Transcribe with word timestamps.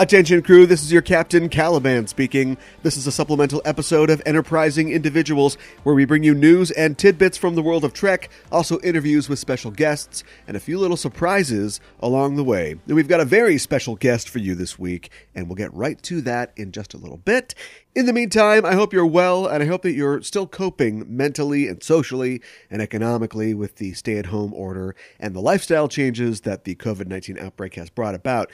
Attention, 0.00 0.40
crew, 0.40 0.64
this 0.64 0.82
is 0.82 0.90
your 0.90 1.02
Captain 1.02 1.50
Caliban 1.50 2.06
speaking. 2.06 2.56
This 2.82 2.96
is 2.96 3.06
a 3.06 3.12
supplemental 3.12 3.60
episode 3.66 4.08
of 4.08 4.22
Enterprising 4.24 4.90
Individuals, 4.90 5.58
where 5.82 5.94
we 5.94 6.06
bring 6.06 6.22
you 6.22 6.34
news 6.34 6.70
and 6.70 6.96
tidbits 6.96 7.36
from 7.36 7.54
the 7.54 7.60
world 7.60 7.84
of 7.84 7.92
Trek, 7.92 8.30
also 8.50 8.80
interviews 8.80 9.28
with 9.28 9.38
special 9.38 9.70
guests, 9.70 10.24
and 10.48 10.56
a 10.56 10.60
few 10.60 10.78
little 10.78 10.96
surprises 10.96 11.80
along 12.00 12.36
the 12.36 12.44
way. 12.44 12.76
And 12.86 12.96
we've 12.96 13.08
got 13.08 13.20
a 13.20 13.26
very 13.26 13.58
special 13.58 13.94
guest 13.94 14.30
for 14.30 14.38
you 14.38 14.54
this 14.54 14.78
week, 14.78 15.10
and 15.34 15.48
we'll 15.48 15.56
get 15.56 15.74
right 15.74 16.02
to 16.04 16.22
that 16.22 16.54
in 16.56 16.72
just 16.72 16.94
a 16.94 16.96
little 16.96 17.18
bit. 17.18 17.54
In 17.94 18.06
the 18.06 18.14
meantime, 18.14 18.64
I 18.64 18.72
hope 18.72 18.94
you're 18.94 19.04
well, 19.04 19.46
and 19.46 19.62
I 19.62 19.66
hope 19.66 19.82
that 19.82 19.92
you're 19.92 20.22
still 20.22 20.46
coping 20.46 21.14
mentally 21.14 21.68
and 21.68 21.82
socially 21.82 22.40
and 22.70 22.80
economically 22.80 23.52
with 23.52 23.76
the 23.76 23.92
stay 23.92 24.16
at 24.16 24.26
home 24.26 24.54
order 24.54 24.96
and 25.18 25.36
the 25.36 25.42
lifestyle 25.42 25.88
changes 25.88 26.40
that 26.40 26.64
the 26.64 26.74
COVID 26.76 27.06
19 27.06 27.38
outbreak 27.38 27.74
has 27.74 27.90
brought 27.90 28.14
about. 28.14 28.50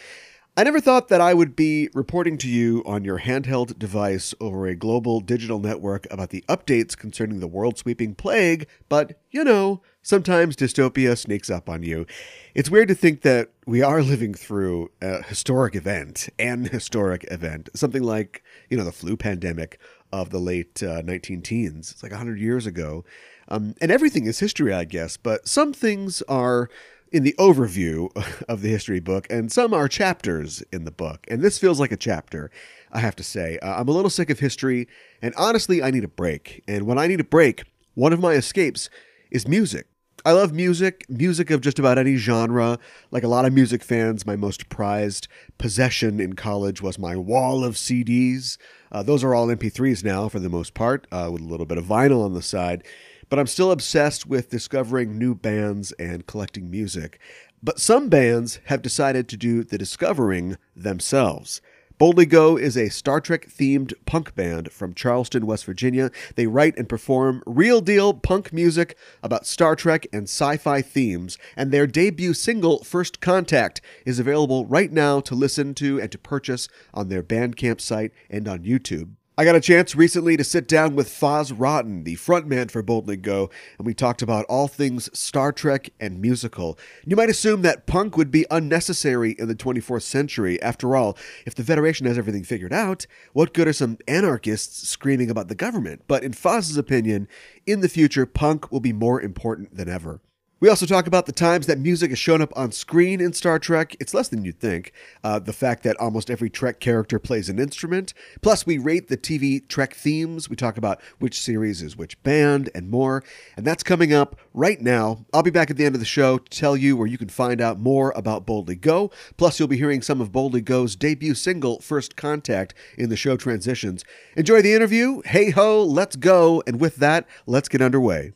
I 0.58 0.64
never 0.64 0.80
thought 0.80 1.08
that 1.08 1.20
I 1.20 1.34
would 1.34 1.54
be 1.54 1.90
reporting 1.92 2.38
to 2.38 2.48
you 2.48 2.82
on 2.86 3.04
your 3.04 3.20
handheld 3.20 3.78
device 3.78 4.34
over 4.40 4.66
a 4.66 4.74
global 4.74 5.20
digital 5.20 5.58
network 5.58 6.06
about 6.10 6.30
the 6.30 6.42
updates 6.48 6.96
concerning 6.96 7.40
the 7.40 7.46
world 7.46 7.76
sweeping 7.76 8.14
plague, 8.14 8.66
but 8.88 9.20
you 9.30 9.44
know, 9.44 9.82
sometimes 10.00 10.56
dystopia 10.56 11.18
sneaks 11.18 11.50
up 11.50 11.68
on 11.68 11.82
you. 11.82 12.06
It's 12.54 12.70
weird 12.70 12.88
to 12.88 12.94
think 12.94 13.20
that 13.20 13.50
we 13.66 13.82
are 13.82 14.02
living 14.02 14.32
through 14.32 14.90
a 15.02 15.22
historic 15.24 15.74
event, 15.74 16.30
an 16.38 16.64
historic 16.64 17.30
event, 17.30 17.68
something 17.74 18.02
like, 18.02 18.42
you 18.70 18.78
know, 18.78 18.84
the 18.84 18.92
flu 18.92 19.14
pandemic 19.14 19.78
of 20.10 20.30
the 20.30 20.38
late 20.38 20.82
uh, 20.82 21.02
19 21.02 21.42
teens. 21.42 21.90
It's 21.90 22.02
like 22.02 22.12
100 22.12 22.40
years 22.40 22.64
ago. 22.64 23.04
Um, 23.48 23.74
and 23.82 23.90
everything 23.90 24.24
is 24.24 24.38
history, 24.38 24.72
I 24.72 24.84
guess, 24.84 25.18
but 25.18 25.46
some 25.46 25.74
things 25.74 26.22
are 26.22 26.70
in 27.12 27.22
the 27.22 27.34
overview 27.38 28.10
of 28.48 28.62
the 28.62 28.68
history 28.68 29.00
book, 29.00 29.26
and 29.30 29.50
some 29.52 29.72
are 29.72 29.88
chapters 29.88 30.62
in 30.72 30.84
the 30.84 30.90
book. 30.90 31.26
And 31.28 31.42
this 31.42 31.58
feels 31.58 31.80
like 31.80 31.92
a 31.92 31.96
chapter, 31.96 32.50
I 32.92 33.00
have 33.00 33.16
to 33.16 33.22
say. 33.22 33.58
Uh, 33.58 33.80
I'm 33.80 33.88
a 33.88 33.92
little 33.92 34.10
sick 34.10 34.30
of 34.30 34.38
history, 34.38 34.88
and 35.22 35.34
honestly, 35.36 35.82
I 35.82 35.90
need 35.90 36.04
a 36.04 36.08
break. 36.08 36.62
And 36.66 36.86
when 36.86 36.98
I 36.98 37.06
need 37.06 37.20
a 37.20 37.24
break, 37.24 37.64
one 37.94 38.12
of 38.12 38.20
my 38.20 38.32
escapes 38.32 38.90
is 39.30 39.48
music. 39.48 39.86
I 40.24 40.32
love 40.32 40.52
music, 40.52 41.04
music 41.08 41.50
of 41.50 41.60
just 41.60 41.78
about 41.78 41.98
any 41.98 42.16
genre. 42.16 42.80
Like 43.12 43.22
a 43.22 43.28
lot 43.28 43.44
of 43.44 43.52
music 43.52 43.84
fans, 43.84 44.26
my 44.26 44.34
most 44.34 44.68
prized 44.68 45.28
possession 45.56 46.18
in 46.18 46.32
college 46.32 46.82
was 46.82 46.98
my 46.98 47.14
wall 47.14 47.62
of 47.62 47.74
CDs. 47.74 48.58
Uh, 48.90 49.04
those 49.04 49.22
are 49.22 49.34
all 49.34 49.46
MP3s 49.46 50.02
now, 50.02 50.28
for 50.28 50.40
the 50.40 50.48
most 50.48 50.74
part, 50.74 51.06
uh, 51.12 51.28
with 51.32 51.42
a 51.42 51.46
little 51.46 51.66
bit 51.66 51.78
of 51.78 51.84
vinyl 51.84 52.24
on 52.24 52.34
the 52.34 52.42
side 52.42 52.82
but 53.28 53.38
I'm 53.38 53.46
still 53.46 53.70
obsessed 53.70 54.26
with 54.26 54.50
discovering 54.50 55.18
new 55.18 55.34
bands 55.34 55.92
and 55.92 56.26
collecting 56.26 56.70
music. 56.70 57.18
But 57.62 57.80
some 57.80 58.08
bands 58.08 58.60
have 58.66 58.82
decided 58.82 59.28
to 59.28 59.36
do 59.36 59.64
the 59.64 59.78
discovering 59.78 60.56
themselves. 60.74 61.60
Boldly 61.98 62.26
Go 62.26 62.58
is 62.58 62.76
a 62.76 62.90
Star 62.90 63.22
Trek 63.22 63.48
themed 63.48 63.94
punk 64.04 64.34
band 64.34 64.70
from 64.70 64.92
Charleston, 64.92 65.46
West 65.46 65.64
Virginia. 65.64 66.10
They 66.34 66.46
write 66.46 66.76
and 66.76 66.86
perform 66.86 67.42
real 67.46 67.80
deal 67.80 68.12
punk 68.12 68.52
music 68.52 68.98
about 69.22 69.46
Star 69.46 69.74
Trek 69.74 70.06
and 70.12 70.24
sci 70.24 70.58
fi 70.58 70.82
themes, 70.82 71.38
and 71.56 71.72
their 71.72 71.86
debut 71.86 72.34
single, 72.34 72.84
First 72.84 73.22
Contact, 73.22 73.80
is 74.04 74.18
available 74.18 74.66
right 74.66 74.92
now 74.92 75.20
to 75.20 75.34
listen 75.34 75.72
to 75.76 75.98
and 75.98 76.12
to 76.12 76.18
purchase 76.18 76.68
on 76.92 77.08
their 77.08 77.22
Bandcamp 77.22 77.80
site 77.80 78.12
and 78.28 78.46
on 78.46 78.58
YouTube. 78.58 79.12
I 79.38 79.44
got 79.44 79.54
a 79.54 79.60
chance 79.60 79.94
recently 79.94 80.38
to 80.38 80.44
sit 80.44 80.66
down 80.66 80.96
with 80.96 81.10
Foz 81.10 81.52
Rotten, 81.54 82.04
the 82.04 82.16
frontman 82.16 82.70
for 82.70 82.80
Boldly 82.80 83.18
Go, 83.18 83.50
and 83.76 83.86
we 83.86 83.92
talked 83.92 84.22
about 84.22 84.46
all 84.46 84.66
things 84.66 85.10
Star 85.12 85.52
Trek 85.52 85.90
and 86.00 86.22
musical. 86.22 86.78
You 87.04 87.16
might 87.16 87.28
assume 87.28 87.60
that 87.60 87.84
punk 87.84 88.16
would 88.16 88.30
be 88.30 88.46
unnecessary 88.50 89.36
in 89.38 89.46
the 89.46 89.54
24th 89.54 90.04
century. 90.04 90.58
After 90.62 90.96
all, 90.96 91.18
if 91.44 91.54
the 91.54 91.64
Federation 91.64 92.06
has 92.06 92.16
everything 92.16 92.44
figured 92.44 92.72
out, 92.72 93.06
what 93.34 93.52
good 93.52 93.68
are 93.68 93.74
some 93.74 93.98
anarchists 94.08 94.88
screaming 94.88 95.28
about 95.28 95.48
the 95.48 95.54
government? 95.54 96.04
But 96.08 96.24
in 96.24 96.32
Foz's 96.32 96.78
opinion, 96.78 97.28
in 97.66 97.82
the 97.82 97.90
future, 97.90 98.24
punk 98.24 98.72
will 98.72 98.80
be 98.80 98.94
more 98.94 99.20
important 99.20 99.76
than 99.76 99.90
ever. 99.90 100.22
We 100.58 100.70
also 100.70 100.86
talk 100.86 101.06
about 101.06 101.26
the 101.26 101.32
times 101.32 101.66
that 101.66 101.78
music 101.78 102.08
has 102.08 102.18
shown 102.18 102.40
up 102.40 102.50
on 102.56 102.72
screen 102.72 103.20
in 103.20 103.34
Star 103.34 103.58
Trek. 103.58 103.94
It's 104.00 104.14
less 104.14 104.28
than 104.28 104.42
you'd 104.42 104.58
think. 104.58 104.90
Uh, 105.22 105.38
the 105.38 105.52
fact 105.52 105.82
that 105.82 106.00
almost 106.00 106.30
every 106.30 106.48
Trek 106.48 106.80
character 106.80 107.18
plays 107.18 107.50
an 107.50 107.58
instrument. 107.58 108.14
Plus, 108.40 108.64
we 108.64 108.78
rate 108.78 109.08
the 109.08 109.18
TV 109.18 109.68
Trek 109.68 109.92
themes. 109.92 110.48
We 110.48 110.56
talk 110.56 110.78
about 110.78 111.02
which 111.18 111.38
series 111.38 111.82
is 111.82 111.94
which 111.94 112.22
band 112.22 112.70
and 112.74 112.88
more. 112.88 113.22
And 113.54 113.66
that's 113.66 113.82
coming 113.82 114.14
up 114.14 114.40
right 114.54 114.80
now. 114.80 115.26
I'll 115.34 115.42
be 115.42 115.50
back 115.50 115.68
at 115.68 115.76
the 115.76 115.84
end 115.84 115.94
of 115.94 116.00
the 116.00 116.06
show 116.06 116.38
to 116.38 116.58
tell 116.58 116.74
you 116.74 116.96
where 116.96 117.06
you 117.06 117.18
can 117.18 117.28
find 117.28 117.60
out 117.60 117.78
more 117.78 118.14
about 118.16 118.46
Boldly 118.46 118.76
Go. 118.76 119.10
Plus, 119.36 119.58
you'll 119.58 119.68
be 119.68 119.76
hearing 119.76 120.00
some 120.00 120.22
of 120.22 120.32
Boldly 120.32 120.62
Go's 120.62 120.96
debut 120.96 121.34
single, 121.34 121.80
First 121.80 122.16
Contact, 122.16 122.72
in 122.96 123.10
the 123.10 123.16
show 123.16 123.36
transitions. 123.36 124.06
Enjoy 124.38 124.62
the 124.62 124.72
interview. 124.72 125.20
Hey 125.26 125.50
ho, 125.50 125.82
let's 125.84 126.16
go. 126.16 126.62
And 126.66 126.80
with 126.80 126.96
that, 126.96 127.26
let's 127.44 127.68
get 127.68 127.82
underway. 127.82 128.32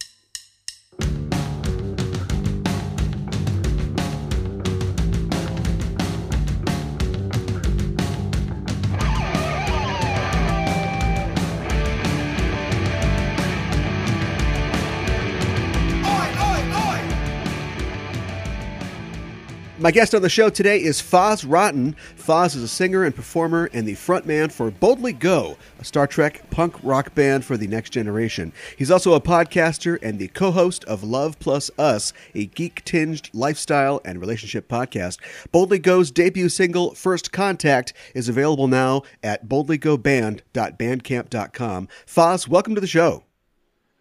My 19.80 19.90
guest 19.90 20.14
on 20.14 20.20
the 20.20 20.28
show 20.28 20.50
today 20.50 20.82
is 20.82 21.00
Foz 21.00 21.50
Rotten. 21.50 21.96
Foz 22.18 22.54
is 22.54 22.62
a 22.62 22.68
singer 22.68 23.02
and 23.02 23.16
performer 23.16 23.70
and 23.72 23.88
the 23.88 23.94
frontman 23.94 24.52
for 24.52 24.70
Boldly 24.70 25.14
Go, 25.14 25.56
a 25.78 25.84
Star 25.86 26.06
Trek 26.06 26.50
punk 26.50 26.76
rock 26.82 27.14
band 27.14 27.46
for 27.46 27.56
the 27.56 27.66
next 27.66 27.88
generation. 27.88 28.52
He's 28.76 28.90
also 28.90 29.14
a 29.14 29.22
podcaster 29.22 29.98
and 30.02 30.18
the 30.18 30.28
co 30.28 30.50
host 30.50 30.84
of 30.84 31.02
Love 31.02 31.38
Plus 31.38 31.70
Us, 31.78 32.12
a 32.34 32.44
geek 32.44 32.84
tinged 32.84 33.30
lifestyle 33.32 34.02
and 34.04 34.20
relationship 34.20 34.68
podcast. 34.68 35.16
Boldly 35.50 35.78
Go's 35.78 36.10
debut 36.10 36.50
single, 36.50 36.94
First 36.94 37.32
Contact, 37.32 37.94
is 38.14 38.28
available 38.28 38.68
now 38.68 39.00
at 39.22 39.48
boldlygoband.bandcamp.com. 39.48 41.88
Foz, 42.06 42.46
welcome 42.46 42.74
to 42.74 42.82
the 42.82 42.86
show. 42.86 43.24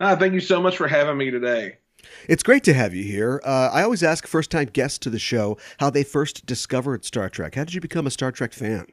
Ah, 0.02 0.18
thank 0.18 0.34
you 0.34 0.42
so 0.42 0.62
much 0.62 0.76
for 0.76 0.90
having 0.90 1.18
me 1.18 1.32
today. 1.32 1.78
It's 2.28 2.44
great 2.44 2.64
to 2.66 2.74
have 2.74 2.94
you 2.94 3.04
here. 3.04 3.42
Uh, 3.44 3.70
I 3.72 3.84
always 3.84 4.04
ask 4.04 4.28
first 4.28 4.52
time 4.52 4.70
guests 4.72 4.98
to 5.00 5.10
the 5.10 5.20
show 5.20 5.58
how 5.80 5.90
they 5.90 6.04
first 6.04 6.46
discovered 6.46 7.06
Star 7.06 7.30
Trek. 7.30 7.56
How 7.56 7.64
did 7.64 7.74
you 7.74 7.82
become 7.82 8.08
a 8.08 8.12
Star 8.12 8.32
Trek 8.32 8.54
fan? 8.54 8.88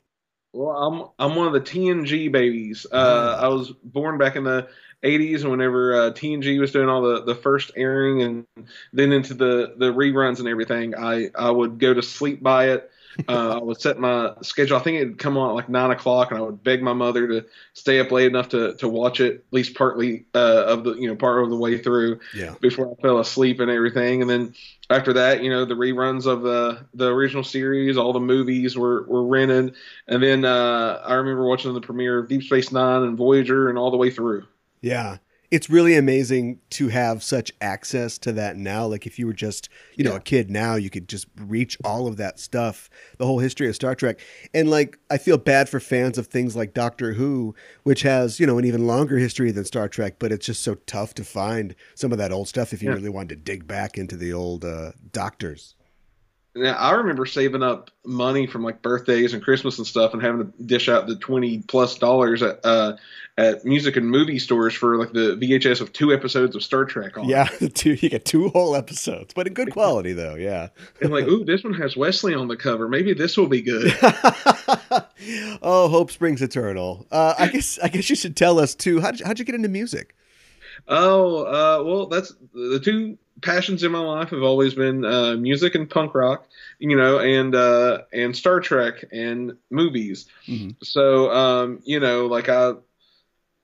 Well, 0.52 0.76
I'm 0.76 1.08
I'm 1.18 1.36
one 1.36 1.46
of 1.46 1.52
the 1.52 1.60
TNG 1.60 2.32
babies. 2.32 2.86
Uh, 2.90 3.38
I 3.40 3.48
was 3.48 3.72
born 3.84 4.16
back 4.16 4.36
in 4.36 4.44
the 4.44 4.68
80s, 5.02 5.42
and 5.42 5.50
whenever 5.50 5.94
uh, 5.94 6.10
TNG 6.12 6.58
was 6.58 6.72
doing 6.72 6.88
all 6.88 7.02
the, 7.02 7.22
the 7.24 7.34
first 7.34 7.70
airing 7.76 8.22
and 8.22 8.46
then 8.92 9.12
into 9.12 9.34
the, 9.34 9.74
the 9.76 9.92
reruns 9.92 10.38
and 10.38 10.48
everything, 10.48 10.94
I, 10.96 11.28
I 11.34 11.50
would 11.50 11.78
go 11.78 11.94
to 11.94 12.02
sleep 12.02 12.42
by 12.42 12.70
it 12.70 12.90
uh, 13.28 13.58
I 13.60 13.62
would 13.62 13.80
set 13.80 13.98
my 13.98 14.34
schedule. 14.42 14.76
I 14.76 14.80
think 14.80 14.96
it'd 14.96 15.18
come 15.18 15.36
on 15.36 15.50
at 15.50 15.54
like 15.54 15.68
nine 15.68 15.90
o'clock, 15.90 16.30
and 16.30 16.38
I 16.38 16.42
would 16.42 16.62
beg 16.62 16.82
my 16.82 16.92
mother 16.92 17.26
to 17.28 17.46
stay 17.72 18.00
up 18.00 18.10
late 18.10 18.26
enough 18.26 18.48
to, 18.50 18.74
to 18.74 18.88
watch 18.88 19.20
it 19.20 19.34
at 19.34 19.52
least 19.52 19.74
partly 19.74 20.26
uh, 20.34 20.64
of 20.66 20.84
the 20.84 20.94
you 20.94 21.08
know 21.08 21.16
part 21.16 21.42
of 21.42 21.50
the 21.50 21.56
way 21.56 21.78
through 21.78 22.20
yeah. 22.34 22.54
before 22.60 22.90
I 22.90 23.02
fell 23.02 23.18
asleep 23.18 23.60
and 23.60 23.70
everything. 23.70 24.22
And 24.22 24.30
then 24.30 24.54
after 24.90 25.12
that, 25.14 25.42
you 25.42 25.50
know, 25.50 25.64
the 25.64 25.74
reruns 25.74 26.26
of 26.26 26.42
the 26.42 26.86
the 26.94 27.08
original 27.08 27.44
series, 27.44 27.96
all 27.96 28.12
the 28.12 28.20
movies 28.20 28.76
were 28.76 29.04
were 29.04 29.24
rented, 29.24 29.74
and 30.06 30.22
then 30.22 30.44
uh, 30.44 31.02
I 31.04 31.14
remember 31.14 31.46
watching 31.46 31.74
the 31.74 31.80
premiere 31.80 32.18
of 32.18 32.28
Deep 32.28 32.42
Space 32.42 32.72
Nine 32.72 33.02
and 33.02 33.16
Voyager, 33.16 33.68
and 33.68 33.78
all 33.78 33.90
the 33.90 33.96
way 33.96 34.10
through. 34.10 34.46
Yeah, 34.80 35.18
it's 35.50 35.70
really 35.70 35.96
amazing 35.96 36.60
to 36.70 36.88
have 36.88 37.22
such 37.22 37.52
access 37.60 38.18
to 38.18 38.32
that 38.32 38.56
now. 38.56 38.86
Like 38.86 39.06
if 39.06 39.18
you 39.18 39.26
were 39.26 39.32
just, 39.32 39.68
you 39.94 40.04
know, 40.04 40.12
yeah. 40.12 40.16
a 40.16 40.20
kid 40.20 40.50
now, 40.50 40.74
you 40.74 40.90
could 40.90 41.08
just 41.08 41.26
reach 41.36 41.76
all 41.84 42.06
of 42.06 42.16
that 42.16 42.38
stuff, 42.38 42.90
the 43.18 43.26
whole 43.26 43.38
history 43.38 43.68
of 43.68 43.74
Star 43.74 43.94
Trek. 43.94 44.20
And 44.54 44.70
like 44.70 44.98
I 45.10 45.18
feel 45.18 45.38
bad 45.38 45.68
for 45.68 45.80
fans 45.80 46.18
of 46.18 46.26
things 46.26 46.56
like 46.56 46.74
Doctor 46.74 47.14
Who, 47.14 47.54
which 47.84 48.02
has, 48.02 48.40
you 48.40 48.46
know, 48.46 48.58
an 48.58 48.64
even 48.64 48.86
longer 48.86 49.18
history 49.18 49.50
than 49.50 49.64
Star 49.64 49.88
Trek, 49.88 50.16
but 50.18 50.32
it's 50.32 50.46
just 50.46 50.62
so 50.62 50.74
tough 50.86 51.14
to 51.14 51.24
find 51.24 51.74
some 51.94 52.12
of 52.12 52.18
that 52.18 52.32
old 52.32 52.48
stuff 52.48 52.72
if 52.72 52.82
you 52.82 52.88
yeah. 52.88 52.96
really 52.96 53.08
wanted 53.08 53.28
to 53.30 53.36
dig 53.36 53.66
back 53.66 53.96
into 53.96 54.16
the 54.16 54.32
old 54.32 54.64
uh, 54.64 54.92
doctors. 55.12 55.74
Now, 56.56 56.74
I 56.74 56.92
remember 56.92 57.26
saving 57.26 57.62
up 57.62 57.90
money 58.04 58.46
from 58.46 58.62
like 58.62 58.80
birthdays 58.80 59.34
and 59.34 59.42
Christmas 59.42 59.76
and 59.78 59.86
stuff, 59.86 60.14
and 60.14 60.22
having 60.22 60.50
to 60.50 60.62
dish 60.64 60.88
out 60.88 61.06
the 61.06 61.16
twenty 61.16 61.58
plus 61.58 61.98
dollars 61.98 62.42
at 62.42 62.60
uh, 62.64 62.96
at 63.36 63.64
music 63.64 63.96
and 63.96 64.10
movie 64.10 64.38
stores 64.38 64.74
for 64.74 64.96
like 64.96 65.12
the 65.12 65.36
VHS 65.36 65.82
of 65.82 65.92
two 65.92 66.14
episodes 66.14 66.56
of 66.56 66.62
Star 66.62 66.86
Trek. 66.86 67.18
On. 67.18 67.28
Yeah, 67.28 67.44
two 67.74 67.94
you 67.94 68.08
get 68.08 68.24
two 68.24 68.48
whole 68.48 68.74
episodes, 68.74 69.34
but 69.34 69.46
in 69.46 69.52
good 69.52 69.70
quality 69.70 70.14
though. 70.14 70.34
Yeah, 70.34 70.68
and 71.02 71.10
like, 71.10 71.26
ooh, 71.26 71.44
this 71.44 71.62
one 71.62 71.74
has 71.74 71.96
Wesley 71.96 72.34
on 72.34 72.48
the 72.48 72.56
cover. 72.56 72.88
Maybe 72.88 73.12
this 73.12 73.36
will 73.36 73.48
be 73.48 73.60
good. 73.60 73.92
oh, 75.62 75.88
hope 75.90 76.10
springs 76.10 76.40
eternal. 76.40 77.06
Uh, 77.10 77.34
I 77.38 77.48
guess 77.48 77.78
I 77.82 77.88
guess 77.88 78.08
you 78.08 78.16
should 78.16 78.36
tell 78.36 78.58
us 78.58 78.74
too. 78.74 79.00
How'd 79.00 79.20
you, 79.20 79.26
how'd 79.26 79.38
you 79.38 79.44
get 79.44 79.54
into 79.54 79.68
music? 79.68 80.14
Oh, 80.88 81.44
uh, 81.44 81.84
well, 81.84 82.06
that's 82.06 82.34
the 82.54 82.80
two 82.80 83.18
passions 83.42 83.82
in 83.82 83.92
my 83.92 83.98
life 83.98 84.30
have 84.30 84.42
always 84.42 84.74
been 84.74 85.04
uh, 85.04 85.34
music 85.34 85.74
and 85.74 85.90
punk 85.90 86.14
rock, 86.14 86.46
you 86.78 86.96
know, 86.96 87.18
and 87.18 87.54
uh, 87.54 88.02
and 88.12 88.36
Star 88.36 88.60
Trek 88.60 89.04
and 89.12 89.56
movies. 89.70 90.26
Mm-hmm. 90.46 90.70
So, 90.82 91.30
um, 91.30 91.80
you 91.84 92.00
know, 92.00 92.26
like 92.26 92.48
I 92.48 92.74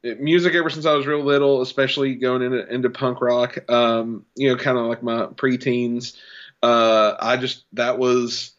music 0.02 0.54
ever 0.54 0.70
since 0.70 0.86
I 0.86 0.94
was 0.94 1.06
real 1.06 1.22
little, 1.22 1.62
especially 1.62 2.16
going 2.16 2.42
into 2.42 2.66
into 2.72 2.90
punk 2.90 3.20
rock. 3.20 3.70
Um, 3.70 4.26
you 4.34 4.48
know, 4.48 4.56
kind 4.56 4.78
of 4.78 4.86
like 4.86 5.02
my 5.02 5.26
preteens. 5.26 6.16
Uh, 6.62 7.14
I 7.18 7.36
just 7.36 7.64
that 7.72 7.98
was 7.98 8.52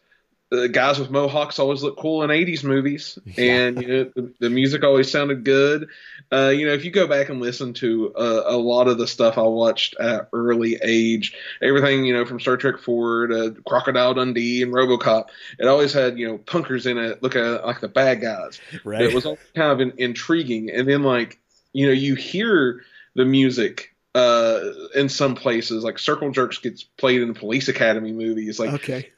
the 0.50 0.68
guys 0.68 0.98
with 0.98 1.10
mohawks 1.10 1.58
always 1.58 1.82
look 1.82 1.96
cool 1.96 2.22
in 2.22 2.30
80s 2.30 2.62
movies 2.62 3.18
and 3.36 3.80
you 3.80 3.88
know 3.88 4.10
the, 4.14 4.34
the 4.40 4.50
music 4.50 4.84
always 4.84 5.10
sounded 5.10 5.44
good. 5.44 5.88
Uh, 6.32 6.48
you 6.48 6.66
know 6.66 6.72
if 6.72 6.84
you 6.84 6.90
go 6.90 7.06
back 7.06 7.28
and 7.28 7.40
listen 7.40 7.72
to 7.74 8.14
uh, 8.14 8.44
a 8.46 8.56
lot 8.56 8.88
of 8.88 8.98
the 8.98 9.06
stuff 9.06 9.38
i 9.38 9.42
watched 9.42 9.94
at 10.00 10.28
early 10.32 10.78
age 10.82 11.34
everything 11.62 12.04
you 12.04 12.14
know 12.14 12.24
from 12.24 12.40
star 12.40 12.56
trek 12.56 12.78
4 12.78 13.26
to 13.28 13.56
crocodile 13.66 14.14
dundee 14.14 14.62
and 14.62 14.72
robocop 14.72 15.26
it 15.58 15.66
always 15.66 15.92
had 15.92 16.18
you 16.18 16.26
know 16.26 16.38
punkers 16.38 16.90
in 16.90 16.98
it 16.98 17.22
looking 17.22 17.42
like 17.42 17.80
the 17.80 17.88
bad 17.88 18.20
guys. 18.20 18.60
Right. 18.84 19.02
It 19.02 19.14
was 19.14 19.26
all 19.26 19.38
kind 19.54 19.72
of 19.72 19.80
in, 19.80 19.92
intriguing. 19.98 20.70
And 20.70 20.88
then 20.88 21.02
like 21.02 21.38
you 21.72 21.86
know 21.86 21.92
you 21.92 22.14
hear 22.14 22.82
the 23.14 23.24
music 23.24 23.94
uh, 24.14 24.60
in 24.94 25.08
some 25.08 25.34
places, 25.34 25.82
like 25.82 25.98
Circle 25.98 26.30
Jerks 26.30 26.58
gets 26.58 26.84
played 26.84 27.22
in 27.22 27.34
Police 27.34 27.68
Academy 27.68 28.12
movies. 28.12 28.60
Like, 28.60 28.74
okay 28.74 29.10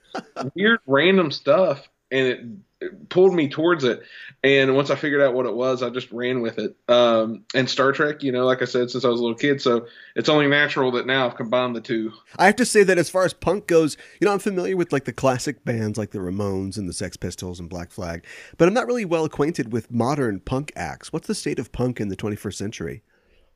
weird 0.54 0.80
random 0.86 1.30
stuff 1.30 1.88
and 2.10 2.26
it, 2.26 2.40
it, 2.80 3.08
pulled 3.08 3.34
me 3.34 3.48
towards 3.48 3.84
it 3.84 4.02
and 4.44 4.74
once 4.74 4.90
i 4.90 4.94
figured 4.94 5.22
out 5.22 5.34
what 5.34 5.46
it 5.46 5.54
was 5.54 5.82
i 5.82 5.88
just 5.88 6.10
ran 6.12 6.40
with 6.40 6.58
it 6.58 6.76
um, 6.88 7.44
and 7.54 7.68
star 7.70 7.92
trek 7.92 8.22
you 8.22 8.30
know 8.30 8.44
like 8.44 8.60
i 8.60 8.64
said 8.64 8.90
since 8.90 9.04
i 9.04 9.08
was 9.08 9.18
a 9.18 9.22
little 9.22 9.36
kid 9.36 9.60
so 9.60 9.86
it's 10.14 10.28
only 10.28 10.46
natural 10.46 10.90
that 10.90 11.06
now 11.06 11.26
i've 11.26 11.36
combined 11.36 11.74
the 11.74 11.80
two 11.80 12.12
i 12.38 12.46
have 12.46 12.56
to 12.56 12.66
say 12.66 12.82
that 12.82 12.98
as 12.98 13.08
far 13.08 13.24
as 13.24 13.32
punk 13.32 13.66
goes 13.66 13.96
you 14.20 14.26
know 14.26 14.32
i'm 14.32 14.38
familiar 14.38 14.76
with 14.76 14.92
like 14.92 15.04
the 15.04 15.12
classic 15.12 15.64
bands 15.64 15.98
like 15.98 16.10
the 16.10 16.18
ramones 16.18 16.76
and 16.76 16.88
the 16.88 16.92
sex 16.92 17.16
pistols 17.16 17.58
and 17.58 17.70
black 17.70 17.90
flag 17.90 18.24
but 18.58 18.68
i'm 18.68 18.74
not 18.74 18.86
really 18.86 19.04
well 19.04 19.24
acquainted 19.24 19.72
with 19.72 19.90
modern 19.90 20.38
punk 20.40 20.70
acts 20.76 21.12
what's 21.12 21.26
the 21.26 21.34
state 21.34 21.58
of 21.58 21.72
punk 21.72 22.00
in 22.00 22.08
the 22.08 22.16
21st 22.16 22.54
century 22.54 23.02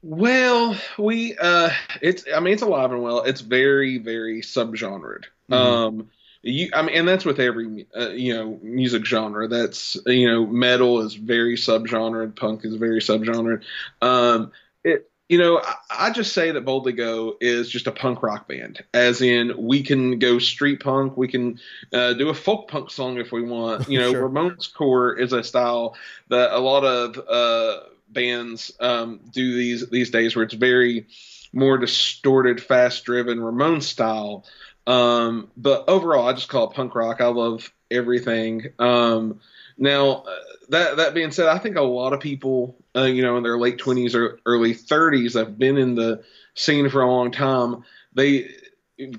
well, 0.03 0.76
we 0.99 1.37
uh 1.37 1.70
it's 2.00 2.25
I 2.35 2.41
mean 2.41 2.55
it's 2.55 2.62
alive 2.62 2.91
and 2.91 3.03
well. 3.03 3.23
It's 3.23 3.43
very 3.43 3.99
very 3.99 4.41
subgenred. 4.41 5.25
Mm-hmm. 5.50 5.55
Um 5.55 6.11
you, 6.43 6.71
I 6.73 6.83
mean, 6.83 6.97
and 6.97 7.09
that's 7.09 7.25
with 7.25 7.39
every 7.39 7.87
uh, 7.97 8.11
you 8.11 8.35
know 8.35 8.59
music 8.63 9.05
genre. 9.05 9.47
That's 9.47 9.97
you 10.07 10.27
know 10.27 10.47
metal 10.47 11.01
is 11.01 11.15
very 11.15 11.57
subgenre, 11.57 12.35
punk 12.35 12.65
is 12.65 12.77
very 12.77 13.01
subgenre. 13.01 13.63
Um, 14.01 14.53
it 14.83 15.11
you 15.29 15.39
know 15.39 15.59
I, 15.59 15.75
I, 16.07 16.11
just 16.11 16.33
say 16.33 16.51
that 16.51 16.65
Boldly 16.65 16.93
Go 16.93 17.37
is 17.41 17.69
just 17.69 17.87
a 17.87 17.93
punk 17.93 18.23
rock 18.23 18.49
band, 18.49 18.83
as 18.95 19.21
in 19.21 19.53
we 19.59 19.83
can 19.83 20.19
go 20.19 20.39
street 20.39 20.81
punk, 20.81 21.17
we 21.17 21.29
can 21.29 21.61
uh, 21.93 22.15
do 22.15 22.31
a 22.31 22.35
folk 22.35 22.69
punk 22.69 22.91
song 22.91 23.19
if 23.19 23.33
we 23.33 23.43
want. 23.43 23.89
You 23.91 23.99
know, 23.99 24.13
sure. 24.13 24.29
Ramones 24.29 24.73
core 24.73 25.19
is 25.19 25.35
a 25.35 25.45
style 25.45 25.97
that 26.29 26.53
a 26.53 26.59
lot 26.59 26.85
of 26.85 27.19
uh, 27.29 27.85
bands 28.09 28.73
um, 28.81 29.21
do 29.31 29.55
these 29.55 29.91
these 29.91 30.11
days, 30.11 30.35
where 30.35 30.45
it's 30.45 30.55
very 30.55 31.07
more 31.53 31.79
distorted, 31.79 32.63
fast 32.63 33.05
driven 33.05 33.39
Ramones 33.39 33.83
style. 33.83 34.45
Um, 34.91 35.51
but 35.57 35.85
overall, 35.89 36.27
I 36.27 36.33
just 36.33 36.49
call 36.49 36.69
it 36.69 36.75
punk 36.75 36.95
rock. 36.95 37.21
I 37.21 37.27
love 37.27 37.73
everything. 37.91 38.73
Um, 38.79 39.41
now, 39.79 40.25
uh, 40.27 40.37
that 40.71 40.97
that 40.97 41.15
being 41.15 41.31
said, 41.31 41.47
I 41.47 41.59
think 41.59 41.77
a 41.77 41.83
lot 41.83 42.13
of 42.13 42.21
people, 42.21 42.77
uh, 42.97 43.03
you 43.03 43.23
know, 43.23 43.37
in 43.37 43.45
their 43.45 43.59
late 43.59 43.79
twenties 43.79 44.17
or 44.17 44.41
early 44.45 44.75
thirties, 44.75 45.35
have 45.35 45.59
been 45.59 45.79
in 45.79 45.95
the 45.95 46.25
scene 46.55 46.89
for 46.91 47.03
a 47.03 47.11
long 47.11 47.31
time. 47.31 47.85
They 48.15 48.51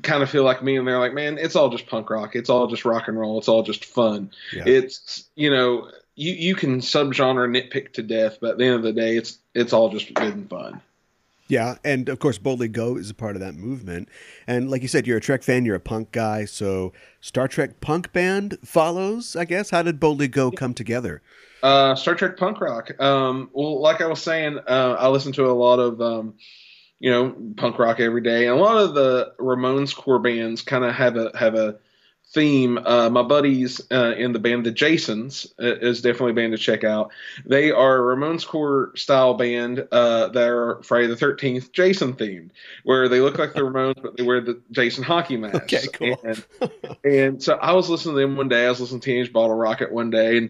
kind 0.03 0.21
of 0.21 0.29
feel 0.29 0.43
like 0.43 0.61
me, 0.61 0.75
and 0.75 0.85
they're 0.85 0.99
like, 0.99 1.13
"Man, 1.13 1.37
it's 1.37 1.55
all 1.55 1.69
just 1.69 1.87
punk 1.87 2.09
rock. 2.09 2.35
It's 2.35 2.49
all 2.49 2.67
just 2.67 2.83
rock 2.83 3.07
and 3.07 3.17
roll. 3.17 3.37
It's 3.37 3.47
all 3.47 3.63
just 3.63 3.85
fun. 3.85 4.31
Yeah. 4.53 4.63
It's 4.65 5.29
you 5.35 5.49
know, 5.49 5.89
you 6.15 6.33
you 6.33 6.55
can 6.55 6.81
subgenre 6.81 7.49
nitpick 7.49 7.93
to 7.93 8.03
death, 8.03 8.39
but 8.41 8.51
at 8.51 8.57
the 8.57 8.65
end 8.65 8.75
of 8.75 8.83
the 8.83 8.93
day, 8.93 9.15
it's 9.15 9.39
it's 9.55 9.71
all 9.71 9.89
just 9.89 10.13
good 10.13 10.35
and 10.35 10.49
fun." 10.49 10.81
Yeah, 11.51 11.75
and 11.83 12.07
of 12.07 12.19
course, 12.19 12.37
Boldly 12.37 12.69
Go 12.69 12.95
is 12.95 13.09
a 13.09 13.13
part 13.13 13.35
of 13.35 13.41
that 13.41 13.55
movement. 13.55 14.07
And 14.47 14.71
like 14.71 14.81
you 14.83 14.87
said, 14.87 15.05
you're 15.05 15.17
a 15.17 15.21
Trek 15.21 15.43
fan, 15.43 15.65
you're 15.65 15.75
a 15.75 15.81
punk 15.81 16.13
guy, 16.13 16.45
so 16.45 16.93
Star 17.19 17.49
Trek 17.49 17.81
punk 17.81 18.13
band 18.13 18.57
follows, 18.63 19.35
I 19.35 19.43
guess. 19.43 19.69
How 19.69 19.81
did 19.83 19.99
Boldly 19.99 20.29
Go 20.29 20.49
come 20.49 20.73
together? 20.73 21.21
Uh, 21.61 21.93
Star 21.95 22.15
Trek 22.15 22.37
punk 22.37 22.61
rock. 22.61 22.97
Um, 23.01 23.49
well, 23.51 23.81
like 23.81 23.99
I 23.99 24.07
was 24.07 24.23
saying, 24.23 24.59
uh, 24.65 24.95
I 24.97 25.09
listen 25.09 25.33
to 25.33 25.43
a 25.43 25.51
lot 25.51 25.79
of, 25.79 25.99
um, 25.99 26.35
you 26.99 27.11
know, 27.11 27.35
punk 27.57 27.77
rock 27.79 27.99
every 27.99 28.21
day. 28.21 28.47
And 28.47 28.57
a 28.57 28.61
lot 28.61 28.77
of 28.77 28.93
the 28.93 29.33
Ramones 29.37 29.93
core 29.93 30.19
bands 30.19 30.61
kind 30.61 30.85
of 30.85 30.95
have 30.95 31.17
a 31.17 31.37
have 31.37 31.55
a 31.55 31.79
theme. 32.33 32.77
Uh, 32.77 33.09
my 33.09 33.23
buddies 33.23 33.81
uh, 33.91 34.13
in 34.17 34.31
the 34.31 34.39
band, 34.39 34.65
the 34.65 34.71
Jasons, 34.71 35.47
uh, 35.59 35.75
is 35.75 36.01
definitely 36.01 36.31
a 36.31 36.35
band 36.35 36.53
to 36.53 36.57
check 36.57 36.83
out. 36.83 37.11
They 37.45 37.71
are 37.71 38.11
a 38.11 38.15
Ramones 38.15 38.45
core 38.45 38.91
style 38.95 39.33
band 39.33 39.87
uh, 39.91 40.29
that 40.29 40.47
are 40.47 40.81
Friday 40.83 41.07
the 41.07 41.15
Thirteenth 41.15 41.71
Jason 41.71 42.13
themed, 42.13 42.51
where 42.83 43.09
they 43.09 43.19
look 43.19 43.37
like 43.37 43.53
the 43.53 43.61
Ramones 43.61 44.01
but 44.01 44.17
they 44.17 44.23
wear 44.23 44.41
the 44.41 44.61
Jason 44.71 45.03
hockey 45.03 45.37
mask. 45.37 45.51
Okay, 45.61 45.87
cool. 45.93 46.17
And, 46.23 46.45
and 47.03 47.43
so 47.43 47.53
I 47.53 47.73
was 47.73 47.89
listening 47.89 48.15
to 48.15 48.21
them 48.21 48.35
one 48.35 48.49
day. 48.49 48.65
I 48.65 48.69
was 48.69 48.81
listening 48.81 49.01
to 49.01 49.05
Teenage 49.05 49.31
Bottle 49.31 49.55
Rocket 49.55 49.91
one 49.91 50.09
day, 50.09 50.37
and 50.37 50.49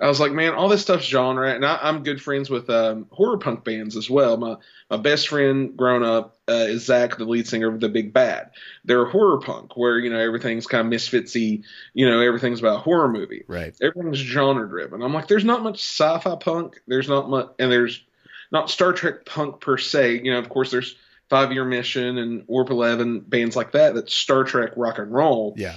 I 0.00 0.08
was 0.08 0.20
like, 0.20 0.32
man, 0.32 0.54
all 0.54 0.68
this 0.68 0.82
stuff's 0.82 1.04
genre, 1.04 1.52
and 1.52 1.64
I, 1.64 1.88
am 1.88 2.02
good 2.02 2.20
friends 2.20 2.50
with 2.50 2.68
um, 2.70 3.06
horror 3.10 3.38
punk 3.38 3.64
bands 3.64 3.96
as 3.96 4.08
well. 4.08 4.36
My 4.36 4.56
my 4.90 4.96
best 4.96 5.28
friend 5.28 5.76
growing 5.76 6.04
up 6.04 6.36
uh, 6.52 6.66
is 6.66 6.84
Zach, 6.84 7.16
the 7.16 7.24
lead 7.24 7.48
singer 7.48 7.68
of 7.68 7.80
the 7.80 7.88
Big 7.88 8.12
Bad. 8.12 8.50
They're 8.84 9.06
horror 9.06 9.40
punk, 9.40 9.76
where 9.76 9.98
you 9.98 10.10
know 10.10 10.18
everything's 10.18 10.66
kind 10.66 10.86
of 10.86 10.92
misfitsy. 10.92 11.64
You 11.94 12.08
know, 12.08 12.20
everything's 12.20 12.60
about 12.60 12.82
horror 12.82 13.08
movie. 13.08 13.44
Right. 13.48 13.74
Everything's 13.80 14.18
genre 14.18 14.68
driven. 14.68 15.02
I'm 15.02 15.14
like, 15.14 15.28
there's 15.28 15.44
not 15.44 15.62
much 15.62 15.78
sci-fi 15.78 16.36
punk. 16.36 16.80
There's 16.86 17.08
not 17.08 17.30
much, 17.30 17.48
and 17.58 17.72
there's 17.72 18.04
not 18.50 18.70
Star 18.70 18.92
Trek 18.92 19.24
punk 19.24 19.60
per 19.60 19.78
se. 19.78 20.20
You 20.22 20.32
know, 20.32 20.38
of 20.38 20.48
course, 20.48 20.70
there's 20.70 20.96
Five 21.28 21.52
Year 21.52 21.64
Mission 21.64 22.18
and 22.18 22.44
Warp 22.46 22.70
Eleven 22.70 23.20
bands 23.20 23.56
like 23.56 23.72
that. 23.72 23.94
That's 23.94 24.14
Star 24.14 24.44
Trek 24.44 24.72
rock 24.76 24.98
and 24.98 25.12
roll. 25.12 25.54
Yeah. 25.56 25.76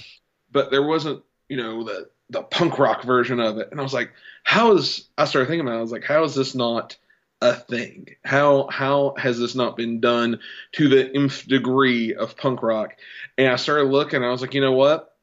But 0.51 0.71
there 0.71 0.83
wasn't, 0.83 1.23
you 1.47 1.57
know, 1.57 1.83
the 1.83 2.09
the 2.29 2.43
punk 2.43 2.79
rock 2.79 3.03
version 3.03 3.39
of 3.39 3.57
it. 3.57 3.69
And 3.71 3.79
I 3.79 3.83
was 3.83 3.93
like, 3.93 4.11
how 4.43 4.73
is 4.75 5.07
I 5.17 5.25
started 5.25 5.47
thinking 5.47 5.67
about 5.67 5.75
it, 5.75 5.79
I 5.79 5.81
was 5.81 5.91
like, 5.91 6.03
how 6.03 6.23
is 6.23 6.35
this 6.35 6.55
not 6.55 6.97
a 7.41 7.53
thing? 7.53 8.07
How 8.23 8.67
how 8.69 9.15
has 9.17 9.39
this 9.39 9.55
not 9.55 9.77
been 9.77 9.99
done 9.99 10.39
to 10.73 10.87
the 10.87 11.13
nth 11.15 11.47
degree 11.47 12.13
of 12.13 12.37
punk 12.37 12.63
rock? 12.63 12.95
And 13.37 13.47
I 13.47 13.55
started 13.55 13.85
looking, 13.85 14.23
I 14.23 14.29
was 14.29 14.41
like, 14.41 14.53
you 14.53 14.61
know 14.61 14.73
what? 14.73 15.15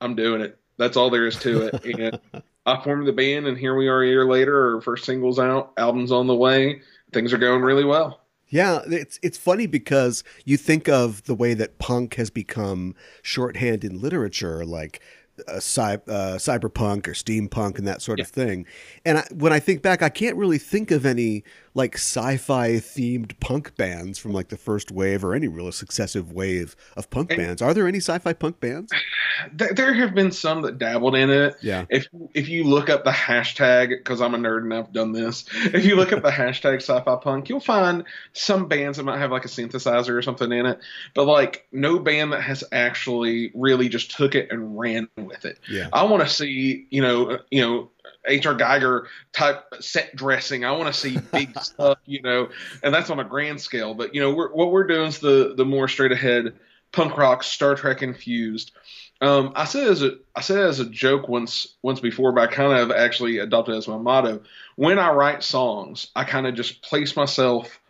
I'm 0.00 0.14
doing 0.14 0.40
it. 0.40 0.58
That's 0.76 0.96
all 0.96 1.10
there 1.10 1.26
is 1.26 1.36
to 1.40 1.66
it. 1.66 1.84
and 2.32 2.42
I 2.66 2.82
formed 2.82 3.06
the 3.06 3.12
band 3.12 3.46
and 3.46 3.56
here 3.56 3.76
we 3.76 3.88
are 3.88 4.02
a 4.02 4.06
year 4.06 4.26
later, 4.26 4.76
our 4.76 4.80
first 4.80 5.04
single's 5.04 5.38
out, 5.38 5.72
album's 5.76 6.12
on 6.12 6.26
the 6.26 6.36
way. 6.36 6.82
Things 7.12 7.32
are 7.32 7.38
going 7.38 7.62
really 7.62 7.84
well. 7.84 8.20
Yeah, 8.50 8.80
it's 8.86 9.18
it's 9.22 9.36
funny 9.36 9.66
because 9.66 10.24
you 10.44 10.56
think 10.56 10.88
of 10.88 11.24
the 11.24 11.34
way 11.34 11.52
that 11.54 11.78
punk 11.78 12.14
has 12.14 12.30
become 12.30 12.94
shorthand 13.22 13.84
in 13.84 14.00
literature, 14.00 14.64
like 14.64 15.02
uh, 15.46 15.60
cy- 15.60 15.94
uh, 15.94 16.36
cyberpunk 16.38 17.06
or 17.06 17.12
steampunk 17.12 17.78
and 17.78 17.86
that 17.86 18.02
sort 18.02 18.18
yeah. 18.18 18.24
of 18.24 18.28
thing. 18.28 18.66
And 19.04 19.18
I, 19.18 19.26
when 19.32 19.52
I 19.52 19.60
think 19.60 19.82
back, 19.82 20.02
I 20.02 20.08
can't 20.08 20.36
really 20.36 20.58
think 20.58 20.90
of 20.90 21.06
any 21.06 21.44
like 21.78 21.94
sci-fi 21.94 22.72
themed 22.72 23.38
punk 23.38 23.74
bands 23.76 24.18
from 24.18 24.32
like 24.32 24.48
the 24.48 24.56
first 24.56 24.90
wave 24.90 25.24
or 25.24 25.32
any 25.32 25.46
real 25.46 25.70
successive 25.70 26.32
wave 26.32 26.74
of 26.96 27.08
punk 27.08 27.30
and 27.30 27.38
bands. 27.38 27.62
Are 27.62 27.72
there 27.72 27.86
any 27.86 27.98
sci-fi 27.98 28.32
punk 28.32 28.58
bands? 28.58 28.92
There 29.54 29.94
have 29.94 30.12
been 30.12 30.32
some 30.32 30.62
that 30.62 30.78
dabbled 30.78 31.14
in 31.14 31.30
it. 31.30 31.56
Yeah. 31.62 31.84
If 31.88 32.08
if 32.34 32.48
you 32.48 32.64
look 32.64 32.90
up 32.90 33.04
the 33.04 33.12
hashtag, 33.12 33.90
because 33.90 34.20
I'm 34.20 34.34
a 34.34 34.38
nerd 34.38 34.62
and 34.62 34.74
I've 34.74 34.92
done 34.92 35.12
this, 35.12 35.44
if 35.54 35.84
you 35.86 35.94
look 35.94 36.12
up 36.12 36.22
the 36.22 36.30
hashtag 36.42 36.82
sci-fi 36.82 37.16
punk, 37.16 37.48
you'll 37.48 37.60
find 37.60 38.04
some 38.32 38.66
bands 38.66 38.98
that 38.98 39.04
might 39.04 39.18
have 39.18 39.30
like 39.30 39.44
a 39.44 39.48
synthesizer 39.48 40.14
or 40.14 40.22
something 40.22 40.50
in 40.50 40.66
it, 40.66 40.80
but 41.14 41.26
like 41.26 41.68
no 41.70 42.00
band 42.00 42.32
that 42.32 42.42
has 42.42 42.64
actually 42.72 43.52
really 43.54 43.88
just 43.88 44.10
took 44.10 44.34
it 44.34 44.50
and 44.50 44.76
ran 44.76 45.08
with 45.16 45.44
it. 45.44 45.60
Yeah. 45.70 45.88
I 45.92 46.02
want 46.04 46.24
to 46.24 46.28
see, 46.28 46.88
you 46.90 47.02
know, 47.02 47.38
you 47.50 47.62
know 47.62 47.90
H.R. 48.26 48.54
Geiger 48.54 49.08
type 49.32 49.64
set 49.80 50.14
dressing. 50.16 50.64
I 50.64 50.72
want 50.72 50.92
to 50.92 50.98
see 50.98 51.18
big 51.32 51.58
stuff, 51.60 51.98
you 52.06 52.22
know, 52.22 52.48
and 52.82 52.94
that's 52.94 53.10
on 53.10 53.20
a 53.20 53.24
grand 53.24 53.60
scale. 53.60 53.94
But 53.94 54.14
you 54.14 54.20
know, 54.20 54.34
we're, 54.34 54.52
what 54.52 54.70
we're 54.70 54.86
doing 54.86 55.08
is 55.08 55.18
the 55.18 55.54
the 55.56 55.64
more 55.64 55.88
straight 55.88 56.12
ahead 56.12 56.54
punk 56.92 57.16
rock, 57.16 57.42
Star 57.42 57.74
Trek 57.74 58.02
infused. 58.02 58.72
Um, 59.20 59.52
I 59.56 59.64
said 59.64 59.88
as 59.88 60.02
a 60.02 60.12
I 60.36 60.40
said 60.40 60.58
as 60.58 60.80
a 60.80 60.84
joke 60.84 61.28
once 61.28 61.74
once 61.82 62.00
before, 62.00 62.32
but 62.32 62.48
I 62.48 62.52
kind 62.52 62.72
of 62.72 62.90
actually 62.90 63.38
adopted 63.38 63.74
as 63.74 63.88
my 63.88 63.98
motto. 63.98 64.42
When 64.76 64.98
I 64.98 65.10
write 65.10 65.42
songs, 65.42 66.08
I 66.14 66.24
kind 66.24 66.46
of 66.46 66.54
just 66.54 66.82
place 66.82 67.16
myself 67.16 67.80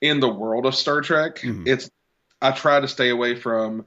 in 0.00 0.20
the 0.20 0.28
world 0.28 0.66
of 0.66 0.74
Star 0.74 1.00
Trek. 1.00 1.36
Mm-hmm. 1.36 1.64
It's 1.66 1.90
I 2.42 2.50
try 2.50 2.80
to 2.80 2.88
stay 2.88 3.10
away 3.10 3.36
from 3.36 3.86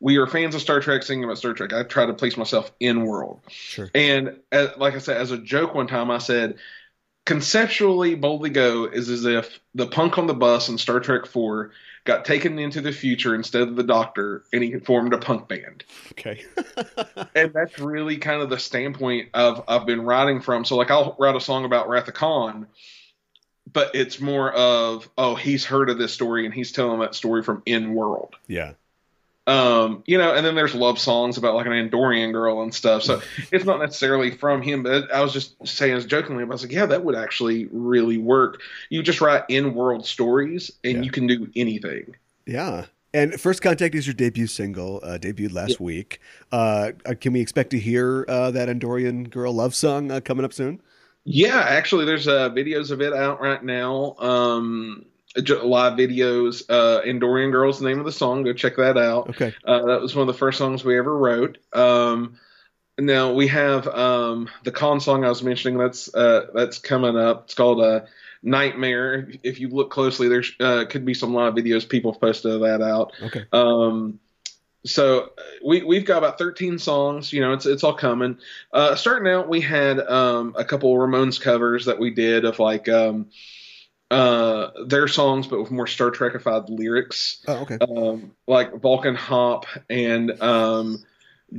we 0.00 0.16
are 0.18 0.26
fans 0.26 0.54
of 0.54 0.60
Star 0.60 0.80
Trek, 0.80 1.02
singing 1.02 1.24
about 1.24 1.38
Star 1.38 1.52
Trek. 1.54 1.72
I 1.72 1.82
try 1.82 2.06
to 2.06 2.14
place 2.14 2.36
myself 2.36 2.70
in 2.80 3.06
world. 3.06 3.40
Sure. 3.48 3.90
And 3.94 4.38
as, 4.52 4.70
like 4.76 4.94
I 4.94 4.98
said, 4.98 5.16
as 5.16 5.30
a 5.30 5.38
joke 5.38 5.74
one 5.74 5.86
time, 5.86 6.10
I 6.10 6.18
said, 6.18 6.56
conceptually, 7.24 8.14
Boldly 8.14 8.50
Go 8.50 8.84
is 8.84 9.08
as 9.08 9.24
if 9.24 9.58
the 9.74 9.86
punk 9.86 10.18
on 10.18 10.26
the 10.26 10.34
bus 10.34 10.68
in 10.68 10.78
Star 10.78 11.00
Trek 11.00 11.26
Four 11.26 11.72
got 12.04 12.24
taken 12.24 12.58
into 12.58 12.80
the 12.80 12.92
future 12.92 13.34
instead 13.34 13.62
of 13.62 13.76
the 13.76 13.82
Doctor, 13.82 14.44
and 14.52 14.62
he 14.62 14.78
formed 14.78 15.12
a 15.12 15.18
punk 15.18 15.48
band. 15.48 15.84
Okay. 16.12 16.44
and 17.34 17.52
that's 17.52 17.78
really 17.78 18.18
kind 18.18 18.42
of 18.42 18.50
the 18.50 18.58
standpoint 18.58 19.30
of 19.34 19.64
I've 19.66 19.86
been 19.86 20.02
writing 20.02 20.40
from. 20.40 20.64
So 20.64 20.76
like 20.76 20.90
I'll 20.90 21.16
write 21.18 21.36
a 21.36 21.40
song 21.40 21.64
about 21.64 21.88
Wrath 21.88 22.08
of 22.08 22.14
Khan, 22.14 22.66
but 23.70 23.94
it's 23.94 24.20
more 24.20 24.52
of 24.52 25.08
oh 25.18 25.34
he's 25.34 25.64
heard 25.64 25.90
of 25.90 25.98
this 25.98 26.12
story 26.12 26.44
and 26.44 26.54
he's 26.54 26.72
telling 26.72 27.00
that 27.00 27.14
story 27.14 27.42
from 27.42 27.62
in 27.66 27.94
world. 27.94 28.36
Yeah. 28.46 28.72
Um, 29.46 30.02
you 30.06 30.18
know, 30.18 30.34
and 30.34 30.44
then 30.44 30.54
there's 30.56 30.74
love 30.74 30.98
songs 30.98 31.38
about 31.38 31.54
like 31.54 31.66
an 31.66 31.72
Andorian 31.72 32.32
girl 32.32 32.62
and 32.62 32.74
stuff. 32.74 33.02
So 33.04 33.20
it's 33.52 33.64
not 33.64 33.78
necessarily 33.78 34.32
from 34.32 34.60
him, 34.60 34.82
but 34.82 35.12
I 35.12 35.20
was 35.20 35.32
just 35.32 35.54
saying 35.66 35.94
as 35.94 36.04
jokingly, 36.04 36.42
I 36.42 36.46
was 36.46 36.62
like, 36.62 36.72
yeah, 36.72 36.86
that 36.86 37.04
would 37.04 37.14
actually 37.14 37.66
really 37.70 38.18
work. 38.18 38.60
You 38.90 39.02
just 39.02 39.20
write 39.20 39.44
in 39.48 39.74
world 39.74 40.04
stories 40.04 40.72
and 40.82 40.94
Yeah. 40.96 41.02
you 41.02 41.10
can 41.10 41.26
do 41.28 41.48
anything. 41.54 42.16
Yeah. 42.44 42.86
And 43.14 43.40
First 43.40 43.62
Contact 43.62 43.94
is 43.94 44.06
your 44.06 44.14
debut 44.14 44.46
single, 44.46 45.00
uh, 45.02 45.16
debuted 45.16 45.52
last 45.52 45.80
week. 45.80 46.20
Uh, 46.52 46.90
uh, 47.06 47.14
can 47.18 47.32
we 47.32 47.40
expect 47.40 47.70
to 47.70 47.78
hear 47.78 48.26
uh, 48.28 48.50
that 48.50 48.68
Andorian 48.68 49.30
Girl 49.30 49.52
love 49.54 49.74
song 49.74 50.10
uh, 50.10 50.20
coming 50.20 50.44
up 50.44 50.52
soon? 50.52 50.82
Yeah, 51.24 51.60
actually, 51.60 52.04
there's 52.04 52.28
uh, 52.28 52.50
videos 52.50 52.90
of 52.90 53.00
it 53.00 53.12
out 53.12 53.40
right 53.40 53.62
now. 53.64 54.16
Um, 54.18 55.06
live 55.36 55.94
videos. 55.94 56.64
Uh, 56.68 57.02
Andorian 57.02 57.52
Girl's 57.52 57.80
the 57.80 57.88
name 57.88 57.98
of 57.98 58.04
the 58.04 58.12
song. 58.12 58.42
Go 58.42 58.52
check 58.52 58.76
that 58.76 58.96
out. 58.96 59.30
Okay. 59.30 59.54
Uh, 59.64 59.86
that 59.86 60.00
was 60.00 60.14
one 60.14 60.28
of 60.28 60.34
the 60.34 60.38
first 60.38 60.58
songs 60.58 60.84
we 60.84 60.98
ever 60.98 61.16
wrote. 61.16 61.58
Um, 61.72 62.38
now 62.98 63.32
we 63.32 63.48
have 63.48 63.86
um, 63.88 64.48
the 64.64 64.72
con 64.72 65.00
song 65.00 65.24
I 65.24 65.28
was 65.28 65.42
mentioning. 65.42 65.78
That's 65.78 66.12
uh, 66.14 66.46
that's 66.54 66.78
coming 66.78 67.16
up. 67.16 67.44
It's 67.44 67.54
called 67.54 67.80
uh, 67.80 68.02
Nightmare. 68.42 69.28
If 69.42 69.60
you 69.60 69.68
look 69.68 69.90
closely, 69.90 70.28
there 70.28 70.44
uh, 70.60 70.84
could 70.88 71.04
be 71.04 71.14
some 71.14 71.34
live 71.34 71.54
videos. 71.54 71.88
People 71.88 72.12
have 72.12 72.20
posted 72.20 72.62
that 72.62 72.80
out. 72.80 73.12
Okay. 73.22 73.44
Um, 73.52 74.18
so 74.86 75.30
uh, 75.36 75.42
we 75.64 75.82
we've 75.82 76.04
got 76.04 76.18
about 76.18 76.38
13 76.38 76.78
songs. 76.78 77.32
You 77.32 77.40
know, 77.42 77.52
it's 77.52 77.66
it's 77.66 77.84
all 77.84 77.94
coming. 77.94 78.38
Uh, 78.72 78.94
starting 78.94 79.30
out, 79.30 79.48
we 79.48 79.60
had 79.60 80.00
um, 80.00 80.54
a 80.56 80.64
couple 80.64 80.92
of 80.92 80.98
Ramones 80.98 81.40
covers 81.40 81.86
that 81.86 81.98
we 81.98 82.10
did 82.10 82.44
of 82.44 82.58
like 82.58 82.88
um, 82.88 83.28
uh, 84.10 84.70
their 84.86 85.08
songs, 85.08 85.46
but 85.46 85.60
with 85.60 85.70
more 85.70 85.86
Star 85.86 86.10
Trekified 86.10 86.68
lyrics, 86.68 87.42
Oh, 87.48 87.62
okay. 87.62 87.78
um, 87.80 88.32
like 88.46 88.74
Vulcan 88.80 89.14
Hop 89.16 89.66
and 89.90 90.40
um, 90.40 91.04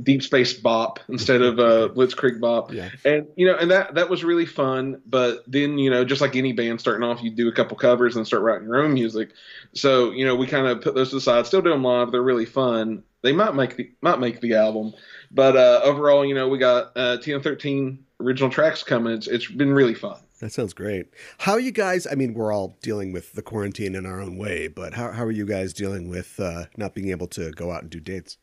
Deep 0.02 0.22
Space 0.22 0.54
Bop 0.54 1.00
instead 1.08 1.42
of 1.42 1.58
uh, 1.58 1.88
Blitzkrieg 1.94 2.40
Bop. 2.40 2.72
Yeah. 2.72 2.88
And 3.04 3.26
you 3.36 3.46
know, 3.46 3.56
and 3.56 3.70
that 3.70 3.94
that 3.94 4.08
was 4.10 4.24
really 4.24 4.46
fun. 4.46 5.00
But 5.06 5.44
then 5.46 5.78
you 5.78 5.90
know, 5.90 6.04
just 6.04 6.20
like 6.20 6.36
any 6.36 6.52
band 6.52 6.80
starting 6.80 7.02
off, 7.08 7.22
you 7.22 7.30
do 7.30 7.48
a 7.48 7.52
couple 7.52 7.76
covers 7.76 8.16
and 8.16 8.26
start 8.26 8.42
writing 8.42 8.66
your 8.66 8.82
own 8.82 8.94
music. 8.94 9.30
So 9.74 10.10
you 10.12 10.24
know, 10.24 10.34
we 10.36 10.46
kind 10.46 10.66
of 10.66 10.80
put 10.80 10.94
those 10.94 11.10
to 11.10 11.16
the 11.16 11.20
side. 11.20 11.46
Still 11.46 11.62
do 11.62 11.70
them 11.70 11.84
live. 11.84 12.12
They're 12.12 12.22
really 12.22 12.46
fun. 12.46 13.02
They 13.22 13.32
might 13.32 13.54
make 13.54 13.76
the 13.76 13.90
might 14.00 14.20
make 14.20 14.40
the 14.40 14.54
album, 14.54 14.94
but 15.30 15.56
uh, 15.56 15.80
overall, 15.82 16.24
you 16.24 16.34
know, 16.36 16.48
we 16.48 16.56
got 16.58 16.92
uh, 16.96 17.16
TM13 17.18 17.98
original 18.20 18.48
tracks 18.48 18.82
coming. 18.84 19.12
It's 19.14 19.26
it's 19.26 19.46
been 19.48 19.72
really 19.72 19.94
fun. 19.94 20.18
That 20.40 20.52
sounds 20.52 20.72
great. 20.72 21.08
How 21.38 21.52
are 21.52 21.60
you 21.60 21.72
guys? 21.72 22.06
I 22.06 22.14
mean, 22.14 22.32
we're 22.34 22.52
all 22.52 22.78
dealing 22.82 23.12
with 23.12 23.32
the 23.32 23.42
quarantine 23.42 23.94
in 23.96 24.06
our 24.06 24.20
own 24.20 24.36
way, 24.38 24.68
but 24.68 24.94
how, 24.94 25.10
how 25.12 25.24
are 25.24 25.32
you 25.32 25.44
guys 25.44 25.72
dealing 25.72 26.08
with 26.08 26.38
uh, 26.38 26.66
not 26.76 26.94
being 26.94 27.10
able 27.10 27.26
to 27.28 27.50
go 27.52 27.72
out 27.72 27.82
and 27.82 27.90
do 27.90 27.98
dates? 27.98 28.36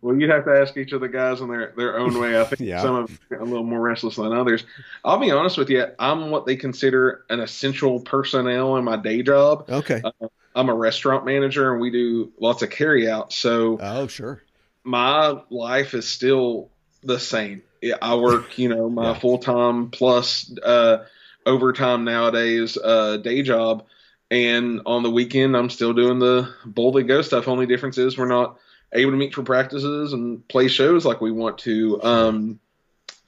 Well, 0.00 0.16
you'd 0.16 0.30
have 0.30 0.44
to 0.46 0.52
ask 0.52 0.76
each 0.76 0.92
of 0.92 1.00
the 1.00 1.08
guys 1.08 1.40
in 1.40 1.48
their, 1.48 1.72
their 1.76 1.98
own 1.98 2.18
way. 2.18 2.40
I 2.40 2.44
think 2.48 2.60
Yeah. 2.62 2.80
some 2.82 2.94
of 2.96 3.20
a 3.38 3.44
little 3.44 3.64
more 3.64 3.80
restless 3.80 4.16
than 4.16 4.32
others. 4.32 4.64
I'll 5.04 5.18
be 5.18 5.30
honest 5.30 5.58
with 5.58 5.68
you. 5.70 5.86
I'm 5.98 6.30
what 6.30 6.46
they 6.46 6.56
consider 6.56 7.24
an 7.28 7.40
essential 7.40 8.00
personnel 8.00 8.76
in 8.76 8.84
my 8.84 8.96
day 8.96 9.22
job. 9.22 9.66
Okay. 9.68 10.02
I'm 10.54 10.68
a 10.68 10.74
restaurant 10.74 11.24
manager 11.26 11.72
and 11.72 11.80
we 11.80 11.90
do 11.90 12.32
lots 12.40 12.62
of 12.62 12.70
carry 12.70 13.08
out. 13.08 13.32
So 13.32 13.78
Oh, 13.80 14.06
sure. 14.06 14.42
my 14.84 15.40
life 15.50 15.94
is 15.94 16.08
still 16.08 16.70
the 17.02 17.18
same. 17.18 17.62
Yeah, 17.82 17.96
I 18.00 18.14
work, 18.14 18.58
you 18.58 18.68
know, 18.68 18.88
my 18.88 19.08
Yeah. 19.08 19.18
full 19.18 19.38
time 19.38 19.90
plus 19.90 20.50
uh, 20.62 21.04
overtime 21.44 22.04
nowadays 22.04 22.78
uh, 22.78 23.16
day 23.16 23.42
job, 23.42 23.84
and 24.30 24.80
on 24.86 25.02
the 25.02 25.10
weekend 25.10 25.56
I'm 25.56 25.68
still 25.68 25.92
doing 25.92 26.18
the 26.20 26.48
boldly 26.64 27.02
go 27.02 27.20
stuff. 27.22 27.48
Only 27.48 27.66
difference 27.66 27.98
is 27.98 28.16
we're 28.16 28.26
not 28.26 28.56
able 28.92 29.10
to 29.10 29.16
meet 29.16 29.34
for 29.34 29.42
practices 29.42 30.12
and 30.12 30.46
play 30.48 30.68
shows 30.68 31.04
like 31.04 31.20
we 31.20 31.32
want 31.32 31.58
to. 31.58 32.00
Um, 32.02 32.60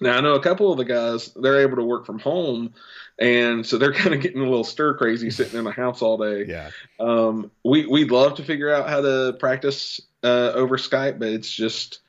now 0.00 0.16
I 0.16 0.20
know 0.20 0.34
a 0.34 0.42
couple 0.42 0.70
of 0.70 0.78
the 0.78 0.84
guys 0.84 1.32
they're 1.34 1.61
able 1.62 1.76
to 1.76 1.84
work 1.84 2.06
from 2.06 2.18
home, 2.20 2.75
and 3.18 3.66
so 3.66 3.78
they're 3.78 3.92
kind 4.04 4.14
of 4.14 4.20
getting 4.20 4.40
a 4.40 4.44
little 4.44 4.62
stir 4.64 4.94
crazy 4.94 5.30
sitting 5.30 5.58
in 5.58 5.64
the 5.64 5.73
house 5.73 6.00
all 6.00 6.16
day. 6.18 6.44
Yeah. 6.46 6.70
Um, 7.00 7.50
we 7.64 7.87
we'd 7.87 8.11
love 8.12 8.37
to 8.37 8.44
figure 8.44 8.73
out 8.73 8.88
how 8.88 9.00
to 9.00 9.37
practice 9.40 10.00
uh, 10.23 10.52
over 10.54 10.76
Skype, 10.76 11.18
but 11.18 11.28
it's 11.28 11.50
just 11.50 12.00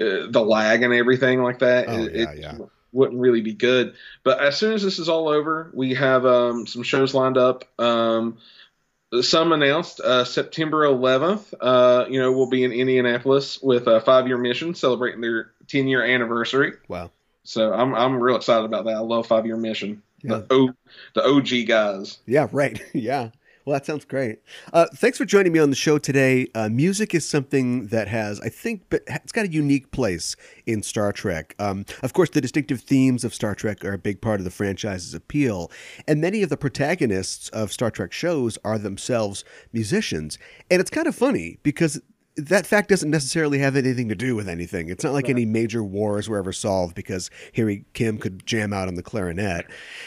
uh, 0.00 0.26
the 0.30 0.44
lag 0.44 0.82
and 0.82 0.92
everything 0.94 1.42
like 1.42 1.60
that. 1.60 1.88
Oh, 1.88 2.04
it, 2.04 2.14
yeah, 2.14 2.30
it 2.30 2.38
yeah. 2.38 2.58
wouldn't 2.92 3.20
really 3.20 3.40
be 3.40 3.54
good. 3.54 3.94
But 4.24 4.40
as 4.40 4.56
soon 4.56 4.72
as 4.72 4.82
this 4.82 4.98
is 4.98 5.08
all 5.08 5.28
over, 5.28 5.70
we 5.74 5.94
have 5.94 6.24
um, 6.26 6.66
some 6.66 6.82
shows 6.82 7.14
lined 7.14 7.36
up. 7.36 7.64
Um, 7.80 8.38
some 9.22 9.52
announced 9.52 10.00
uh, 10.00 10.24
September 10.24 10.84
11th. 10.84 11.54
Uh, 11.60 12.06
you 12.08 12.20
know, 12.20 12.32
we'll 12.32 12.50
be 12.50 12.64
in 12.64 12.72
Indianapolis 12.72 13.60
with 13.62 13.86
a 13.86 14.00
five-year 14.00 14.38
mission 14.38 14.74
celebrating 14.74 15.20
their 15.20 15.52
10-year 15.66 16.04
anniversary. 16.04 16.72
Wow. 16.88 17.10
So 17.44 17.72
I'm 17.72 17.94
I'm 17.94 18.20
real 18.20 18.36
excited 18.36 18.66
about 18.66 18.84
that. 18.84 18.96
I 18.96 19.00
love 19.00 19.26
five-year 19.26 19.56
mission. 19.56 20.02
Yeah. 20.22 20.38
The 20.38 20.46
O 20.50 20.70
the 21.14 21.24
OG 21.24 21.66
guys. 21.66 22.18
Yeah, 22.26 22.48
right. 22.52 22.80
yeah. 22.92 23.30
Well, 23.68 23.74
that 23.74 23.84
sounds 23.84 24.06
great. 24.06 24.38
Uh, 24.72 24.86
thanks 24.94 25.18
for 25.18 25.26
joining 25.26 25.52
me 25.52 25.58
on 25.58 25.68
the 25.68 25.76
show 25.76 25.98
today. 25.98 26.46
Uh, 26.54 26.70
music 26.70 27.14
is 27.14 27.28
something 27.28 27.88
that 27.88 28.08
has, 28.08 28.40
I 28.40 28.48
think, 28.48 28.84
it's 28.90 29.30
got 29.30 29.44
a 29.44 29.52
unique 29.52 29.90
place 29.90 30.36
in 30.64 30.82
Star 30.82 31.12
Trek. 31.12 31.54
Um, 31.58 31.84
of 32.02 32.14
course, 32.14 32.30
the 32.30 32.40
distinctive 32.40 32.80
themes 32.80 33.24
of 33.24 33.34
Star 33.34 33.54
Trek 33.54 33.84
are 33.84 33.92
a 33.92 33.98
big 33.98 34.22
part 34.22 34.40
of 34.40 34.44
the 34.44 34.50
franchise's 34.50 35.12
appeal, 35.12 35.70
and 36.06 36.18
many 36.18 36.42
of 36.42 36.48
the 36.48 36.56
protagonists 36.56 37.50
of 37.50 37.70
Star 37.70 37.90
Trek 37.90 38.10
shows 38.10 38.56
are 38.64 38.78
themselves 38.78 39.44
musicians. 39.70 40.38
And 40.70 40.80
it's 40.80 40.88
kind 40.88 41.06
of 41.06 41.14
funny 41.14 41.58
because 41.62 42.00
that 42.38 42.66
fact 42.66 42.88
doesn't 42.88 43.10
necessarily 43.10 43.58
have 43.58 43.76
anything 43.76 44.08
to 44.08 44.14
do 44.14 44.34
with 44.36 44.48
anything. 44.48 44.88
It's 44.88 45.04
not 45.04 45.12
like 45.12 45.28
any 45.28 45.44
major 45.44 45.82
wars 45.82 46.28
were 46.28 46.38
ever 46.38 46.52
solved 46.52 46.94
because 46.94 47.30
Harry 47.56 47.84
Kim 47.92 48.16
could 48.16 48.46
jam 48.46 48.72
out 48.72 48.88
on 48.88 48.94
the 48.94 49.02
clarinet. 49.02 49.66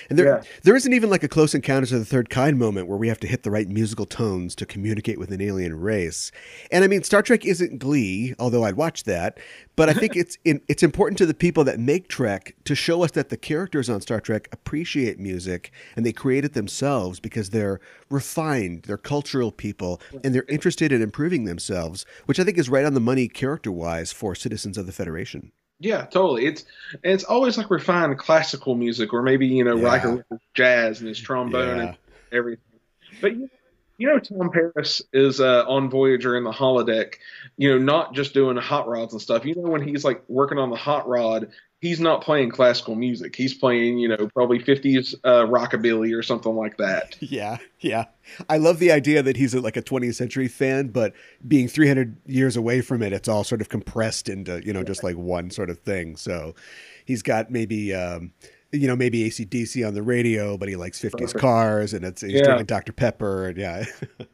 And 0.09 0.17
there, 0.17 0.25
Yeah. 0.25 0.41
there 0.63 0.75
isn't 0.75 0.93
even 0.93 1.09
like 1.09 1.23
a 1.23 1.27
close 1.27 1.53
encounters 1.53 1.91
of 1.91 1.99
the 1.99 2.05
third 2.05 2.29
kind 2.29 2.57
moment 2.57 2.87
where 2.87 2.97
we 2.97 3.09
have 3.09 3.19
to 3.19 3.27
hit 3.27 3.43
the 3.43 3.51
right 3.51 3.67
musical 3.67 4.05
tones 4.05 4.55
to 4.55 4.65
communicate 4.65 5.19
with 5.19 5.31
an 5.31 5.41
alien 5.41 5.75
race. 5.79 6.31
And 6.71 6.83
I 6.83 6.87
mean, 6.87 7.03
Star 7.03 7.21
Trek 7.21 7.45
isn't 7.45 7.79
Glee, 7.79 8.33
although 8.39 8.63
I'd 8.63 8.75
watch 8.77 9.03
that. 9.03 9.37
But 9.81 9.89
I 9.89 9.93
think 9.93 10.15
it's 10.15 10.37
in, 10.45 10.61
it's 10.67 10.83
important 10.83 11.17
to 11.17 11.25
the 11.25 11.33
people 11.33 11.63
that 11.63 11.79
make 11.79 12.07
Trek 12.07 12.55
to 12.65 12.75
show 12.75 13.03
us 13.03 13.09
that 13.13 13.29
the 13.29 13.35
characters 13.35 13.89
on 13.89 13.99
Star 13.99 14.21
Trek 14.21 14.47
appreciate 14.51 15.17
music 15.19 15.71
and 15.95 16.05
they 16.05 16.13
create 16.13 16.45
it 16.45 16.53
themselves 16.53 17.19
because 17.19 17.49
they're 17.49 17.79
refined, 18.11 18.83
they're 18.83 18.95
cultural 18.99 19.51
people, 19.51 19.99
and 20.23 20.35
they're 20.35 20.45
interested 20.47 20.91
in 20.91 21.01
improving 21.01 21.45
themselves, 21.45 22.05
which 22.27 22.39
I 22.39 22.43
think 22.43 22.59
is 22.59 22.69
right 22.69 22.85
on 22.85 22.93
the 22.93 22.99
money 22.99 23.27
character 23.27 23.71
wise 23.71 24.11
for 24.11 24.35
citizens 24.35 24.77
of 24.77 24.85
the 24.85 24.91
Federation. 24.91 25.51
Yeah, 25.79 26.05
totally. 26.05 26.45
It's 26.45 26.63
and 27.03 27.13
it's 27.13 27.23
always 27.23 27.57
like 27.57 27.71
refined 27.71 28.15
classical 28.19 28.75
music, 28.75 29.11
or 29.13 29.23
maybe 29.23 29.47
you 29.47 29.63
know 29.63 29.77
Yeah. 29.77 30.05
With 30.05 30.41
jazz 30.53 30.99
and 30.99 31.07
his 31.09 31.19
trombone 31.19 31.77
Yeah. 31.77 31.83
and 31.87 31.97
everything. 32.31 32.63
But 33.19 33.35
you, 33.35 33.49
you 34.01 34.07
know, 34.07 34.17
Tom 34.17 34.49
Paris 34.49 35.03
is 35.13 35.39
uh, 35.39 35.63
on 35.67 35.87
Voyager 35.87 36.35
in 36.35 36.43
the 36.43 36.51
holodeck. 36.51 37.17
You 37.57 37.69
know, 37.69 37.77
not 37.77 38.15
just 38.15 38.33
doing 38.33 38.57
hot 38.57 38.87
rods 38.87 39.13
and 39.13 39.21
stuff. 39.21 39.45
You 39.45 39.53
know, 39.53 39.69
when 39.69 39.87
he's 39.87 40.03
like 40.03 40.23
working 40.27 40.57
on 40.57 40.71
the 40.71 40.75
hot 40.75 41.07
rod, 41.07 41.51
he's 41.81 41.99
not 41.99 42.23
playing 42.23 42.49
classical 42.49 42.95
music. 42.95 43.35
He's 43.35 43.53
playing, 43.53 43.99
you 43.99 44.07
know, 44.07 44.27
probably 44.33 44.57
fifties 44.57 45.13
uh, 45.23 45.45
rockabilly 45.45 46.17
or 46.17 46.23
something 46.23 46.55
like 46.55 46.77
that. 46.77 47.15
Yeah, 47.31 47.59
yeah. 47.79 48.05
I 48.49 48.57
love 48.57 48.79
the 48.79 48.91
idea 48.91 49.21
that 49.21 49.37
he's 49.37 49.53
like 49.53 49.77
a 49.77 49.81
20th 49.81 50.15
century 50.15 50.47
fan, 50.47 50.87
but 50.87 51.13
being 51.47 51.67
300 51.67 52.17
years 52.25 52.57
away 52.57 52.81
from 52.81 53.03
it, 53.03 53.13
it's 53.13 53.29
all 53.29 53.43
sort 53.43 53.61
of 53.61 53.69
compressed 53.69 54.27
into, 54.27 54.65
you 54.65 54.73
know, 54.73 54.83
just 54.83 55.03
like 55.03 55.15
one 55.15 55.51
sort 55.51 55.69
of 55.69 55.79
thing. 55.79 56.17
So 56.17 56.55
he's 57.05 57.21
got 57.21 57.51
maybe, 57.51 57.93
um, 57.93 58.33
you 58.71 58.87
know, 58.87 58.95
maybe 58.95 59.29
ACDC 59.29 59.85
on 59.87 59.93
the 59.93 60.01
radio, 60.03 60.57
but 60.57 60.69
he 60.69 60.75
likes 60.75 60.99
50s 60.99 61.11
Perfect. 61.11 61.37
cars 61.39 61.93
and 61.93 62.05
it's, 62.05 62.21
he's 62.21 62.33
Yeah. 62.33 62.43
drinking 62.43 62.65
Dr. 62.67 62.93
Pepper. 62.93 63.47
And 63.47 63.57
yeah. 63.57 63.85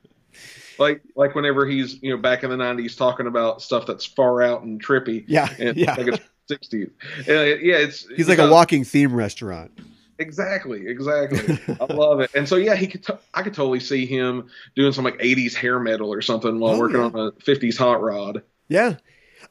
Like 0.79 1.01
like 1.15 1.33
whenever 1.33 1.65
he's 1.65 2.01
you 2.03 2.11
know 2.11 2.21
back 2.21 2.43
in 2.43 2.51
the 2.51 2.57
nineties 2.57 2.95
talking 2.95 3.25
about 3.25 3.63
stuff 3.63 3.87
that's 3.87 4.05
far 4.05 4.43
out 4.43 4.61
and 4.61 4.79
trippy. 4.83 5.23
Yeah, 5.27 5.51
and 5.57 5.75
yeah. 5.75 5.95
like 5.95 6.07
it's 6.07 6.19
sixties. 6.47 6.89
Yeah, 7.25 7.45
it's 7.45 8.07
he's 8.15 8.29
like 8.29 8.37
a 8.37 8.43
uh, 8.45 8.51
walking 8.51 8.83
theme 8.83 9.11
restaurant. 9.11 9.71
Exactly, 10.19 10.85
exactly. 10.87 11.57
I 11.81 11.91
love 11.91 12.19
it. 12.19 12.29
And 12.35 12.47
so 12.47 12.57
yeah, 12.57 12.75
he 12.75 12.85
could. 12.85 13.03
T- 13.03 13.13
I 13.33 13.41
could 13.41 13.55
totally 13.55 13.79
see 13.79 14.05
him 14.05 14.49
doing 14.75 14.93
some 14.93 15.03
like 15.03 15.17
'80s 15.17 15.55
hair 15.55 15.79
metal 15.79 16.13
or 16.13 16.21
something 16.21 16.59
while 16.59 16.75
Oh, 16.75 16.79
working 16.79 16.97
yeah. 16.99 17.05
on 17.05 17.15
a 17.15 17.31
'50s 17.31 17.75
hot 17.75 18.03
rod. 18.03 18.43
Yeah. 18.67 18.97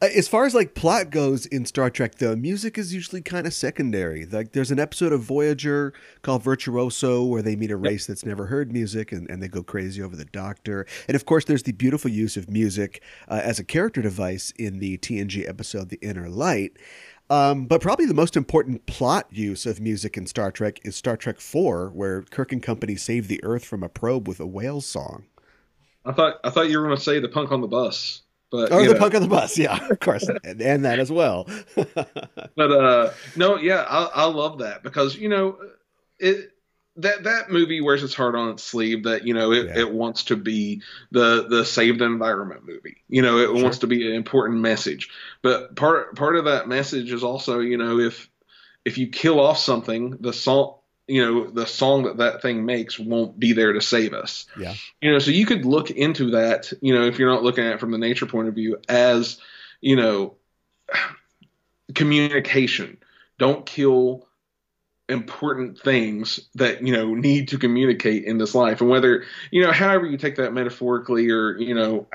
Uh, 0.02 0.08
as 0.14 0.28
far 0.28 0.44
as 0.44 0.54
like 0.54 0.74
plot 0.74 1.10
goes 1.10 1.46
in 1.46 1.64
Star 1.64 1.88
Trek, 1.88 2.16
though, 2.16 2.36
music 2.36 2.76
is 2.76 2.92
usually 2.92 3.22
kind 3.22 3.46
of 3.46 3.54
secondary. 3.54 4.26
Like 4.26 4.52
there's 4.52 4.70
an 4.70 4.78
episode 4.78 5.12
of 5.12 5.22
Voyager 5.22 5.94
called 6.22 6.42
Virtuoso 6.42 7.24
where 7.24 7.42
they 7.42 7.56
meet 7.56 7.70
a 7.70 7.76
race 7.76 8.06
that's 8.06 8.24
never 8.24 8.46
heard 8.46 8.72
music 8.72 9.10
and, 9.12 9.28
and 9.30 9.42
they 9.42 9.48
go 9.48 9.62
crazy 9.62 10.02
over 10.02 10.14
the 10.14 10.26
Doctor. 10.26 10.86
And 11.08 11.14
of 11.14 11.24
course, 11.24 11.46
there's 11.46 11.62
the 11.62 11.72
beautiful 11.72 12.10
use 12.10 12.36
of 12.36 12.50
music 12.50 13.02
uh, 13.28 13.40
as 13.42 13.58
a 13.58 13.64
character 13.64 14.02
device 14.02 14.52
in 14.56 14.80
the 14.80 14.98
TNG 14.98 15.48
episode 15.48 15.88
The 15.88 16.00
Inner 16.02 16.28
Light. 16.28 16.76
Um, 17.28 17.66
but 17.66 17.80
probably 17.80 18.06
the 18.06 18.14
most 18.14 18.36
important 18.36 18.86
plot 18.86 19.26
use 19.30 19.66
of 19.66 19.80
music 19.80 20.16
in 20.16 20.26
Star 20.26 20.52
Trek 20.52 20.78
is 20.84 20.94
Star 20.94 21.16
Trek 21.16 21.36
IV, 21.36 21.92
where 21.92 22.22
Kirk 22.22 22.52
and 22.52 22.62
company 22.62 22.96
save 22.96 23.26
the 23.26 23.42
Earth 23.42 23.64
from 23.64 23.82
a 23.82 23.88
probe 23.88 24.28
with 24.28 24.38
a 24.38 24.46
whale 24.46 24.80
song. 24.80 25.24
I 26.04 26.12
thought 26.12 26.38
I 26.44 26.50
thought 26.50 26.70
you 26.70 26.78
were 26.78 26.86
going 26.86 26.96
to 26.96 27.02
say 27.02 27.18
the 27.18 27.28
punk 27.28 27.50
on 27.50 27.62
the 27.62 27.66
bus. 27.66 28.22
But, 28.50 28.72
or 28.72 28.86
the 28.86 28.94
know. 28.94 28.98
punk 28.98 29.14
on 29.14 29.22
the 29.22 29.28
bus, 29.28 29.58
yeah, 29.58 29.88
of 29.90 29.98
course, 30.00 30.28
and, 30.44 30.62
and 30.62 30.84
that 30.84 30.98
as 31.00 31.10
well. 31.10 31.48
but 31.74 32.70
uh, 32.70 33.12
no, 33.34 33.56
yeah, 33.56 33.84
I, 33.88 34.04
I 34.14 34.24
love 34.26 34.58
that 34.58 34.82
because 34.82 35.16
you 35.16 35.28
know 35.28 35.58
it 36.18 36.52
that 36.96 37.24
that 37.24 37.50
movie 37.50 37.80
wears 37.80 38.02
its 38.02 38.14
heart 38.14 38.34
on 38.34 38.50
its 38.50 38.62
sleeve 38.62 39.04
that 39.04 39.26
you 39.26 39.34
know 39.34 39.52
it, 39.52 39.66
yeah. 39.66 39.78
it 39.78 39.92
wants 39.92 40.24
to 40.24 40.36
be 40.36 40.82
the 41.10 41.46
the 41.48 41.64
saved 41.64 42.00
environment 42.00 42.62
movie 42.66 42.96
you 43.08 43.22
know 43.22 43.38
it 43.38 43.46
sure. 43.46 43.62
wants 43.62 43.78
to 43.78 43.86
be 43.86 44.08
an 44.08 44.14
important 44.14 44.60
message 44.60 45.10
but 45.42 45.76
part 45.76 46.16
part 46.16 46.36
of 46.36 46.46
that 46.46 46.68
message 46.68 47.12
is 47.12 47.22
also 47.22 47.60
you 47.60 47.76
know 47.76 47.98
if 47.98 48.28
if 48.84 48.98
you 48.98 49.08
kill 49.08 49.40
off 49.40 49.58
something 49.58 50.16
the 50.20 50.32
song 50.32 50.75
you 51.06 51.24
know 51.24 51.48
the 51.48 51.66
song 51.66 52.04
that 52.04 52.18
that 52.18 52.42
thing 52.42 52.64
makes 52.64 52.98
won't 52.98 53.38
be 53.38 53.52
there 53.52 53.72
to 53.72 53.80
save 53.80 54.12
us. 54.12 54.46
Yeah. 54.58 54.74
You 55.00 55.12
know 55.12 55.18
so 55.18 55.30
you 55.30 55.46
could 55.46 55.64
look 55.64 55.90
into 55.90 56.32
that 56.32 56.72
you 56.80 56.94
know 56.94 57.06
if 57.06 57.18
you're 57.18 57.32
not 57.32 57.42
looking 57.42 57.64
at 57.64 57.74
it 57.74 57.80
from 57.80 57.92
the 57.92 57.98
nature 57.98 58.26
point 58.26 58.48
of 58.48 58.54
view 58.54 58.78
as 58.88 59.38
you 59.80 59.96
know 59.96 60.36
communication. 61.94 62.98
Don't 63.38 63.66
kill 63.66 64.26
important 65.08 65.78
things 65.78 66.40
that 66.56 66.82
you 66.82 66.92
know 66.92 67.14
need 67.14 67.48
to 67.48 67.58
communicate 67.58 68.24
in 68.24 68.38
this 68.38 68.54
life. 68.54 68.80
And 68.80 68.90
whether 68.90 69.24
you 69.50 69.62
know 69.62 69.72
however 69.72 70.06
you 70.06 70.16
take 70.16 70.36
that 70.36 70.52
metaphorically 70.52 71.30
or 71.30 71.56
you 71.58 71.74
know 71.74 72.08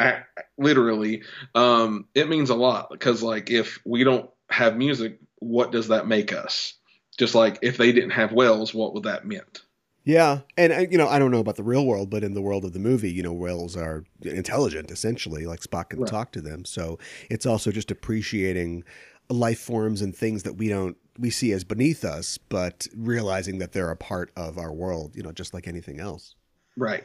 literally 0.57 1.24
um 1.55 2.07
it 2.13 2.27
means 2.27 2.50
a 2.50 2.55
lot. 2.55 2.89
Because 2.89 3.24
like 3.24 3.50
if 3.50 3.79
we 3.86 4.03
don't 4.03 4.29
have 4.50 4.75
music 4.75 5.19
what 5.39 5.71
does 5.71 5.88
that 5.88 6.07
make 6.07 6.33
us 6.33 6.74
just 7.21 7.35
like 7.35 7.59
if 7.61 7.77
they 7.77 7.91
didn't 7.91 8.09
have 8.09 8.31
whales, 8.31 8.73
what 8.73 8.95
would 8.95 9.03
that 9.03 9.27
meant? 9.27 9.61
Yeah, 10.03 10.39
and 10.57 10.73
uh, 10.73 10.79
you 10.89 10.97
know, 10.97 11.07
I 11.07 11.19
don't 11.19 11.29
know 11.29 11.39
about 11.39 11.55
the 11.55 11.61
real 11.61 11.85
world, 11.85 12.09
but 12.09 12.23
in 12.23 12.33
the 12.33 12.41
world 12.41 12.65
of 12.65 12.73
the 12.73 12.79
movie, 12.79 13.11
you 13.11 13.21
know, 13.21 13.31
whales 13.31 13.77
are 13.77 14.03
intelligent, 14.23 14.89
essentially, 14.89 15.45
like 15.45 15.59
Spock 15.59 15.89
can 15.89 15.99
right. 15.99 16.09
talk 16.09 16.31
to 16.31 16.41
them. 16.41 16.65
So 16.65 16.97
it's 17.29 17.45
also 17.45 17.69
just 17.69 17.91
appreciating 17.91 18.83
life 19.29 19.59
forms 19.59 20.01
and 20.01 20.15
things 20.15 20.41
that 20.41 20.53
we 20.53 20.67
don't 20.67 20.97
we 21.19 21.29
see 21.29 21.51
as 21.51 21.63
beneath 21.63 22.03
us, 22.03 22.39
but 22.39 22.87
realizing 22.97 23.59
that 23.59 23.73
they're 23.73 23.91
a 23.91 23.95
part 23.95 24.31
of 24.35 24.57
our 24.57 24.73
world, 24.73 25.15
you 25.15 25.21
know, 25.21 25.31
just 25.31 25.53
like 25.53 25.67
anything 25.67 25.99
else. 25.99 26.33
Right. 26.75 27.03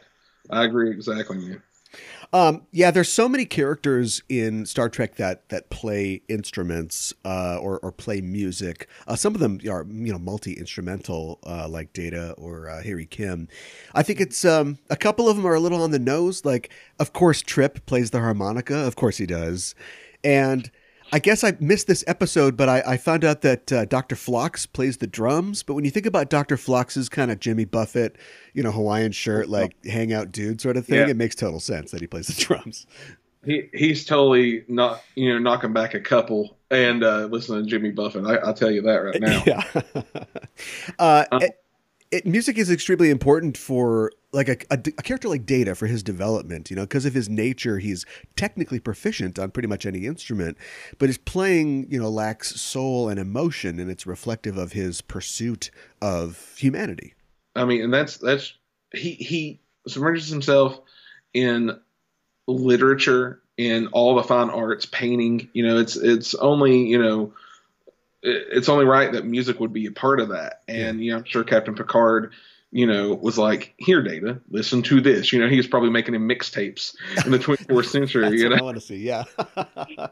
I 0.49 0.65
agree 0.65 0.91
exactly, 0.91 1.37
man. 1.37 1.63
Um, 2.33 2.67
yeah, 2.73 2.91
there's 2.91 3.09
so 3.09 3.29
many 3.29 3.45
characters 3.45 4.23
in 4.29 4.67
Star 4.67 4.89
Trek 4.89 5.17
that 5.17 5.49
that 5.49 5.71
play 5.71 6.23
instruments 6.29 7.15
uh, 7.25 7.59
or 7.61 7.79
or 7.81 7.93
play 7.93 8.21
music. 8.21 8.89
Uh, 9.07 9.17
some 9.17 9.35
of 9.35 9.41
them 9.41 9.61
are 9.71 9.87
you 9.89 10.13
know 10.13 10.19
multi 10.19 10.53
instrumental, 10.53 11.39
uh, 11.47 11.69
like 11.69 11.93
Data 11.93 12.33
or 12.33 12.69
uh, 12.69 12.83
Harry 12.83 13.07
Kim. 13.07 13.49
I 13.95 14.03
think 14.03 14.21
it's 14.21 14.45
um, 14.45 14.79
a 14.91 14.97
couple 14.97 15.29
of 15.29 15.37
them 15.37 15.47
are 15.47 15.55
a 15.55 15.61
little 15.61 15.83
on 15.83 15.91
the 15.91 15.99
nose. 15.99 16.45
Like, 16.45 16.71
of 16.99 17.13
course, 17.13 17.43
Trip 17.43 17.85
plays 17.87 18.11
the 18.11 18.21
harmonica. 18.21 18.77
Of 18.77 18.97
course, 18.97 19.19
he 19.19 19.27
does, 19.27 19.75
and 20.25 20.71
I 21.13 21.19
guess 21.19 21.45
I 21.45 21.57
missed 21.61 21.87
this 21.87 22.05
episode, 22.07 22.57
but 22.57 22.69
I, 22.69 22.83
I 22.87 22.97
found 22.97 23.25
out 23.25 23.43
that 23.43 23.73
uh, 23.73 23.85
Dr. 23.85 24.17
Phlox 24.17 24.67
plays 24.67 24.99
the 24.99 25.07
drums. 25.07 25.63
But 25.63 25.75
when 25.75 25.85
you 25.85 25.91
think 25.91 26.07
about 26.07 26.31
Dr. 26.31 26.57
Phlox's 26.57 27.09
kind 27.09 27.31
of 27.31 27.41
Jimmy 27.41 27.65
Buffett, 27.65 28.17
you 28.55 28.63
know, 28.63 28.73
Hawaiian 28.73 29.13
shirt, 29.13 29.49
like 29.49 29.77
hangout 29.85 30.33
dude 30.33 30.61
sort 30.61 30.77
of 30.77 30.87
thing, 30.87 30.99
yeah. 30.99 31.09
it 31.09 31.17
makes 31.17 31.35
total 31.35 31.61
sense 31.61 31.91
that 31.93 32.01
he 32.01 32.07
plays 32.07 32.27
the 32.27 32.35
drums. 32.45 32.87
He 33.45 33.69
he's 33.73 34.05
totally 34.05 34.65
not 34.67 35.03
you 35.15 35.33
know 35.33 35.39
knocking 35.39 35.73
back 35.73 35.95
a 35.95 36.01
couple 36.01 36.57
and 36.71 37.05
uh, 37.05 37.27
listening 37.27 37.65
to 37.65 37.71
Jimmy 37.71 37.93
Buffett. 37.93 38.27
I, 38.27 38.45
will 38.45 38.55
tell 38.55 38.71
you 38.71 38.83
that 38.83 38.97
right 38.97 39.21
now. 39.21 39.43
Yeah. 39.47 39.63
uh, 40.99 41.25
um, 41.31 41.43
it, 41.43 41.61
it, 42.11 42.27
music 42.27 42.59
is 42.59 42.71
extremely 42.71 43.11
important 43.11 43.57
for 43.57 44.13
like 44.33 44.49
a, 44.49 44.57
a, 44.71 44.79
a, 44.99 45.03
character 45.03 45.29
like 45.29 45.47
Data 45.47 45.75
for 45.75 45.87
his 45.87 46.03
development, 46.03 46.71
you 46.71 46.77
know, 46.77 46.83
because 46.83 47.07
of 47.07 47.15
his 47.15 47.29
nature, 47.29 47.79
he's 47.79 48.05
technically 48.37 48.79
proficient 48.79 49.39
on 49.39 49.51
pretty 49.51 49.69
much 49.69 49.87
any 49.87 50.07
instrument, 50.07 50.57
but 50.99 51.09
his 51.09 51.19
playing, 51.19 51.91
you 51.91 51.99
know, 51.99 52.11
lacks 52.11 52.61
soul 52.61 53.09
and 53.09 53.19
emotion, 53.19 53.81
and 53.81 53.91
it's 53.91 54.07
reflective 54.07 54.57
of 54.57 54.73
his 54.73 55.01
pursuit 55.01 55.71
of 56.03 56.55
humanity. 56.59 57.15
I 57.55 57.65
mean, 57.65 57.83
and 57.83 57.93
that's 57.93 58.19
that's 58.19 58.53
he 58.93 59.13
he 59.13 59.61
submerges 59.89 60.29
himself 60.29 60.79
in 61.33 61.79
literature, 62.47 63.41
in 63.57 63.89
all 63.89 64.15
the 64.15 64.23
fine 64.23 64.51
arts, 64.51 64.87
painting. 64.87 65.49
You 65.55 65.67
know, 65.67 65.79
it's 65.79 65.97
it's 65.97 66.35
only 66.35 66.87
you 66.87 67.03
know 67.03 67.33
it's 68.27 68.69
only 68.69 68.85
right 68.85 69.13
that 69.13 69.25
music 69.25 69.61
would 69.61 69.73
be 69.73 69.87
a 69.87 69.93
part 69.93 70.21
of 70.21 70.31
that. 70.31 70.63
And 70.69 70.99
yeah. 70.99 71.05
you 71.05 71.11
know, 71.13 71.19
I'm 71.19 71.25
sure 71.25 71.45
Captain 71.45 71.75
Picard 71.75 72.33
you 72.73 72.87
know, 72.87 73.15
was 73.15 73.39
like, 73.39 73.75
"Here, 73.79 74.03
Data, 74.03 74.41
listen 74.51 74.83
to 74.83 75.01
this." 75.01 75.33
You 75.33 75.41
know, 75.41 75.49
he 75.49 75.57
was 75.57 75.67
probably 75.67 75.91
making 75.91 76.15
him 76.15 76.29
mixtapes 76.29 76.95
in 77.25 77.31
the 77.31 77.39
24th 77.41 77.87
century. 77.87 78.39
you 78.39 78.49
know, 78.49 78.57
I 78.57 78.63
want 78.63 78.77
to 78.77 78.81
see, 78.81 78.97
yeah. 78.97 79.25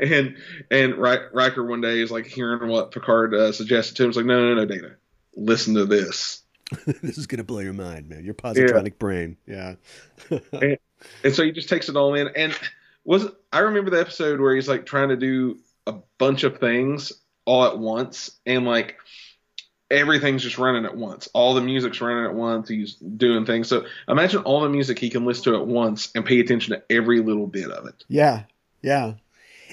and 0.00 0.36
and 0.70 0.96
Riker 0.96 1.64
one 1.64 1.80
day 1.80 2.00
is 2.00 2.10
like 2.10 2.26
hearing 2.26 2.68
what 2.68 2.90
Picard 2.90 3.34
uh, 3.34 3.52
suggested 3.52 3.96
to 3.96 4.04
him. 4.04 4.08
He's 4.10 4.16
like, 4.16 4.26
"No, 4.26 4.40
no, 4.40 4.54
no, 4.54 4.66
Data, 4.66 4.96
listen 5.36 5.74
to 5.74 5.84
this. 5.84 6.42
this 7.02 7.18
is 7.18 7.26
gonna 7.26 7.44
blow 7.44 7.60
your 7.60 7.74
mind, 7.74 8.08
man. 8.08 8.24
Your 8.24 8.34
positronic 8.34 8.84
yeah. 8.84 8.98
brain, 8.98 9.36
yeah." 9.46 9.74
and, 10.52 10.78
and 11.22 11.34
so 11.34 11.44
he 11.44 11.52
just 11.52 11.68
takes 11.68 11.88
it 11.88 11.96
all 11.96 12.14
in. 12.14 12.28
And 12.34 12.58
was 13.04 13.26
I 13.52 13.60
remember 13.60 13.90
the 13.90 14.00
episode 14.00 14.40
where 14.40 14.54
he's 14.54 14.68
like 14.68 14.86
trying 14.86 15.10
to 15.10 15.16
do 15.16 15.58
a 15.86 15.94
bunch 16.18 16.44
of 16.44 16.58
things 16.58 17.12
all 17.44 17.64
at 17.66 17.78
once, 17.78 18.30
and 18.46 18.64
like 18.64 18.96
everything's 19.90 20.42
just 20.42 20.58
running 20.58 20.84
at 20.84 20.96
once. 20.96 21.28
All 21.34 21.54
the 21.54 21.60
music's 21.60 22.00
running 22.00 22.24
at 22.24 22.34
once. 22.34 22.68
He's 22.68 22.94
doing 22.94 23.46
things. 23.46 23.68
So 23.68 23.84
imagine 24.08 24.42
all 24.42 24.60
the 24.60 24.68
music 24.68 24.98
he 24.98 25.10
can 25.10 25.24
listen 25.24 25.52
to 25.52 25.58
at 25.58 25.66
once 25.66 26.10
and 26.14 26.24
pay 26.24 26.40
attention 26.40 26.74
to 26.74 26.82
every 26.90 27.20
little 27.20 27.46
bit 27.46 27.70
of 27.70 27.86
it. 27.86 28.04
Yeah, 28.08 28.44
yeah. 28.82 29.14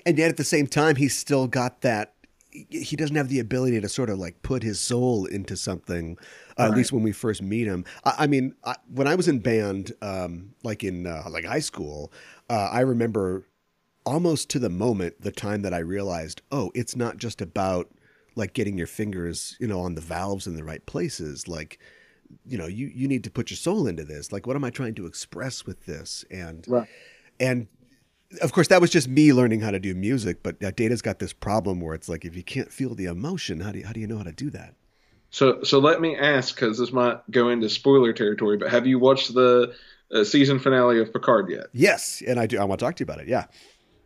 And 0.05 0.17
yet 0.17 0.29
at 0.29 0.37
the 0.37 0.43
same 0.43 0.67
time, 0.67 0.95
he's 0.95 1.17
still 1.17 1.47
got 1.47 1.81
that. 1.81 2.13
He 2.49 2.97
doesn't 2.97 3.15
have 3.15 3.29
the 3.29 3.39
ability 3.39 3.79
to 3.79 3.87
sort 3.87 4.09
of 4.09 4.19
like 4.19 4.41
put 4.41 4.61
his 4.61 4.79
soul 4.79 5.25
into 5.25 5.55
something. 5.55 6.17
Uh, 6.59 6.63
right. 6.63 6.71
At 6.71 6.77
least 6.77 6.91
when 6.91 7.03
we 7.03 7.13
first 7.13 7.41
meet 7.41 7.65
him. 7.65 7.85
I, 8.03 8.15
I 8.19 8.27
mean, 8.27 8.55
I, 8.65 8.75
when 8.93 9.07
I 9.07 9.15
was 9.15 9.29
in 9.29 9.39
band, 9.39 9.93
um, 10.01 10.53
like 10.63 10.83
in 10.83 11.07
uh, 11.07 11.23
like 11.29 11.45
high 11.45 11.59
school, 11.59 12.11
uh, 12.49 12.69
I 12.71 12.81
remember 12.81 13.47
almost 14.05 14.49
to 14.49 14.59
the 14.59 14.69
moment 14.69 15.21
the 15.21 15.31
time 15.31 15.61
that 15.61 15.73
I 15.73 15.79
realized, 15.79 16.41
oh, 16.51 16.71
it's 16.73 16.95
not 16.95 17.17
just 17.17 17.41
about 17.41 17.89
like 18.35 18.53
getting 18.53 18.77
your 18.77 18.87
fingers, 18.87 19.57
you 19.59 19.67
know, 19.67 19.81
on 19.81 19.95
the 19.95 20.01
valves 20.01 20.47
in 20.47 20.55
the 20.55 20.63
right 20.63 20.85
places. 20.85 21.47
Like, 21.47 21.79
you 22.45 22.57
know, 22.57 22.67
you 22.67 22.87
you 22.87 23.07
need 23.07 23.23
to 23.25 23.31
put 23.31 23.49
your 23.49 23.57
soul 23.57 23.87
into 23.87 24.03
this. 24.03 24.31
Like, 24.31 24.47
what 24.47 24.55
am 24.55 24.63
I 24.63 24.69
trying 24.69 24.95
to 24.95 25.05
express 25.05 25.65
with 25.65 25.85
this? 25.85 26.23
And 26.31 26.65
right. 26.67 26.87
and 27.39 27.67
of 28.41 28.53
course, 28.53 28.69
that 28.69 28.79
was 28.79 28.89
just 28.89 29.09
me 29.09 29.33
learning 29.33 29.59
how 29.59 29.71
to 29.71 29.79
do 29.79 29.93
music. 29.93 30.41
But 30.41 30.59
Data's 30.77 31.01
got 31.01 31.19
this 31.19 31.33
problem 31.33 31.81
where 31.81 31.93
it's 31.93 32.07
like, 32.07 32.23
if 32.23 32.35
you 32.35 32.43
can't 32.43 32.71
feel 32.71 32.95
the 32.95 33.05
emotion, 33.05 33.59
how 33.59 33.73
do 33.73 33.79
you, 33.79 33.85
how 33.85 33.91
do 33.91 33.99
you 33.99 34.07
know 34.07 34.17
how 34.17 34.23
to 34.23 34.31
do 34.31 34.49
that? 34.51 34.75
So 35.29 35.63
so 35.63 35.79
let 35.79 35.99
me 35.99 36.15
ask, 36.15 36.55
because 36.55 36.77
this 36.77 36.93
might 36.93 37.19
go 37.29 37.49
into 37.49 37.69
spoiler 37.69 38.13
territory. 38.13 38.57
But 38.57 38.71
have 38.71 38.87
you 38.87 38.97
watched 38.99 39.33
the 39.33 39.73
uh, 40.13 40.23
season 40.23 40.59
finale 40.59 41.01
of 41.01 41.11
Picard 41.11 41.49
yet? 41.49 41.65
Yes, 41.73 42.23
and 42.25 42.39
I 42.39 42.47
do. 42.47 42.59
I 42.59 42.63
want 42.63 42.79
to 42.79 42.85
talk 42.85 42.95
to 42.95 43.01
you 43.01 43.05
about 43.05 43.19
it. 43.19 43.27
Yeah. 43.27 43.45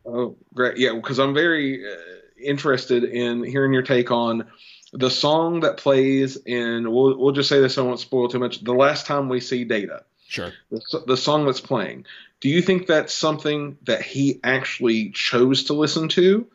Oh, 0.05 0.35
great! 0.53 0.77
Yeah, 0.77 0.93
because 0.93 1.19
I'm 1.19 1.33
very. 1.33 1.85
Uh, 1.85 1.95
interested 2.37 3.03
in 3.03 3.43
hearing 3.43 3.73
your 3.73 3.81
take 3.81 4.11
on 4.11 4.47
the 4.93 5.09
song 5.09 5.61
that 5.61 5.77
plays 5.77 6.37
in. 6.37 6.91
We'll, 6.91 7.17
we'll 7.17 7.33
just 7.33 7.49
say 7.49 7.59
this. 7.59 7.77
I 7.77 7.81
won't 7.81 7.99
spoil 7.99 8.27
too 8.27 8.39
much. 8.39 8.63
The 8.63 8.73
last 8.73 9.05
time 9.05 9.29
we 9.29 9.39
see 9.39 9.63
Data. 9.63 10.03
Sure. 10.27 10.51
The, 10.71 11.03
the 11.07 11.17
song 11.17 11.45
that's 11.45 11.61
playing. 11.61 12.05
Do 12.39 12.49
you 12.49 12.61
think 12.61 12.87
that's 12.87 13.13
something 13.13 13.77
that 13.83 14.01
he 14.01 14.39
actually 14.43 15.11
chose 15.11 15.65
to 15.65 15.73
listen 15.73 16.09
to? 16.09 16.47